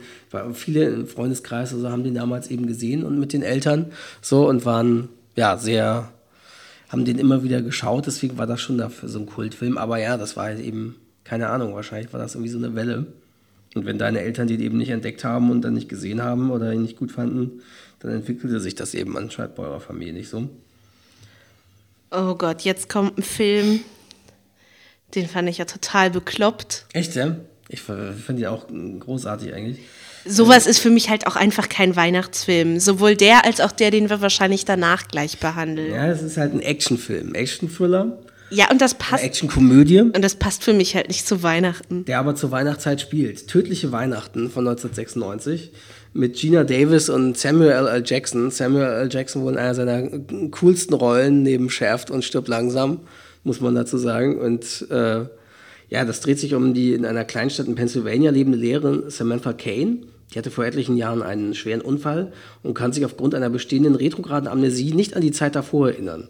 [0.53, 4.65] viele im Freundeskreis also haben den damals eben gesehen und mit den Eltern so und
[4.65, 6.11] waren ja sehr,
[6.89, 9.77] haben den immer wieder geschaut, deswegen war das schon dafür so ein Kultfilm.
[9.77, 13.07] Aber ja, das war halt eben, keine Ahnung, wahrscheinlich war das irgendwie so eine Welle.
[13.75, 16.73] Und wenn deine Eltern den eben nicht entdeckt haben und dann nicht gesehen haben oder
[16.73, 17.61] ihn nicht gut fanden,
[17.99, 20.49] dann entwickelte sich das eben anscheinend bei eurer Familie nicht so.
[22.11, 23.81] Oh Gott, jetzt kommt ein Film,
[25.13, 26.85] den fand ich ja total bekloppt.
[26.93, 27.35] Echt, ja?
[27.69, 29.79] Ich finde die auch großartig eigentlich.
[30.25, 32.79] Sowas ist für mich halt auch einfach kein Weihnachtsfilm.
[32.79, 35.93] Sowohl der als auch der, den wir wahrscheinlich danach gleich behandeln.
[35.93, 38.17] Ja, es ist halt ein Actionfilm, Action-Thriller.
[38.49, 39.23] Ja, und das passt.
[39.23, 40.01] Action-Komödie.
[40.01, 42.05] Und das passt für mich halt nicht zu Weihnachten.
[42.05, 43.47] Der aber zur Weihnachtszeit spielt.
[43.47, 45.71] Tödliche Weihnachten von 1996
[46.13, 48.03] mit Gina Davis und Samuel L.
[48.03, 48.49] Jackson.
[48.49, 49.09] Samuel L.
[49.11, 50.09] Jackson wohl in einer seiner
[50.49, 53.01] coolsten Rollen neben Schärft und stirbt langsam,
[53.43, 54.39] muss man dazu sagen.
[54.39, 55.25] Und äh,
[55.89, 59.99] ja, das dreht sich um die in einer Kleinstadt in Pennsylvania lebende Lehrerin Samantha Kane.
[60.33, 62.31] Die hatte vor etlichen Jahren einen schweren Unfall
[62.61, 66.27] und kann sich aufgrund einer bestehenden retrograden Amnesie nicht an die Zeit davor erinnern.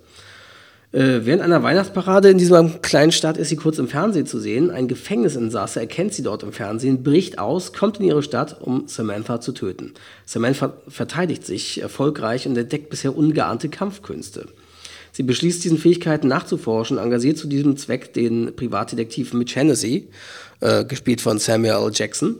[0.91, 4.71] Äh, während einer Weihnachtsparade in dieser kleinen Stadt ist sie kurz im Fernsehen zu sehen.
[4.71, 9.39] Ein Gefängnisinsasse erkennt sie dort im Fernsehen, bricht aus, kommt in ihre Stadt, um Samantha
[9.39, 9.93] zu töten.
[10.25, 14.47] Samantha verteidigt sich erfolgreich und entdeckt bisher ungeahnte Kampfkünste.
[15.19, 20.07] Sie beschließt, diesen Fähigkeiten nachzuforschen, engagiert zu diesem Zweck den Privatdetektiv Mitch Hennessy,
[20.61, 21.91] äh, gespielt von Samuel L.
[21.93, 22.37] Jackson.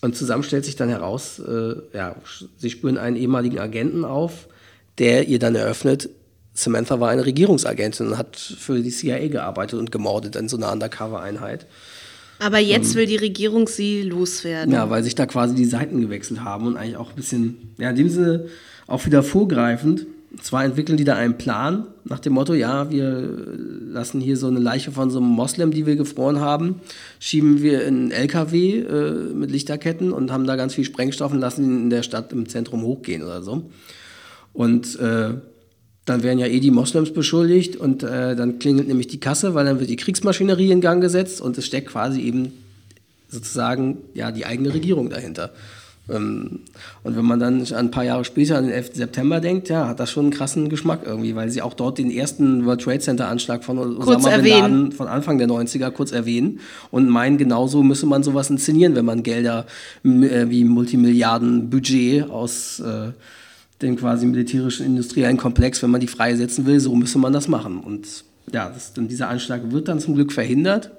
[0.00, 2.16] Und zusammen stellt sich dann heraus, äh, ja,
[2.56, 4.48] sie spüren einen ehemaligen Agenten auf,
[4.98, 6.10] der ihr dann eröffnet,
[6.54, 10.72] Samantha war eine Regierungsagentin und hat für die CIA gearbeitet und gemordet in so einer
[10.72, 11.66] Undercover-Einheit.
[12.40, 14.74] Aber jetzt ähm, will die Regierung sie loswerden.
[14.74, 17.90] Ja, weil sich da quasi die Seiten gewechselt haben und eigentlich auch ein bisschen, ja,
[17.90, 18.46] in dem Sinne
[18.88, 20.04] auch wieder vorgreifend
[20.42, 23.28] zwar entwickeln die da einen Plan nach dem Motto, ja, wir
[23.86, 26.80] lassen hier so eine Leiche von so einem Moslem, die wir gefroren haben,
[27.18, 31.38] schieben wir in einen LKW äh, mit Lichterketten und haben da ganz viel Sprengstoff und
[31.38, 33.70] lassen ihn in der Stadt im Zentrum hochgehen oder so.
[34.52, 35.34] Und äh,
[36.04, 39.64] dann werden ja eh die Moslems beschuldigt und äh, dann klingelt nämlich die Kasse, weil
[39.64, 42.52] dann wird die Kriegsmaschinerie in Gang gesetzt und es steckt quasi eben
[43.28, 45.52] sozusagen ja die eigene Regierung dahinter.
[46.10, 46.60] Ähm,
[47.02, 48.94] und wenn man dann ein paar Jahre später an den 11.
[48.94, 52.10] September denkt, ja, hat das schon einen krassen Geschmack irgendwie, weil sie auch dort den
[52.10, 56.60] ersten World Trade Center Anschlag von Osama Bin Laden von Anfang der 90er kurz erwähnen
[56.90, 59.66] und meinen, genauso müsse man sowas inszenieren, wenn man Gelder
[60.04, 63.12] äh, wie Multimilliarden Budget aus äh,
[63.82, 67.80] dem quasi militärischen industriellen Komplex, wenn man die freisetzen will, so müsse man das machen.
[67.80, 70.90] Und ja, das, dieser Anschlag wird dann zum Glück verhindert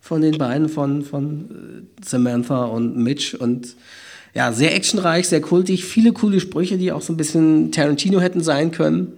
[0.00, 3.76] von den beiden, von, von äh, Samantha und Mitch und
[4.36, 8.42] ja, sehr actionreich, sehr kultig, viele coole Sprüche, die auch so ein bisschen Tarantino hätten
[8.42, 9.14] sein können.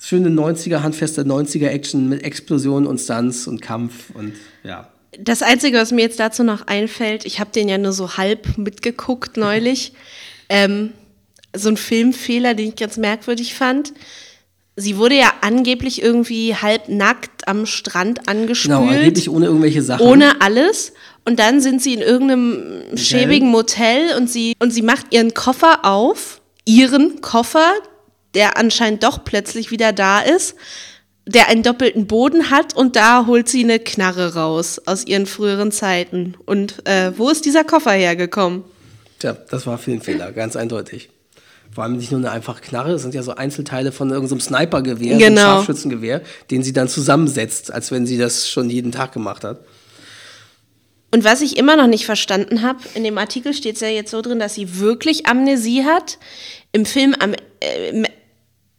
[0.00, 4.32] Schöne 90er, handfeste 90er Action mit Explosionen und Stunts und Kampf und
[4.64, 4.88] ja.
[5.18, 8.56] Das Einzige, was mir jetzt dazu noch einfällt, ich habe den ja nur so halb
[8.56, 9.92] mitgeguckt neulich.
[10.48, 10.92] ähm,
[11.54, 13.92] so ein Filmfehler, den ich ganz merkwürdig fand.
[14.76, 18.78] Sie wurde ja angeblich irgendwie halb nackt am Strand angespült.
[18.78, 20.06] Genau, angeblich ohne irgendwelche Sachen.
[20.06, 20.94] Ohne alles.
[21.28, 22.96] Und dann sind sie in irgendeinem Hotel.
[22.96, 27.70] schäbigen Motel und sie, und sie macht ihren Koffer auf, ihren Koffer,
[28.32, 30.56] der anscheinend doch plötzlich wieder da ist,
[31.26, 35.70] der einen doppelten Boden hat und da holt sie eine Knarre raus aus ihren früheren
[35.70, 36.34] Zeiten.
[36.46, 38.64] Und äh, wo ist dieser Koffer hergekommen?
[39.18, 41.10] Tja, das war Filmfehler, ganz eindeutig.
[41.74, 45.18] Vor allem nicht nur eine einfache Knarre, es sind ja so Einzelteile von irgendeinem Snipergewehr,
[45.18, 45.34] genau.
[45.34, 49.60] so Scharfschützengewehr, den sie dann zusammensetzt, als wenn sie das schon jeden Tag gemacht hat.
[51.10, 54.10] Und was ich immer noch nicht verstanden habe, in dem Artikel steht es ja jetzt
[54.10, 56.18] so drin, dass sie wirklich Amnesie hat.
[56.72, 58.04] Im Film am, äh,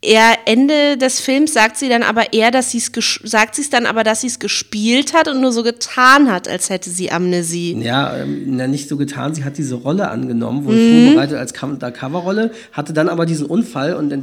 [0.02, 2.92] eher Ende des Films sagt sie dann aber eher, dass sie es
[3.24, 6.48] sagt sie es dann aber, dass sie es gespielt hat und nur so getan hat,
[6.48, 7.78] als hätte sie Amnesie.
[7.82, 9.36] Ja, ähm, na, nicht so getan.
[9.36, 11.06] Sie hat diese Rolle angenommen, wurde mhm.
[11.08, 14.14] vorbereitet als Coverrolle, hatte dann aber diesen Unfall und,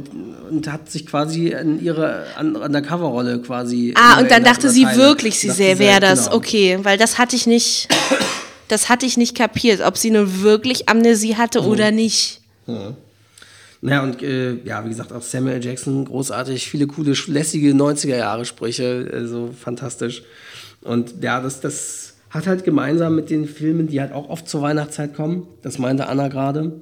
[0.49, 3.93] und hat sich quasi in ihre an, an der Coverrolle quasi.
[3.95, 4.97] Ah, und dann dachte sie Teile.
[4.97, 6.25] wirklich, sie sähe, wäre das.
[6.25, 6.37] Genau.
[6.37, 7.87] Okay, weil das hatte ich nicht.
[8.67, 11.67] das hatte ich nicht kapiert, ob sie nun wirklich Amnesie hatte mhm.
[11.67, 12.41] oder nicht.
[12.65, 12.95] Mhm.
[13.81, 19.51] Naja, und äh, ja, wie gesagt, auch Samuel Jackson, großartig, viele coole, lässige 90er-Jahre-Sprüche, also
[19.51, 20.23] fantastisch.
[20.81, 24.61] Und ja, das, das hat halt gemeinsam mit den Filmen, die halt auch oft zur
[24.61, 26.81] Weihnachtszeit kommen, das meinte Anna gerade,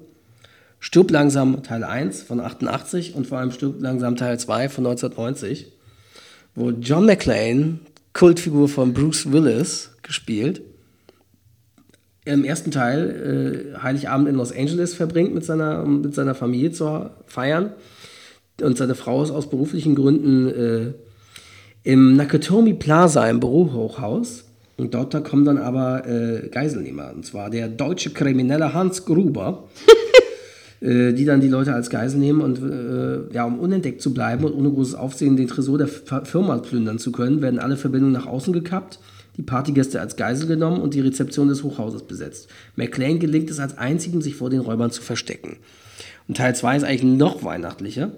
[0.79, 5.71] Stirb langsam Teil 1 von 88 und vor allem Stirb langsam Teil 2 von 1990,
[6.53, 7.79] wo John McClane,
[8.13, 10.61] Kultfigur von Bruce Willis, gespielt,
[12.25, 16.71] im ersten Teil äh, Heiligabend in Los Angeles verbringt mit seiner, um mit seiner Familie
[16.71, 17.71] zu feiern.
[18.61, 20.93] Und seine Frau ist aus beruflichen Gründen äh,
[21.83, 24.45] im Nakatomi Plaza im Bürohochhaus.
[24.77, 27.11] Und dort da kommen dann aber äh, Geiselnehmer.
[27.13, 29.69] Und zwar der deutsche Kriminelle Hans Gruber,
[30.81, 34.45] äh, die dann die Leute als Geisel nehmen und äh, ja, um unentdeckt zu bleiben
[34.45, 38.25] und ohne großes Aufsehen den Tresor der Firma plündern zu können, werden alle Verbindungen nach
[38.25, 38.99] außen gekappt
[39.37, 42.47] die Partygäste als Geisel genommen und die Rezeption des Hochhauses besetzt.
[42.75, 45.57] McLean gelingt es als einzigem, sich vor den Räubern zu verstecken.
[46.27, 48.11] Und Teil 2 ist eigentlich noch weihnachtlicher,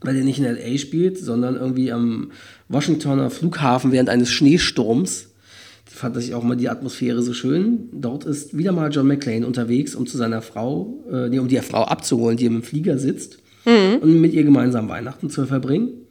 [0.00, 0.78] weil er nicht in L.A.
[0.78, 2.30] spielt, sondern irgendwie am
[2.68, 5.28] Washingtoner Flughafen während eines Schneesturms.
[5.84, 7.88] Fand ich auch mal die Atmosphäre so schön.
[7.92, 11.58] Dort ist wieder mal John McClane unterwegs, um zu seiner Frau, äh, nee, um die
[11.58, 13.98] Frau abzuholen, die im Flieger sitzt mhm.
[14.00, 16.07] und mit ihr gemeinsam Weihnachten zu verbringen.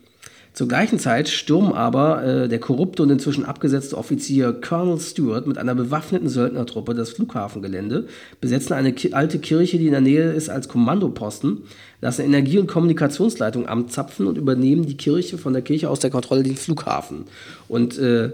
[0.57, 5.59] Zur gleichen Zeit stürmen aber äh, der korrupte und inzwischen abgesetzte Offizier Colonel Stewart mit
[5.59, 8.07] einer bewaffneten Söldnertruppe das Flughafengelände,
[8.41, 11.59] besetzen eine ki alte Kirche, die in der Nähe ist, als Kommandoposten,
[12.01, 16.41] lassen Energie- und Kommunikationsleitungen anzapfen und übernehmen die Kirche von der Kirche aus der Kontrolle
[16.41, 17.25] den Flughafen.
[17.67, 18.31] Und äh,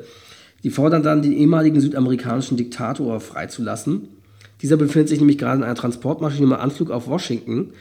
[0.63, 4.07] die fordern dann, den ehemaligen südamerikanischen Diktator freizulassen.
[4.61, 7.73] Dieser befindet sich nämlich gerade in einer Transportmaschine im Anflug auf Washington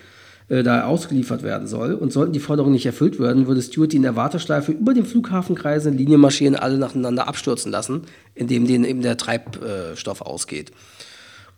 [0.48, 1.94] äh, da ausgeliefert werden soll.
[1.94, 5.04] Und sollten die Forderungen nicht erfüllt werden, würde Stewart die in der Warteschleife über den
[5.04, 8.02] Flughafen kreisen, Linienmaschinen alle nacheinander abstürzen lassen,
[8.34, 10.72] indem denen eben der Treibstoff ausgeht.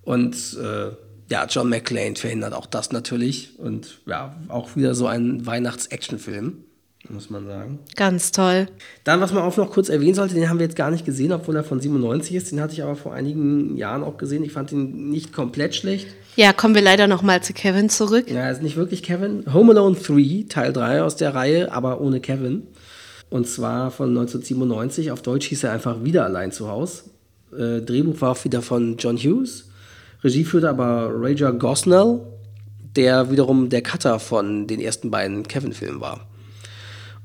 [0.03, 0.91] Und äh,
[1.30, 3.59] ja, John McClane verhindert auch das natürlich.
[3.59, 6.64] Und ja, auch wieder so ein Weihnachts-Action-Film
[7.11, 7.78] muss man sagen.
[7.96, 8.66] Ganz toll.
[9.05, 11.32] Dann, was man auch noch kurz erwähnen sollte, den haben wir jetzt gar nicht gesehen,
[11.32, 12.50] obwohl er von 97 ist.
[12.50, 14.44] Den hatte ich aber vor einigen Jahren auch gesehen.
[14.44, 16.09] Ich fand ihn nicht komplett schlecht.
[16.36, 18.30] Ja, kommen wir leider nochmal zu Kevin zurück.
[18.30, 19.44] Ja, ist nicht wirklich Kevin.
[19.52, 22.62] Home Alone 3, Teil 3 aus der Reihe, aber ohne Kevin.
[23.30, 25.11] Und zwar von 1997.
[25.11, 27.05] Auf Deutsch hieß er einfach wieder allein zu Hause.
[27.52, 29.68] Äh, Drehbuch war auch wieder von John Hughes.
[30.22, 32.20] Regie führte aber Raja Gosnell,
[32.96, 36.26] der wiederum der Cutter von den ersten beiden Kevin-Filmen war.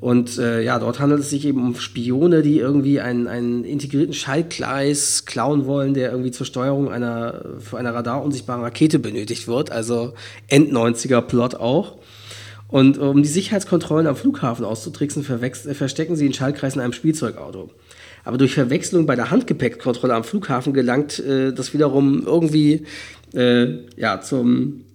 [0.01, 4.13] Und äh, ja, dort handelt es sich eben um Spione, die irgendwie einen, einen integrierten
[4.13, 9.71] Schaltkreis klauen wollen, der irgendwie zur Steuerung einer für eine radarunsichtbare Rakete benötigt wird.
[9.71, 10.13] Also
[10.47, 11.97] End-90er-Plot auch.
[12.69, 17.71] Und um die Sicherheitskontrollen am Flughafen auszutricksen, verstecken sie den Schaltkreis in einem Spielzeugauto.
[18.23, 22.85] Aber durch Verwechslung bei der Handgepäckkontrolle am Flughafen gelangt äh, das wiederum irgendwie
[23.33, 24.85] äh, ja, zum,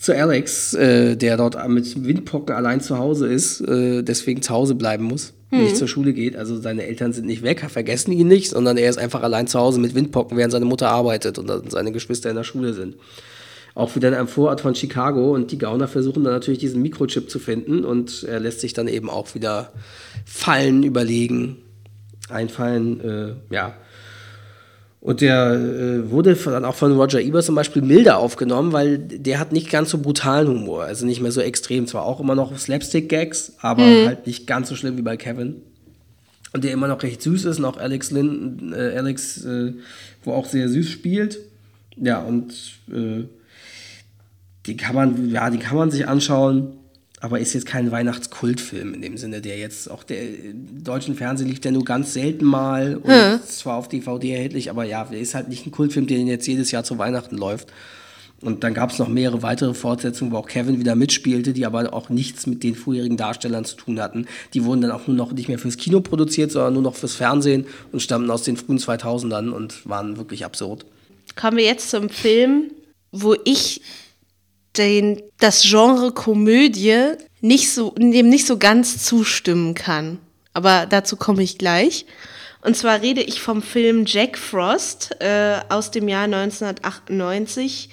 [0.00, 4.74] zu Alex, äh, der dort mit Windpocken allein zu Hause ist, äh, deswegen zu Hause
[4.74, 5.64] bleiben muss, mhm.
[5.64, 6.36] nicht zur Schule geht.
[6.36, 9.58] Also seine Eltern sind nicht weg, vergessen ihn nicht, sondern er ist einfach allein zu
[9.60, 12.96] Hause mit Windpocken, während seine Mutter arbeitet und seine Geschwister in der Schule sind.
[13.74, 17.30] Auch wieder in einem Vorort von Chicago und die Gauner versuchen dann natürlich diesen Mikrochip
[17.30, 19.70] zu finden und er lässt sich dann eben auch wieder
[20.24, 21.58] Fallen überlegen,
[22.30, 23.74] einfallen, äh, ja,
[25.00, 29.38] und der äh, wurde dann auch von Roger Ebert zum Beispiel milder aufgenommen, weil der
[29.38, 31.86] hat nicht ganz so brutalen Humor, also nicht mehr so extrem.
[31.86, 34.06] Zwar auch immer noch Slapstick-Gags, aber mhm.
[34.06, 35.62] halt nicht ganz so schlimm wie bei Kevin.
[36.52, 39.72] Und der immer noch recht süß ist, und auch Alex Lynn, äh, Alex, äh,
[40.22, 41.38] wo auch sehr süß spielt.
[41.96, 42.52] Ja, und
[42.92, 43.24] äh,
[44.66, 46.74] die kann man, ja, die kann man sich anschauen
[47.20, 51.48] aber ist jetzt kein Weihnachtskultfilm in dem Sinne, der jetzt auch der im deutschen Fernsehen
[51.48, 53.40] lief der nur ganz selten mal und hm.
[53.46, 56.84] zwar auf DVD erhältlich, aber ja, ist halt nicht ein Kultfilm, der jetzt jedes Jahr
[56.84, 57.72] zu Weihnachten läuft.
[58.42, 61.92] Und dann gab es noch mehrere weitere Fortsetzungen, wo auch Kevin wieder mitspielte, die aber
[61.92, 64.26] auch nichts mit den vorherigen Darstellern zu tun hatten.
[64.54, 67.14] Die wurden dann auch nur noch nicht mehr fürs Kino produziert, sondern nur noch fürs
[67.14, 70.86] Fernsehen und stammten aus den frühen 2000ern und waren wirklich absurd.
[71.36, 72.70] Kommen wir jetzt zum Film,
[73.12, 73.82] wo ich
[74.76, 80.18] den, das Genre Komödie nicht so, dem nicht so ganz zustimmen kann.
[80.52, 82.06] Aber dazu komme ich gleich.
[82.62, 87.88] Und zwar rede ich vom Film Jack Frost äh, aus dem Jahr 1998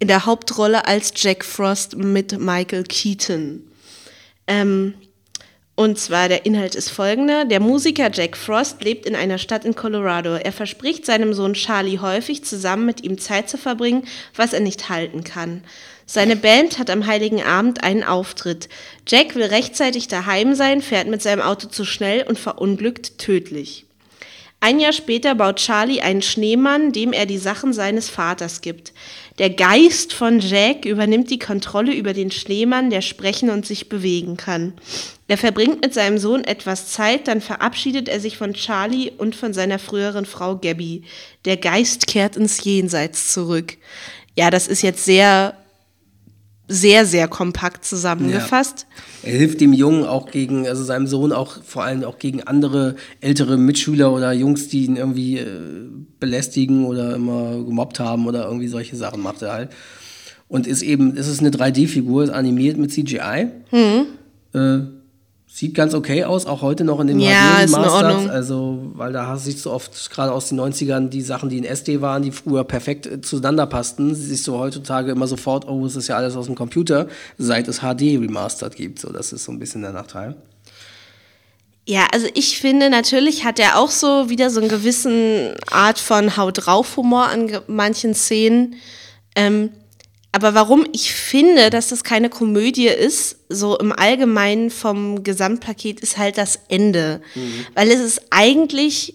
[0.00, 3.62] in der Hauptrolle als Jack Frost mit Michael Keaton.
[4.46, 4.94] Ähm,
[5.76, 7.44] und zwar der Inhalt ist folgender.
[7.44, 10.34] Der Musiker Jack Frost lebt in einer Stadt in Colorado.
[10.34, 14.04] Er verspricht seinem Sohn Charlie häufig, zusammen mit ihm Zeit zu verbringen,
[14.34, 15.62] was er nicht halten kann.
[16.12, 18.68] Seine Band hat am Heiligen Abend einen Auftritt.
[19.06, 23.84] Jack will rechtzeitig daheim sein, fährt mit seinem Auto zu schnell und verunglückt tödlich.
[24.58, 28.92] Ein Jahr später baut Charlie einen Schneemann, dem er die Sachen seines Vaters gibt.
[29.38, 34.36] Der Geist von Jack übernimmt die Kontrolle über den Schneemann, der sprechen und sich bewegen
[34.36, 34.72] kann.
[35.28, 39.52] Er verbringt mit seinem Sohn etwas Zeit, dann verabschiedet er sich von Charlie und von
[39.52, 41.04] seiner früheren Frau Gabby.
[41.44, 43.76] Der Geist kehrt ins Jenseits zurück.
[44.36, 45.54] Ja, das ist jetzt sehr
[46.70, 48.86] sehr, sehr kompakt zusammengefasst.
[49.24, 49.30] Ja.
[49.30, 52.94] Er hilft dem Jungen auch gegen, also seinem Sohn auch vor allem auch gegen andere
[53.20, 55.46] ältere Mitschüler oder Jungs, die ihn irgendwie äh,
[56.20, 59.70] belästigen oder immer gemobbt haben oder irgendwie solche Sachen macht er halt.
[60.46, 63.48] Und ist eben, es ist eine 3D-Figur, ist animiert mit CGI.
[63.72, 64.06] Mhm.
[64.54, 64.99] Äh,
[65.52, 68.30] Sieht ganz okay aus, auch heute noch in den ja, Ordnung.
[68.30, 72.00] Also, weil da siehst du oft gerade aus den 90ern die Sachen, die in SD
[72.00, 76.06] waren, die früher perfekt äh, zueinander passten, siehst du heutzutage immer sofort, oh, es ist
[76.06, 79.00] ja alles aus dem Computer, seit es HD remastered gibt.
[79.00, 80.36] So, das ist so ein bisschen der Nachteil.
[81.84, 86.36] Ja, also ich finde, natürlich hat er auch so wieder so einen gewissen Art von
[86.36, 88.76] Haut drauf Humor an manchen Szenen.
[89.34, 89.70] Ähm,
[90.32, 96.18] aber warum ich finde, dass das keine Komödie ist, so im Allgemeinen vom Gesamtpaket, ist
[96.18, 97.20] halt das Ende.
[97.34, 97.66] Mhm.
[97.74, 99.14] Weil es ist eigentlich,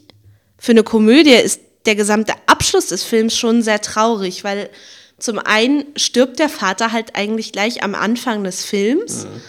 [0.58, 4.70] für eine Komödie ist der gesamte Abschluss des Films schon sehr traurig, weil
[5.18, 9.42] zum einen stirbt der Vater halt eigentlich gleich am Anfang des Films mhm.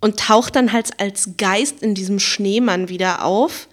[0.00, 3.68] und taucht dann halt als Geist in diesem Schneemann wieder auf.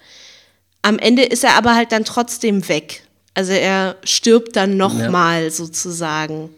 [0.82, 3.04] Am Ende ist er aber halt dann trotzdem weg.
[3.34, 5.50] Also er stirbt dann nochmal ja.
[5.50, 6.50] sozusagen.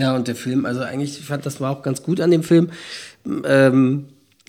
[0.00, 2.42] Ja, und der Film, also eigentlich, ich fand, das war auch ganz gut an dem
[2.42, 2.70] Film.
[3.44, 4.06] Ähm,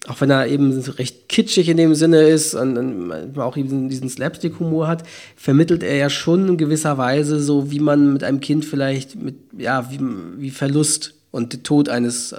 [0.07, 4.09] auch wenn er eben recht kitschig in dem Sinne ist und, und auch eben diesen
[4.09, 5.03] Slapstick-Humor hat,
[5.35, 9.35] vermittelt er ja schon in gewisser Weise so, wie man mit einem Kind vielleicht mit,
[9.57, 9.99] ja, wie,
[10.37, 12.33] wie Verlust und Tod eines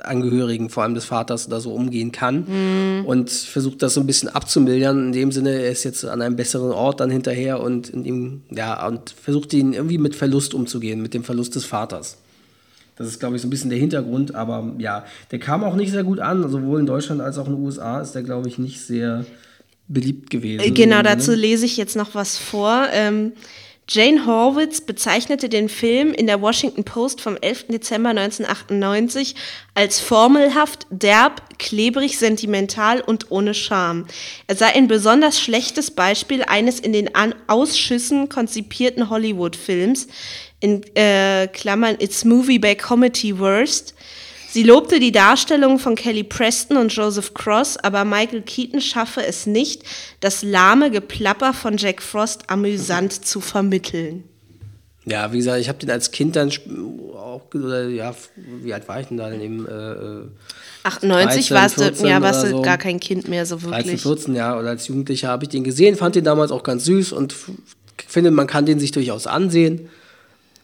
[0.00, 3.06] Angehörigen, vor allem des Vaters oder so umgehen kann mhm.
[3.06, 5.06] und versucht das so ein bisschen abzumildern.
[5.06, 8.42] In dem Sinne, er ist jetzt an einem besseren Ort dann hinterher und in ihm,
[8.50, 12.18] ja, und versucht ihn irgendwie mit Verlust umzugehen, mit dem Verlust des Vaters.
[12.96, 15.90] Das ist, glaube ich, so ein bisschen der Hintergrund, aber ja, der kam auch nicht
[15.90, 16.48] sehr gut an.
[16.48, 19.24] Sowohl in Deutschland als auch in den USA ist der, glaube ich, nicht sehr
[19.88, 20.74] beliebt gewesen.
[20.74, 22.86] Genau, dazu lese ich jetzt noch was vor.
[22.92, 23.32] Ähm,
[23.88, 27.66] Jane Horwitz bezeichnete den Film in der Washington Post vom 11.
[27.68, 29.34] Dezember 1998
[29.74, 34.06] als formelhaft, derb, klebrig, sentimental und ohne Charme.
[34.46, 40.06] Er sei ein besonders schlechtes Beispiel eines in den An Ausschüssen konzipierten Hollywood-Films,
[40.62, 43.94] in äh, Klammern It's Movie by Comedy Worst.
[44.48, 49.46] Sie lobte die Darstellung von Kelly Preston und Joseph Cross, aber Michael Keaton schaffe es
[49.46, 49.82] nicht,
[50.20, 54.24] das lahme Geplapper von Jack Frost amüsant zu vermitteln.
[55.04, 56.52] Ja, wie gesagt, ich habe den als Kind dann
[57.16, 59.66] auch, oder ja, wie alt war ich denn da denn eben?
[59.66, 60.28] Äh,
[60.86, 62.62] 98 äh, warst du, ja, warst du so.
[62.62, 63.86] gar kein Kind mehr so wirklich.
[63.86, 66.84] 13, 14, ja, oder als Jugendlicher habe ich den gesehen, fand den damals auch ganz
[66.84, 67.34] süß und
[68.06, 69.88] finde, man kann den sich durchaus ansehen.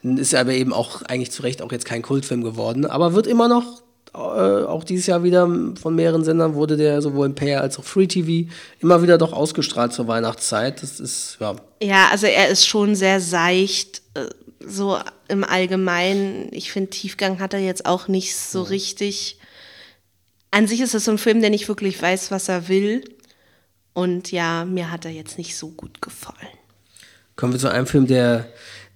[0.03, 3.49] Ist aber eben auch eigentlich zu Recht auch jetzt kein Kultfilm geworden, aber wird immer
[3.49, 3.83] noch,
[4.15, 5.49] äh, auch dieses Jahr wieder
[5.81, 9.33] von mehreren Sendern wurde der sowohl im Pay als auch Free TV immer wieder doch
[9.33, 10.83] ausgestrahlt zur Weihnachtszeit.
[10.83, 11.57] Das ist, ja.
[11.83, 14.27] Ja, also er ist schon sehr seicht, äh,
[14.61, 16.49] so im Allgemeinen.
[16.53, 18.69] Ich finde, Tiefgang hat er jetzt auch nicht so ja.
[18.71, 19.39] richtig.
[20.51, 23.05] An sich ist es so ein Film, der nicht wirklich weiß, was er will.
[23.93, 26.37] Und ja, mir hat er jetzt nicht so gut gefallen.
[27.37, 28.49] Kommen wir zu einem Film, der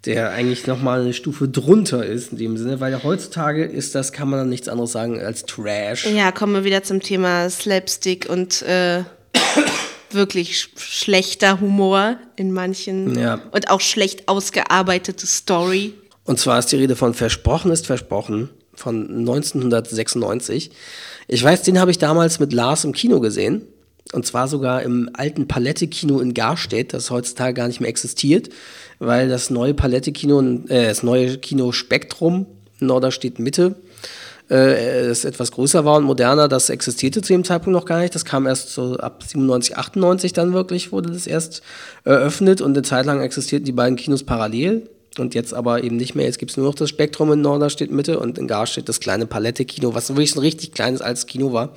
[0.05, 4.13] der eigentlich nochmal eine Stufe drunter ist in dem Sinne, weil ja heutzutage ist das,
[4.13, 6.07] kann man dann nichts anderes sagen als Trash.
[6.07, 9.05] Ja, kommen wir wieder zum Thema Slapstick und äh,
[10.11, 13.41] wirklich sch schlechter Humor in manchen ja.
[13.53, 15.95] und auch schlecht ausgearbeitete Story.
[16.25, 20.71] Und zwar ist die Rede von Versprochen ist Versprochen von 1996.
[21.29, 23.63] Ich weiß, den habe ich damals mit Lars im Kino gesehen.
[24.13, 28.51] Und zwar sogar im alten Palette-Kino in Garstedt, das heutzutage gar nicht mehr existiert
[29.03, 32.47] weil das neue Palette-Kino, äh, das neue Kino Spektrum
[32.79, 33.75] in Norderstedt Mitte,
[34.49, 38.15] äh, das etwas größer war und moderner, das existierte zu dem Zeitpunkt noch gar nicht.
[38.15, 41.63] Das kam erst so ab 97, 98 dann wirklich, wurde das erst
[42.05, 44.89] eröffnet und eine Zeit lang existierten die beiden Kinos parallel.
[45.19, 46.25] Und jetzt aber eben nicht mehr.
[46.25, 49.27] Jetzt gibt es nur noch das Spektrum in Norderstedt Mitte und in Garstedt das kleine
[49.27, 51.75] Palette-Kino, was wirklich ein richtig kleines altes Kino war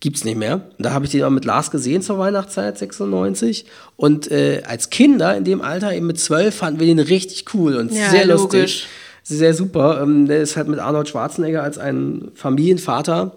[0.00, 0.62] gibt's nicht mehr.
[0.78, 5.36] Da habe ich die auch mit Lars gesehen zur Weihnachtszeit 96 und äh, als Kinder
[5.36, 8.52] in dem Alter eben mit zwölf fanden wir den richtig cool und ja, sehr lustig,
[8.52, 8.86] logisch.
[9.24, 10.00] sehr super.
[10.02, 13.32] Ähm, der ist halt mit Arnold Schwarzenegger als ein Familienvater.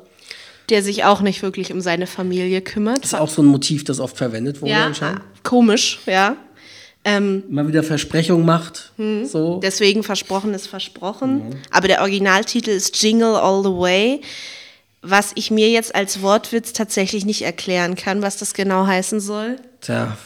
[0.69, 2.99] Der sich auch nicht wirklich um seine Familie kümmert.
[2.99, 5.21] Das ist auch so ein Motiv, das oft verwendet wurde ja, anscheinend.
[5.43, 6.37] Komisch, ja.
[7.03, 8.91] Ähm, Mal wieder Versprechung macht.
[8.97, 9.59] Hm, so.
[9.59, 11.49] Deswegen versprochen ist versprochen.
[11.49, 11.55] Mhm.
[11.71, 14.21] Aber der Originaltitel ist Jingle All the Way
[15.01, 19.57] was ich mir jetzt als Wortwitz tatsächlich nicht erklären kann, was das genau heißen soll.
[19.81, 20.17] Tja,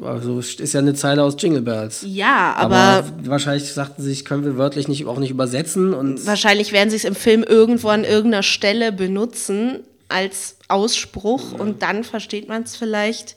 [0.00, 2.04] also ist ja eine Zeile aus Jingle Bells.
[2.06, 6.26] Ja, aber, aber wahrscheinlich sagten sie sich, können wir wörtlich nicht auch nicht übersetzen und
[6.26, 11.58] wahrscheinlich werden sie es im Film irgendwo an irgendeiner Stelle benutzen als Ausspruch ja.
[11.58, 13.36] und dann versteht man es vielleicht.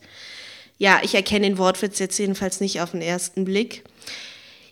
[0.78, 3.86] Ja, ich erkenne den Wortwitz jetzt jedenfalls nicht auf den ersten Blick.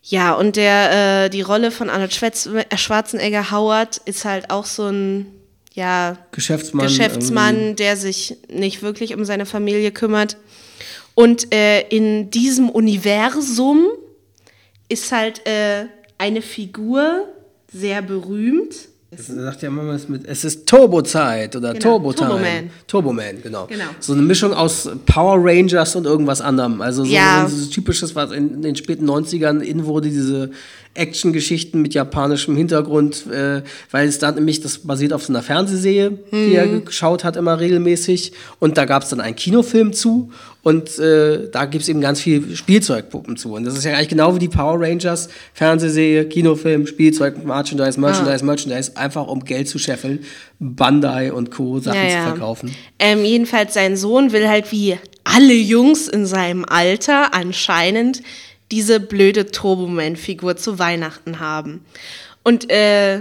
[0.03, 5.27] Ja, und der äh, die Rolle von Arnold Schwarzenegger Howard ist halt auch so ein
[5.73, 10.37] ja, Geschäftsmann, Geschäftsmann der sich nicht wirklich um seine Familie kümmert.
[11.15, 13.87] Und äh, in diesem Universum
[14.87, 15.85] ist halt äh,
[16.17, 17.27] eine Figur
[17.71, 18.75] sehr berühmt.
[19.17, 22.29] Das sagt ja mit, es ist Turbozeit oder genau, Turbo Time.
[22.29, 22.69] Turboman.
[22.87, 23.65] Turboman, genau.
[23.67, 23.85] genau.
[23.99, 26.81] So eine Mischung aus Power Rangers und irgendwas anderem.
[26.81, 27.47] Also so, ja.
[27.49, 30.51] so typisches, was in, in den späten 90ern in wurde, diese
[30.95, 36.11] Action-Geschichten mit japanischem Hintergrund, äh, weil es dann nämlich, das basiert auf so einer Fernsehserie,
[36.11, 36.17] mhm.
[36.31, 36.85] die er mhm.
[36.85, 38.33] geschaut hat immer regelmäßig.
[38.59, 40.31] Und da gab es dann einen Kinofilm zu
[40.63, 43.53] und äh, da gibt es eben ganz viel Spielzeugpuppen zu.
[43.53, 48.41] Und das ist ja eigentlich genau wie die Power Rangers, Fernsehserie, Kinofilm, Spielzeug, Merchandise, Merchandise,
[48.41, 48.45] ah.
[48.45, 50.23] Merchandise, einfach um Geld zu scheffeln,
[50.59, 51.79] Bandai und Co.
[51.79, 52.23] Sachen ja, ja.
[52.23, 52.75] zu verkaufen.
[52.97, 58.21] Ähm, jedenfalls sein Sohn will halt wie alle Jungs in seinem Alter anscheinend
[58.71, 61.83] diese blöde Turboman-Figur zu Weihnachten haben.
[62.43, 63.19] Und äh,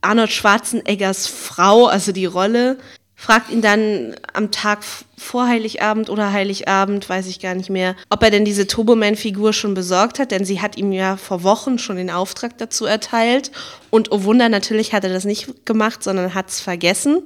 [0.00, 2.76] Arnold Schwarzeneggers Frau, also die Rolle,
[3.24, 4.80] fragt ihn dann am Tag
[5.16, 9.72] vor Heiligabend oder Heiligabend, weiß ich gar nicht mehr, ob er denn diese Turboman-Figur schon
[9.72, 13.50] besorgt hat, denn sie hat ihm ja vor Wochen schon den Auftrag dazu erteilt.
[13.88, 17.22] Und oh Wunder, natürlich hat er das nicht gemacht, sondern hat es vergessen.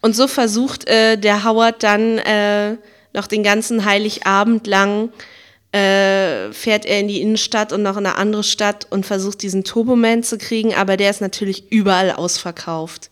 [0.00, 2.76] Und so versucht äh, der Howard dann äh,
[3.12, 5.10] noch den ganzen Heiligabend lang
[5.72, 9.62] äh, fährt er in die Innenstadt und noch in eine andere Stadt und versucht diesen
[9.62, 13.10] Turboman zu kriegen, aber der ist natürlich überall ausverkauft.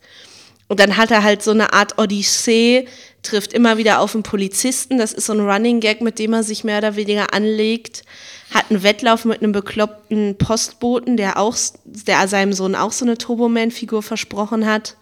[0.67, 2.87] Und dann hat er halt so eine Art Odyssee,
[3.21, 6.43] trifft immer wieder auf einen Polizisten, das ist so ein Running Gag, mit dem er
[6.43, 8.03] sich mehr oder weniger anlegt,
[8.53, 13.17] hat einen Wettlauf mit einem bekloppten Postboten, der auch, der seinem Sohn auch so eine
[13.17, 14.95] Turboman-Figur versprochen hat.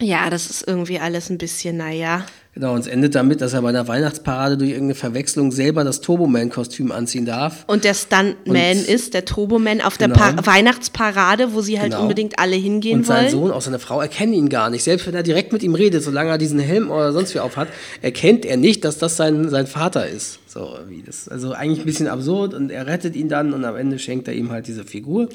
[0.00, 2.26] Ja, das ist irgendwie alles ein bisschen, naja.
[2.56, 6.00] Genau, und es endet damit, dass er bei einer Weihnachtsparade durch irgendeine Verwechslung selber das
[6.00, 7.64] Turboman-Kostüm anziehen darf.
[7.66, 10.14] Und der Stuntman und ist der Turboman auf genau.
[10.14, 12.04] der Weihnachtsparade, wo sie halt genau.
[12.04, 13.18] unbedingt alle hingehen und wollen.
[13.18, 14.84] Und sein Sohn, auch seine Frau, erkennen ihn gar nicht.
[14.84, 17.68] Selbst wenn er direkt mit ihm redet, solange er diesen Helm oder sonst wie aufhat,
[18.00, 20.38] erkennt er nicht, dass das sein, sein Vater ist.
[20.56, 23.76] So, wie das, also eigentlich ein bisschen absurd und er rettet ihn dann und am
[23.76, 25.28] Ende schenkt er ihm halt diese Figur.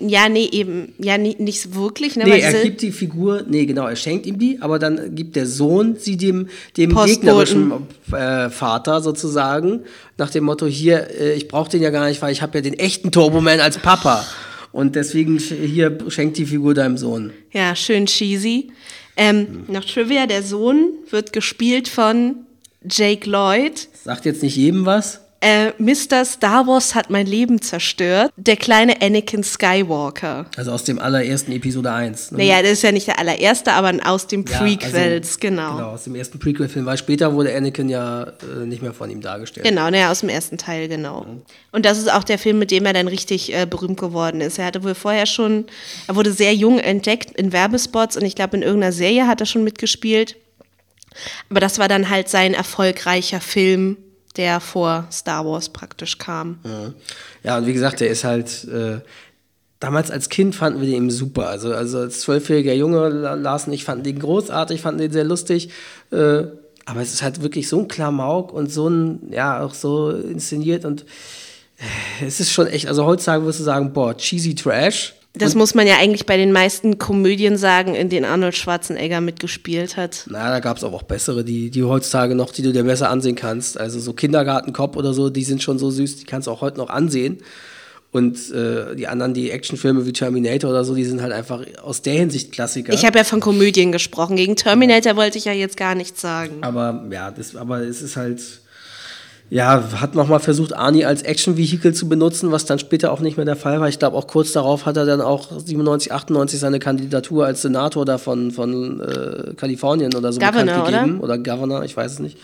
[0.00, 2.16] Ja, nee, eben, ja, nie, nicht wirklich.
[2.16, 5.36] Ne, nee, er gibt die Figur, nee, genau, er schenkt ihm die, aber dann gibt
[5.36, 7.70] der Sohn sie dem, dem gegnerischen
[8.10, 9.82] äh, Vater sozusagen,
[10.18, 12.62] nach dem Motto, hier, äh, ich brauche den ja gar nicht, weil ich habe ja
[12.62, 14.26] den echten Turboman als Papa.
[14.72, 17.32] Und deswegen hier schenkt die Figur deinem Sohn.
[17.52, 18.72] Ja, schön cheesy.
[19.16, 22.43] Ähm, noch Trivia, der Sohn wird gespielt von
[22.88, 23.88] Jake Lloyd.
[24.04, 25.20] Sagt jetzt nicht jedem was.
[25.46, 26.24] Äh, Mr.
[26.24, 28.32] Star Wars hat mein Leben zerstört.
[28.38, 30.46] Der kleine Anakin Skywalker.
[30.56, 32.30] Also aus dem allerersten Episode 1.
[32.30, 32.38] Ne?
[32.38, 35.76] Naja, das ist ja nicht der allererste, aber aus dem Ja, Prequels, also, genau.
[35.76, 39.20] Genau, aus dem ersten Prequel-Film, weil später wurde Anakin ja äh, nicht mehr von ihm
[39.20, 39.66] dargestellt.
[39.66, 41.26] Genau, naja, aus dem ersten Teil, genau.
[41.72, 44.58] Und das ist auch der Film, mit dem er dann richtig äh, berühmt geworden ist.
[44.58, 45.66] Er hatte wohl vorher schon,
[46.06, 49.46] er wurde sehr jung entdeckt in Werbespots und ich glaube, in irgendeiner Serie hat er
[49.46, 50.36] schon mitgespielt.
[51.50, 53.96] Aber das war dann halt sein erfolgreicher Film,
[54.36, 56.58] der vor Star Wars praktisch kam.
[57.42, 58.64] Ja, und wie gesagt, der ist halt.
[58.64, 59.00] Äh,
[59.80, 61.48] damals als Kind fanden wir den eben super.
[61.48, 65.24] Also, also als zwölfjähriger Junge, La- Lars und ich fanden den großartig, fanden den sehr
[65.24, 65.68] lustig.
[66.10, 66.44] Äh,
[66.86, 70.84] aber es ist halt wirklich so ein Klamauk und so ein, ja, auch so inszeniert
[70.86, 71.02] und
[72.22, 75.14] äh, es ist schon echt, also heutzutage würdest du sagen, boah, cheesy Trash.
[75.36, 79.96] Das muss man ja eigentlich bei den meisten Komödien sagen, in denen Arnold Schwarzenegger mitgespielt
[79.96, 80.26] hat.
[80.30, 83.34] Na, da gab es auch bessere, die, die heutzutage noch, die du dir besser ansehen
[83.34, 83.78] kannst.
[83.78, 86.78] Also so Kindergartenkopf oder so, die sind schon so süß, die kannst du auch heute
[86.78, 87.38] noch ansehen.
[88.12, 92.00] Und äh, die anderen, die Actionfilme wie Terminator oder so, die sind halt einfach aus
[92.00, 92.92] der Hinsicht Klassiker.
[92.92, 94.36] Ich habe ja von Komödien gesprochen.
[94.36, 96.58] Gegen Terminator wollte ich ja jetzt gar nichts sagen.
[96.60, 98.40] aber ja, das, aber es ist halt,
[99.50, 103.46] ja, hat nochmal versucht, Arnie als Action-Vehikel zu benutzen, was dann später auch nicht mehr
[103.46, 103.88] der Fall war.
[103.88, 108.04] Ich glaube, auch kurz darauf hat er dann auch 97, 98 seine Kandidatur als Senator
[108.04, 111.20] da von, von äh, Kalifornien oder so Governor, bekannt gegeben.
[111.20, 111.38] Oder?
[111.38, 112.38] Governor, ich weiß es nicht.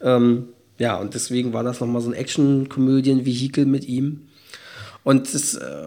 [0.00, 4.28] Ähm, ja, und deswegen war das nochmal so ein Action-Komödien-Vehikel mit ihm.
[5.02, 5.86] Und das, äh,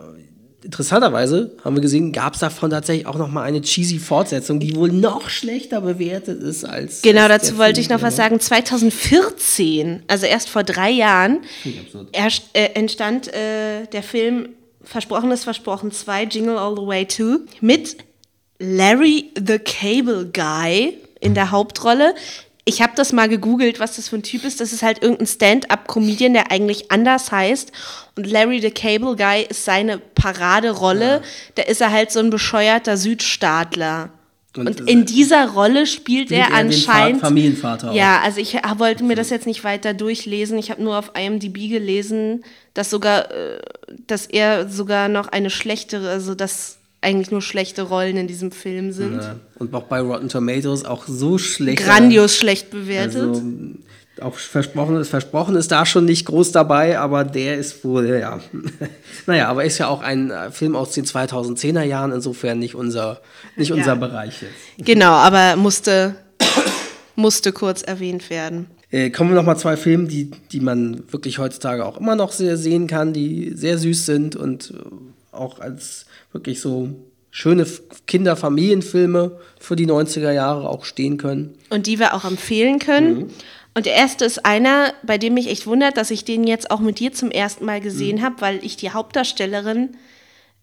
[0.64, 4.92] interessanterweise haben wir gesehen, gab es davon tatsächlich auch nochmal eine cheesy Fortsetzung, die wohl
[4.92, 7.02] noch schlechter bewertet ist als.
[7.02, 8.24] Genau, als dazu wollte ich Film, noch was ja.
[8.24, 8.40] sagen.
[8.40, 11.40] 2014, also erst vor drei Jahren,
[11.86, 12.10] absurd.
[12.12, 14.50] erst, äh, entstand äh, der Film
[14.88, 17.98] Versprochen ist Versprochen 2, Jingle All the Way 2, mit
[18.60, 22.16] Larry the Cable Guy in der Hauptrolle.
[22.68, 24.60] Ich habe das mal gegoogelt, was das für ein Typ ist.
[24.60, 27.72] Das ist halt irgendein Stand-up-Comedian, der eigentlich anders heißt.
[28.18, 31.22] Und Larry the Cable Guy ist seine Paraderolle.
[31.56, 34.10] Da ist er halt so ein bescheuerter Südstaatler.
[34.58, 37.22] Und Und, in dieser Rolle spielt, Spielt er er anscheinend.
[37.22, 37.94] Fa- Familienvater auch.
[37.96, 40.58] Ja, also ich wollte mir das jetzt nicht weiter durchlesen.
[40.58, 42.44] Ich habe nur auf IMDb gelesen,
[42.74, 43.60] dass sogar, äh,
[44.08, 48.92] dass er sogar noch eine schlechtere, also dass eigentlich nur schlechte Rollen in diesem Film
[48.92, 49.22] sind.
[49.22, 49.36] Ja.
[49.60, 51.84] Und auch bei Rotten Tomatoes auch so schlecht.
[51.84, 53.22] Grandios schlecht bewertet.
[53.22, 53.44] Also,
[54.22, 58.40] auch versprochen ist, versprochen ist da schon nicht groß dabei, aber der ist wohl, ja.
[59.28, 63.22] naja, aber ist ja auch ein äh, Film aus den 2010er Jahren, insofern nicht unser,
[63.56, 64.86] nicht unser Bereich jetzt.
[64.86, 66.16] Genau, aber musste,
[67.16, 68.68] musste kurz erwähnt werden.
[68.90, 72.32] Äh, kommen wir noch mal zwei Filme, die, die man wirklich heutzutage auch immer noch
[72.32, 74.84] sehr sehen kann, die sehr süß sind und äh,
[75.38, 76.90] auch als wirklich so
[77.32, 77.66] schöne
[78.08, 81.56] Kinder-Familienfilme für die 90er Jahre auch stehen können.
[81.70, 83.32] und die wir auch empfehlen können.
[83.76, 86.80] Und der erste ist einer, bei dem mich echt wundert, dass ich den jetzt auch
[86.80, 89.90] mit dir zum ersten Mal gesehen habe, weil ich die Hauptdarstellerin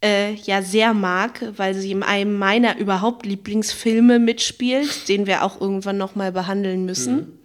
[0.02, 5.60] äh, ja sehr mag, weil sie in einem meiner überhaupt Lieblingsfilme mitspielt, den wir auch
[5.60, 7.38] irgendwann nochmal behandeln müssen.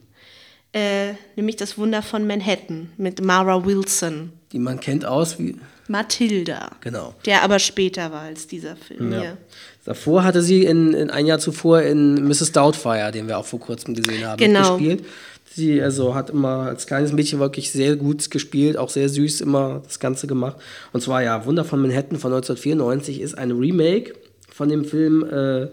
[0.73, 4.34] Äh, nämlich das Wunder von Manhattan mit Mara Wilson.
[4.51, 5.55] Die man kennt aus wie,
[5.89, 6.71] Matilda.
[6.81, 7.13] genau.
[7.25, 9.19] Der aber später war als dieser Film Ja.
[9.21, 9.37] hier.
[9.85, 12.51] Davor hatte sie in, in ein Jahr zuvor in Mrs.
[12.51, 14.77] Doubtfire, den wir auch vor kurzem gesehen haben, Genau.
[14.77, 15.03] gespielt.
[15.51, 19.81] Sie also hat immer als kleines Mädchen wirklich sehr gut gespielt, auch sehr süß immer
[19.83, 20.57] das Ganze gemacht.
[20.93, 24.13] Und zwar ja, Wunder von Manhattan von 1994 ist ein Remake
[24.53, 25.67] von dem Film, äh,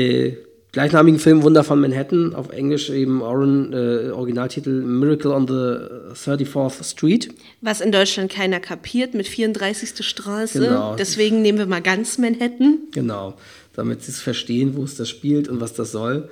[0.00, 0.36] äh,
[0.76, 6.84] gleichnamigen Film Wunder von Manhattan, auf Englisch eben Oren, äh, Originaltitel Miracle on the 34th
[6.84, 7.32] Street.
[7.62, 10.04] Was in Deutschland keiner kapiert mit 34.
[10.04, 10.60] Straße.
[10.60, 10.94] Genau.
[10.94, 12.80] Deswegen nehmen wir mal ganz Manhattan.
[12.92, 13.38] Genau,
[13.74, 16.28] damit sie es verstehen, wo es das spielt und was das soll.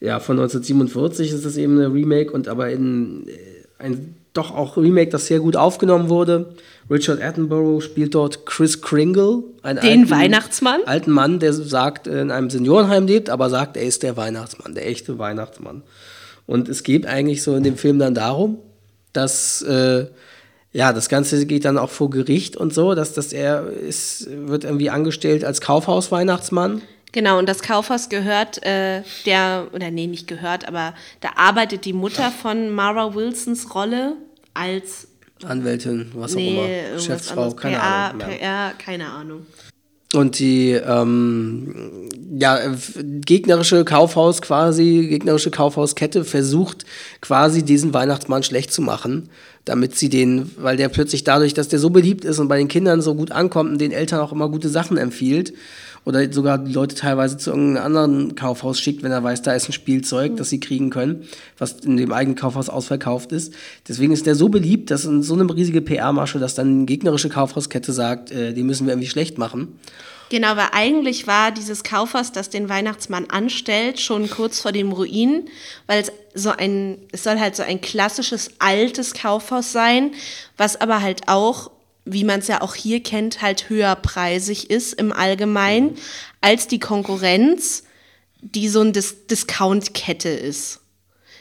[0.00, 3.32] Ja, von 1947 ist das eben eine Remake und aber in äh,
[3.78, 6.54] ein doch auch Remake, das sehr gut aufgenommen wurde.
[6.90, 10.80] Richard Attenborough spielt dort Chris Kringle, einen Den Weihnachtsmann?
[10.86, 14.86] alten Mann, der sagt, in einem Seniorenheim lebt, aber sagt, er ist der Weihnachtsmann, der
[14.86, 15.82] echte Weihnachtsmann.
[16.46, 18.58] Und es geht eigentlich so in dem Film dann darum,
[19.12, 20.06] dass äh,
[20.72, 24.64] ja, das Ganze geht dann auch vor Gericht und so, dass, dass er ist, wird
[24.64, 26.82] irgendwie angestellt als Kaufhaus-Weihnachtsmann.
[27.12, 31.94] Genau, und das Kaufhaus gehört, äh, der, oder nee, nicht gehört, aber da arbeitet die
[31.94, 34.16] Mutter von Mara Wilsons Rolle
[34.56, 35.08] als,
[35.44, 38.18] Anwältin, was auch nee, immer, irgendwas Geschäftsfrau, keine PR, Ahnung.
[38.18, 38.38] mehr.
[38.38, 39.46] PR, keine Ahnung.
[40.14, 42.58] Und die ähm, ja,
[42.96, 46.86] gegnerische Kaufhaus quasi, gegnerische Kaufhauskette versucht
[47.20, 49.28] quasi diesen Weihnachtsmann schlecht zu machen,
[49.64, 52.68] damit sie den, weil der plötzlich dadurch, dass der so beliebt ist und bei den
[52.68, 55.52] Kindern so gut ankommt und den Eltern auch immer gute Sachen empfiehlt
[56.06, 59.68] oder sogar die Leute teilweise zu irgendeinem anderen Kaufhaus schickt, wenn er weiß, da ist
[59.68, 60.36] ein Spielzeug, mhm.
[60.36, 61.24] das sie kriegen können,
[61.58, 63.52] was in dem eigenen Kaufhaus ausverkauft ist.
[63.88, 67.28] Deswegen ist der so beliebt, dass in so eine riesige PR-Masche, dass dann eine gegnerische
[67.28, 69.80] Kaufhauskette sagt, äh, die müssen wir irgendwie schlecht machen.
[70.28, 75.48] Genau, weil eigentlich war dieses Kaufhaus, das den Weihnachtsmann anstellt, schon kurz vor dem Ruin,
[75.88, 80.12] weil es so ein, es soll halt so ein klassisches altes Kaufhaus sein,
[80.56, 81.70] was aber halt auch,
[82.06, 85.96] wie man es ja auch hier kennt, halt höherpreisig ist im Allgemeinen
[86.40, 87.82] als die Konkurrenz,
[88.40, 90.80] die so ein Dis Discount-Kette ist.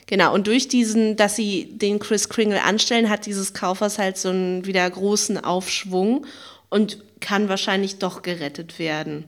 [0.07, 4.29] Genau, und durch diesen, dass sie den Chris Kringle anstellen, hat dieses Kaufhaus halt so
[4.29, 6.25] einen wieder großen Aufschwung
[6.69, 9.25] und kann wahrscheinlich doch gerettet werden.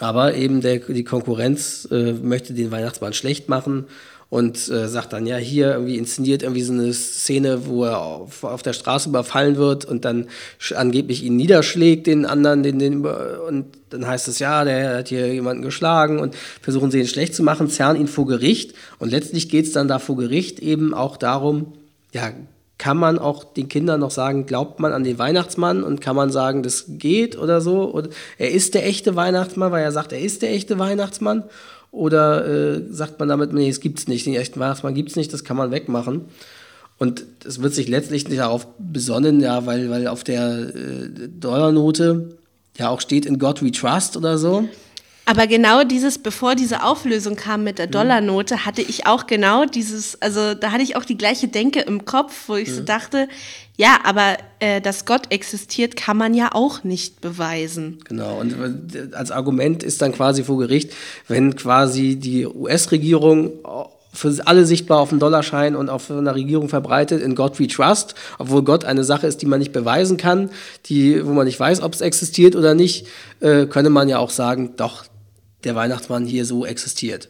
[0.00, 3.86] Aber eben der, die Konkurrenz äh, möchte den Weihnachtsmann schlecht machen
[4.30, 8.44] und äh, sagt dann, ja, hier irgendwie inszeniert irgendwie so eine Szene, wo er auf,
[8.44, 10.26] auf der Straße überfallen wird und dann
[10.74, 15.32] angeblich ihn niederschlägt, den anderen, den, den, und dann heißt es, ja, der hat hier
[15.32, 19.48] jemanden geschlagen und versuchen sie ihn schlecht zu machen, zerren ihn vor Gericht und letztlich
[19.48, 21.74] geht es dann da vor Gericht eben auch darum,
[22.12, 22.32] ja,
[22.76, 26.30] kann man auch den Kindern noch sagen, glaubt man an den Weihnachtsmann und kann man
[26.30, 27.92] sagen, das geht oder so?
[27.92, 31.44] Oder er ist der echte Weihnachtsmann, weil er sagt, er ist der echte Weihnachtsmann?
[31.94, 35.44] Oder äh, sagt man damit, nee, es gibt's nicht, den echten Weihnachtsmann gibt's nicht, das
[35.44, 36.22] kann man wegmachen?
[36.98, 42.36] Und es wird sich letztlich nicht darauf besonnen, ja, weil, weil auf der äh, Dollarnote
[42.76, 44.68] ja auch steht in God we trust oder so.
[45.26, 50.20] Aber genau dieses, bevor diese Auflösung kam mit der Dollarnote, hatte ich auch genau dieses,
[50.20, 52.74] also da hatte ich auch die gleiche Denke im Kopf, wo ich ja.
[52.74, 53.28] so dachte,
[53.76, 57.98] ja, aber äh, dass Gott existiert, kann man ja auch nicht beweisen.
[58.04, 60.92] Genau, und äh, als Argument ist dann quasi vor Gericht,
[61.26, 63.52] wenn quasi die US-Regierung
[64.14, 68.14] für alle sichtbar auf dem Dollarschein und auf einer Regierung verbreitet, in God we trust,
[68.38, 70.50] obwohl Gott eine Sache ist, die man nicht beweisen kann,
[70.86, 73.08] die, wo man nicht weiß, ob es existiert oder nicht,
[73.40, 75.04] äh, könne man ja auch sagen, doch,
[75.64, 77.28] der Weihnachtsmann hier so existiert.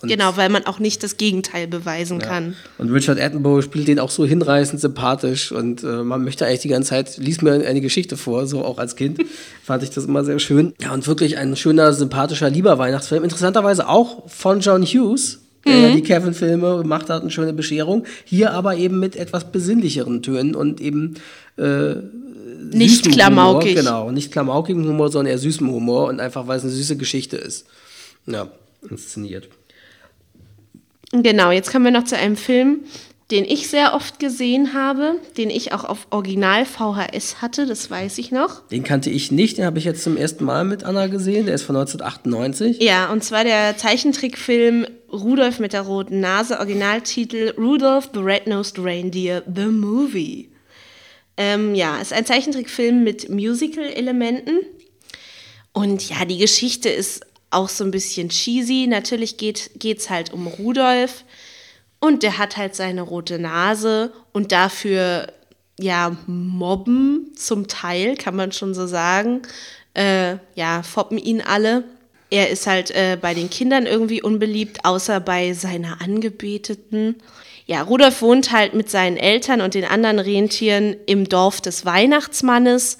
[0.00, 2.26] Und genau, weil man auch nicht das Gegenteil beweisen ja.
[2.26, 2.54] kann.
[2.78, 6.68] Und Richard Attenborough spielt den auch so hinreißend sympathisch und äh, man möchte eigentlich die
[6.68, 9.18] ganze Zeit, liest mir eine Geschichte vor, so auch als Kind,
[9.64, 10.72] fand ich das immer sehr schön.
[10.80, 13.24] Ja, und wirklich ein schöner, sympathischer, lieber Weihnachtsfilm.
[13.24, 15.96] Interessanterweise auch von John Hughes, der mhm.
[15.96, 18.04] die Kevin-Filme gemacht hat, eine schöne Bescherung.
[18.24, 21.14] Hier aber eben mit etwas besinnlicheren Tönen und eben
[21.56, 21.96] äh,
[22.72, 23.70] nicht klamaukig.
[23.70, 26.96] Humor, genau, nicht klamaukigen Humor, sondern eher süßem Humor und einfach, weil es eine süße
[26.96, 27.66] Geschichte ist.
[28.26, 28.48] Ja,
[28.88, 29.48] inszeniert.
[31.12, 32.84] Genau, jetzt kommen wir noch zu einem Film,
[33.30, 38.16] den ich sehr oft gesehen habe, den ich auch auf Original VHS hatte, das weiß
[38.18, 38.66] ich noch.
[38.68, 41.54] Den kannte ich nicht, den habe ich jetzt zum ersten Mal mit Anna gesehen, der
[41.54, 42.82] ist von 1998.
[42.82, 49.42] Ja, und zwar der Zeichentrickfilm Rudolf mit der roten Nase, Originaltitel Rudolph the Red-Nosed Reindeer,
[49.54, 50.50] The Movie.
[51.36, 54.60] Ähm, ja, ist ein Zeichentrickfilm mit Musical-Elementen.
[55.72, 58.86] Und ja, die Geschichte ist auch so ein bisschen cheesy.
[58.88, 61.24] Natürlich geht es halt um Rudolf
[62.00, 65.26] und der hat halt seine rote Nase und dafür
[65.78, 69.42] ja mobben zum Teil, kann man schon so sagen.
[69.94, 71.84] Äh, ja, foppen ihn alle.
[72.30, 77.16] Er ist halt äh, bei den Kindern irgendwie unbeliebt, außer bei seiner Angebeteten
[77.68, 82.96] ja, Rudolf wohnt halt mit seinen Eltern und den anderen Rentieren im Dorf des Weihnachtsmannes.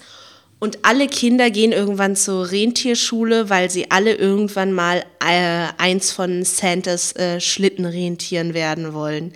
[0.59, 6.43] Und alle Kinder gehen irgendwann zur Rentierschule, weil sie alle irgendwann mal äh, eins von
[6.43, 9.33] Santas äh, Schlittenrentieren werden wollen.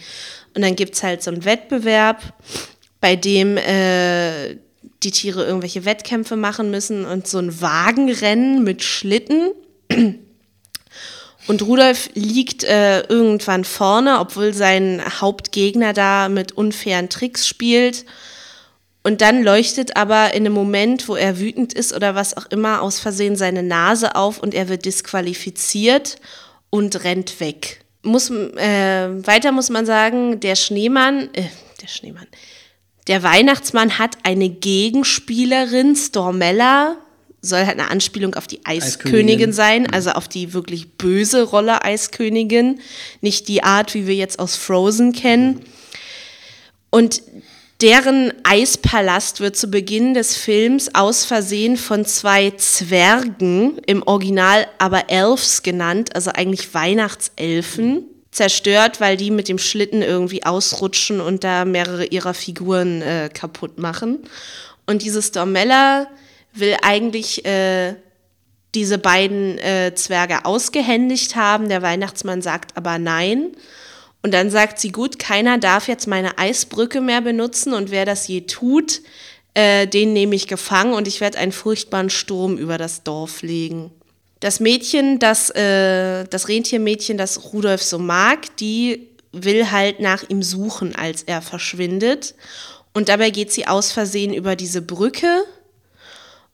[0.53, 2.21] Und dann gibt es halt so einen Wettbewerb,
[2.99, 4.55] bei dem äh,
[5.03, 9.51] die Tiere irgendwelche Wettkämpfe machen müssen und so ein Wagenrennen mit Schlitten.
[11.47, 18.05] Und Rudolf liegt äh, irgendwann vorne, obwohl sein Hauptgegner da mit unfairen Tricks spielt.
[19.03, 22.81] Und dann leuchtet aber in einem Moment, wo er wütend ist oder was auch immer,
[22.81, 26.15] aus Versehen seine Nase auf und er wird disqualifiziert
[26.69, 27.81] und rennt weg.
[28.01, 31.43] Muss, äh, weiter muss man sagen, der Schneemann, äh,
[31.81, 32.27] der Schneemann,
[33.07, 36.95] der Weihnachtsmann hat eine Gegenspielerin, Stormella,
[37.41, 41.83] soll halt eine Anspielung auf die Eiskönigin, Eiskönigin sein, also auf die wirklich böse Rolle
[41.83, 42.79] Eiskönigin,
[43.19, 45.59] nicht die Art, wie wir jetzt aus Frozen kennen.
[46.89, 47.21] Und
[47.83, 55.09] deren Eispalast wird zu Beginn des Films aus Versehen von zwei Zwergen, im Original aber
[55.09, 61.65] Elves genannt, also eigentlich Weihnachtselfen, zerstört, weil die mit dem Schlitten irgendwie ausrutschen und da
[61.65, 64.19] mehrere ihrer Figuren äh, kaputt machen.
[64.85, 66.07] Und diese Stormella
[66.53, 67.95] will eigentlich äh,
[68.75, 71.67] diese beiden äh, Zwerge ausgehändigt haben.
[71.67, 73.57] Der Weihnachtsmann sagt aber nein.
[74.23, 78.27] Und dann sagt sie, gut, keiner darf jetzt meine Eisbrücke mehr benutzen und wer das
[78.27, 79.01] je tut,
[79.53, 83.91] äh, den nehme ich gefangen und ich werde einen furchtbaren Sturm über das Dorf legen.
[84.39, 90.41] Das Mädchen, das, äh, das Rentiermädchen, das Rudolf so mag, die will halt nach ihm
[90.41, 92.33] suchen, als er verschwindet.
[92.93, 95.43] Und dabei geht sie aus Versehen über diese Brücke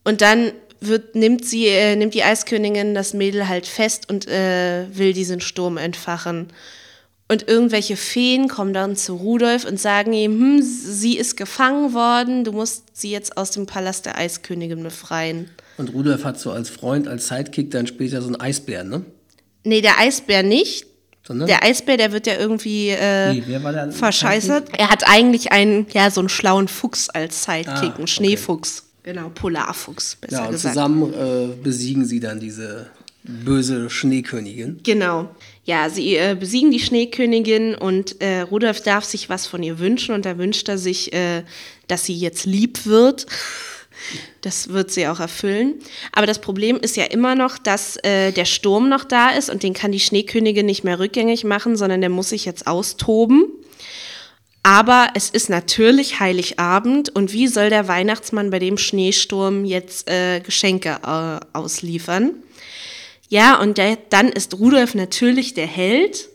[0.03, 4.85] und dann wird, nimmt, sie, äh, nimmt die Eiskönigin das Mädel halt fest und äh,
[4.91, 6.47] will diesen Sturm entfachen.
[7.31, 12.43] Und irgendwelche Feen kommen dann zu Rudolf und sagen ihm, hm, sie ist gefangen worden,
[12.43, 15.47] du musst sie jetzt aus dem Palast der Eiskönigin befreien.
[15.77, 19.05] Und Rudolf hat so als Freund, als Sidekick dann später so einen Eisbär, ne?
[19.63, 20.87] Nee, der Eisbär nicht.
[21.25, 21.47] Sondern?
[21.47, 24.69] Der Eisbär, der wird ja irgendwie äh, Nee, verscheißert.
[24.79, 28.07] Er hat eigentlich einen, ja, so einen schlauen Fuchs als Sidekick, Ah, einen okay.
[28.07, 28.85] Schneefuchs.
[29.03, 30.73] Genau, Polarfuchs, besser Ja, und gesagt.
[30.73, 32.87] zusammen äh, besiegen sie dann diese
[33.23, 34.79] böse Schneekönigin.
[34.83, 35.29] Genau.
[35.69, 40.15] Ja, sie äh, besiegen die Schneekönigin und äh, Rudolf darf sich was von ihr wünschen
[40.15, 41.43] und da wünscht er sich, äh,
[41.87, 43.27] dass sie jetzt lieb wird.
[44.41, 45.75] Das wird sie auch erfüllen.
[46.11, 49.61] Aber das Problem ist ja immer noch, dass äh, der Sturm noch da ist und
[49.61, 53.45] den kann die Schneekönigin nicht mehr rückgängig machen, sondern der muss sich jetzt austoben.
[54.63, 60.39] Aber es ist natürlich Heiligabend und wie soll der Weihnachtsmann bei dem Schneesturm jetzt äh,
[60.39, 62.31] Geschenke äh, ausliefern?
[63.29, 66.29] Ja, und der, dann ist Rudolf natürlich der Held,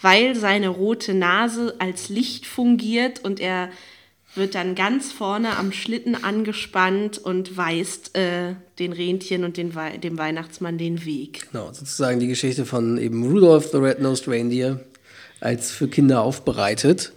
[0.00, 3.68] weil seine rote Nase als Licht fungiert und er
[4.36, 9.96] wird dann ganz vorne am Schlitten angespannt und weist äh, den Rentchen und den Wei
[9.96, 11.48] dem Weihnachtsmann den Weg.
[11.50, 14.80] Genau, sozusagen die Geschichte von eben Rudolph the Red-Nosed Reindeer
[15.40, 17.12] als für Kinder aufbereitet.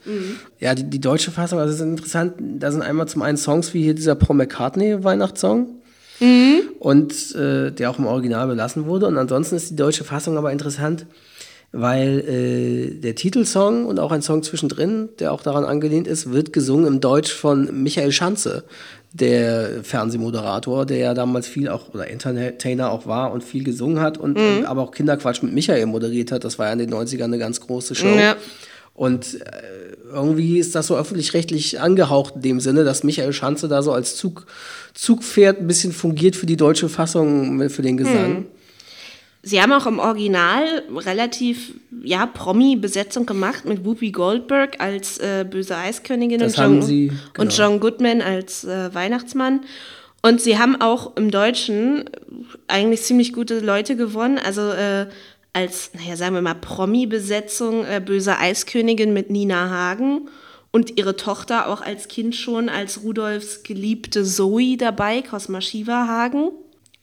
[0.60, 3.74] Ja, die, die deutsche Fassung, also es ist interessant, da sind einmal zum einen Songs
[3.74, 5.79] wie hier dieser Paul McCartney Weihnachtssong
[6.80, 10.52] und äh, der auch im Original belassen wurde und ansonsten ist die deutsche Fassung aber
[10.52, 11.06] interessant,
[11.72, 16.52] weil äh, der Titelsong und auch ein Song zwischendrin, der auch daran angelehnt ist, wird
[16.52, 18.64] gesungen im Deutsch von Michael Schanze,
[19.12, 24.18] der Fernsehmoderator, der ja damals viel auch oder Entertainer auch war und viel gesungen hat
[24.18, 26.44] und äh, aber auch Kinderquatsch mit Michael moderiert hat.
[26.44, 28.08] Das war ja in den 90ern eine ganz große Show.
[28.08, 28.36] Ja.
[28.94, 33.82] Und äh, irgendwie ist das so öffentlich-rechtlich angehaucht in dem Sinne, dass Michael Schanze da
[33.82, 34.46] so als Zug,
[34.94, 38.46] Zugpferd ein bisschen fungiert für die deutsche Fassung, für den Gesang.
[39.42, 41.74] Sie haben auch im Original relativ,
[42.04, 47.52] ja, Promi-Besetzung gemacht mit Whoopi Goldberg als äh, böse Eiskönigin und, John, sie, und genau.
[47.52, 49.62] John Goodman als äh, Weihnachtsmann.
[50.22, 52.10] Und sie haben auch im Deutschen
[52.68, 54.38] eigentlich ziemlich gute Leute gewonnen.
[54.38, 55.08] Also äh,
[55.54, 60.30] als, naja, sagen wir mal, Promi-Besetzung äh, böse Eiskönigin mit Nina Hagen
[60.72, 66.52] und ihre Tochter auch als Kind schon als Rudolfs geliebte Zoe dabei, Cosma Shiva Hagen.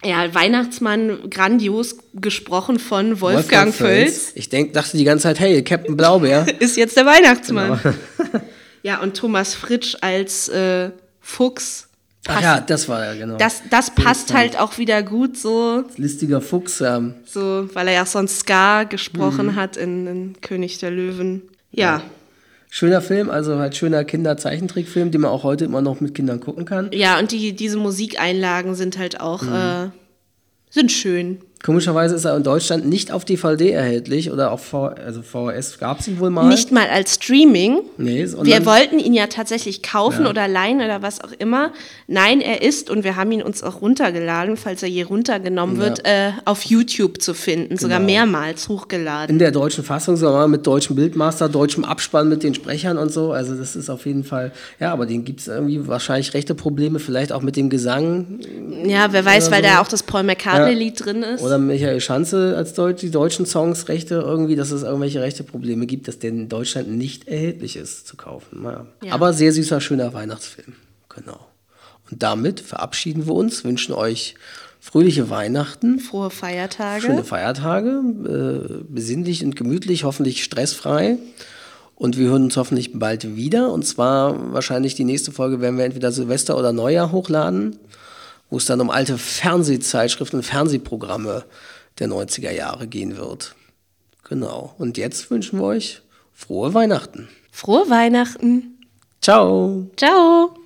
[0.04, 4.32] Ja, Weihnachtsmann grandios gesprochen von Wolfgang, Völz.
[4.34, 6.46] Ich denk, dachte die ganze Zeit, hey, Captain Blaubeer.
[6.60, 7.80] Ist jetzt der Weihnachtsmann.
[7.82, 8.44] Genau.
[8.82, 10.90] ja, und Thomas Fritsch als äh,
[11.20, 11.85] Fuchs.
[12.28, 13.36] Ach Passt- ja, das war ja genau.
[13.36, 16.80] Das, das passt halt auch wieder gut so, Listiger Fuchs.
[16.80, 19.56] Ähm, so, weil er ja sonst Scar gesprochen Mhm.
[19.56, 21.42] hat in, in König der Löwen.
[21.72, 22.02] Ja.
[22.70, 26.64] schöner Film, also halt schöner Kinderzeichentrickfilm, den man auch heute immer noch mit Kindern gucken
[26.64, 26.90] kann.
[26.92, 29.54] Ja, und die, diese Musikeinlagen sind halt auch, Mhm.
[29.54, 29.88] äh,
[30.70, 31.38] sind schön.
[31.66, 35.98] Komischerweise ist er in Deutschland nicht auf DVD erhältlich oder auf v also VHS gab
[35.98, 36.46] es ihn wohl mal.
[36.46, 37.80] Nicht mal als Streaming.
[37.98, 40.30] Nee, Wir wollten ihn ja tatsächlich kaufen Ja.
[40.30, 41.72] oder leihen oder was auch immer.
[42.06, 45.82] Nein, er ist, und wir haben ihn uns auch runtergeladen, falls er je runtergenommen Ja.
[45.82, 48.12] wird, äh, auf YouTube zu finden, sogar Genau.
[48.12, 49.34] mehrmals hochgeladen.
[49.34, 53.32] in der deutschen Fassung, sondern mit deutschem Bildmaster, deutschem Abspann mit den Sprechern und so.
[53.32, 57.00] Also das ist auf jeden Fall, ja, aber den gibt es irgendwie wahrscheinlich rechte Probleme,
[57.00, 58.38] vielleicht auch mit dem Gesang
[58.86, 59.68] Ja, wer weiß, Oder weil so.
[59.70, 61.42] da auch das Paul McCartney-Lied drin ist.
[61.42, 65.86] oder Michael Schanze als Deutsch, die deutschen Songs Rechte irgendwie, dass es irgendwelche rechte Probleme
[65.86, 68.62] gibt, dass der in Deutschland nicht erhältlich ist zu kaufen.
[68.62, 68.86] Naja.
[69.02, 69.12] Ja.
[69.12, 70.74] Aber sehr süßer, schöner Weihnachtsfilm.
[71.08, 71.46] Genau.
[72.10, 74.34] Und damit verabschieden wir uns, wünschen euch
[74.80, 75.98] fröhliche Weihnachten.
[75.98, 77.02] Frohe Feiertage.
[77.02, 81.18] Schöne Feiertage, äh, besinnlich und gemütlich, hoffentlich stressfrei.
[81.96, 83.72] Und wir hören uns hoffentlich bald wieder.
[83.72, 87.76] Und zwar wahrscheinlich die nächste Folge werden wir entweder Silvester oder Neujahr hochladen,
[88.50, 91.44] wo es dann um alte Fernsehzeitschriften und Fernsehprogramme
[91.98, 93.54] der 90er Jahre gehen wird.
[94.28, 94.74] Genau.
[94.78, 96.02] Und jetzt wünschen wir euch
[96.32, 97.28] frohe Weihnachten.
[97.50, 98.80] Frohe Weihnachten.
[99.20, 99.90] Ciao.
[99.96, 100.56] Ciao.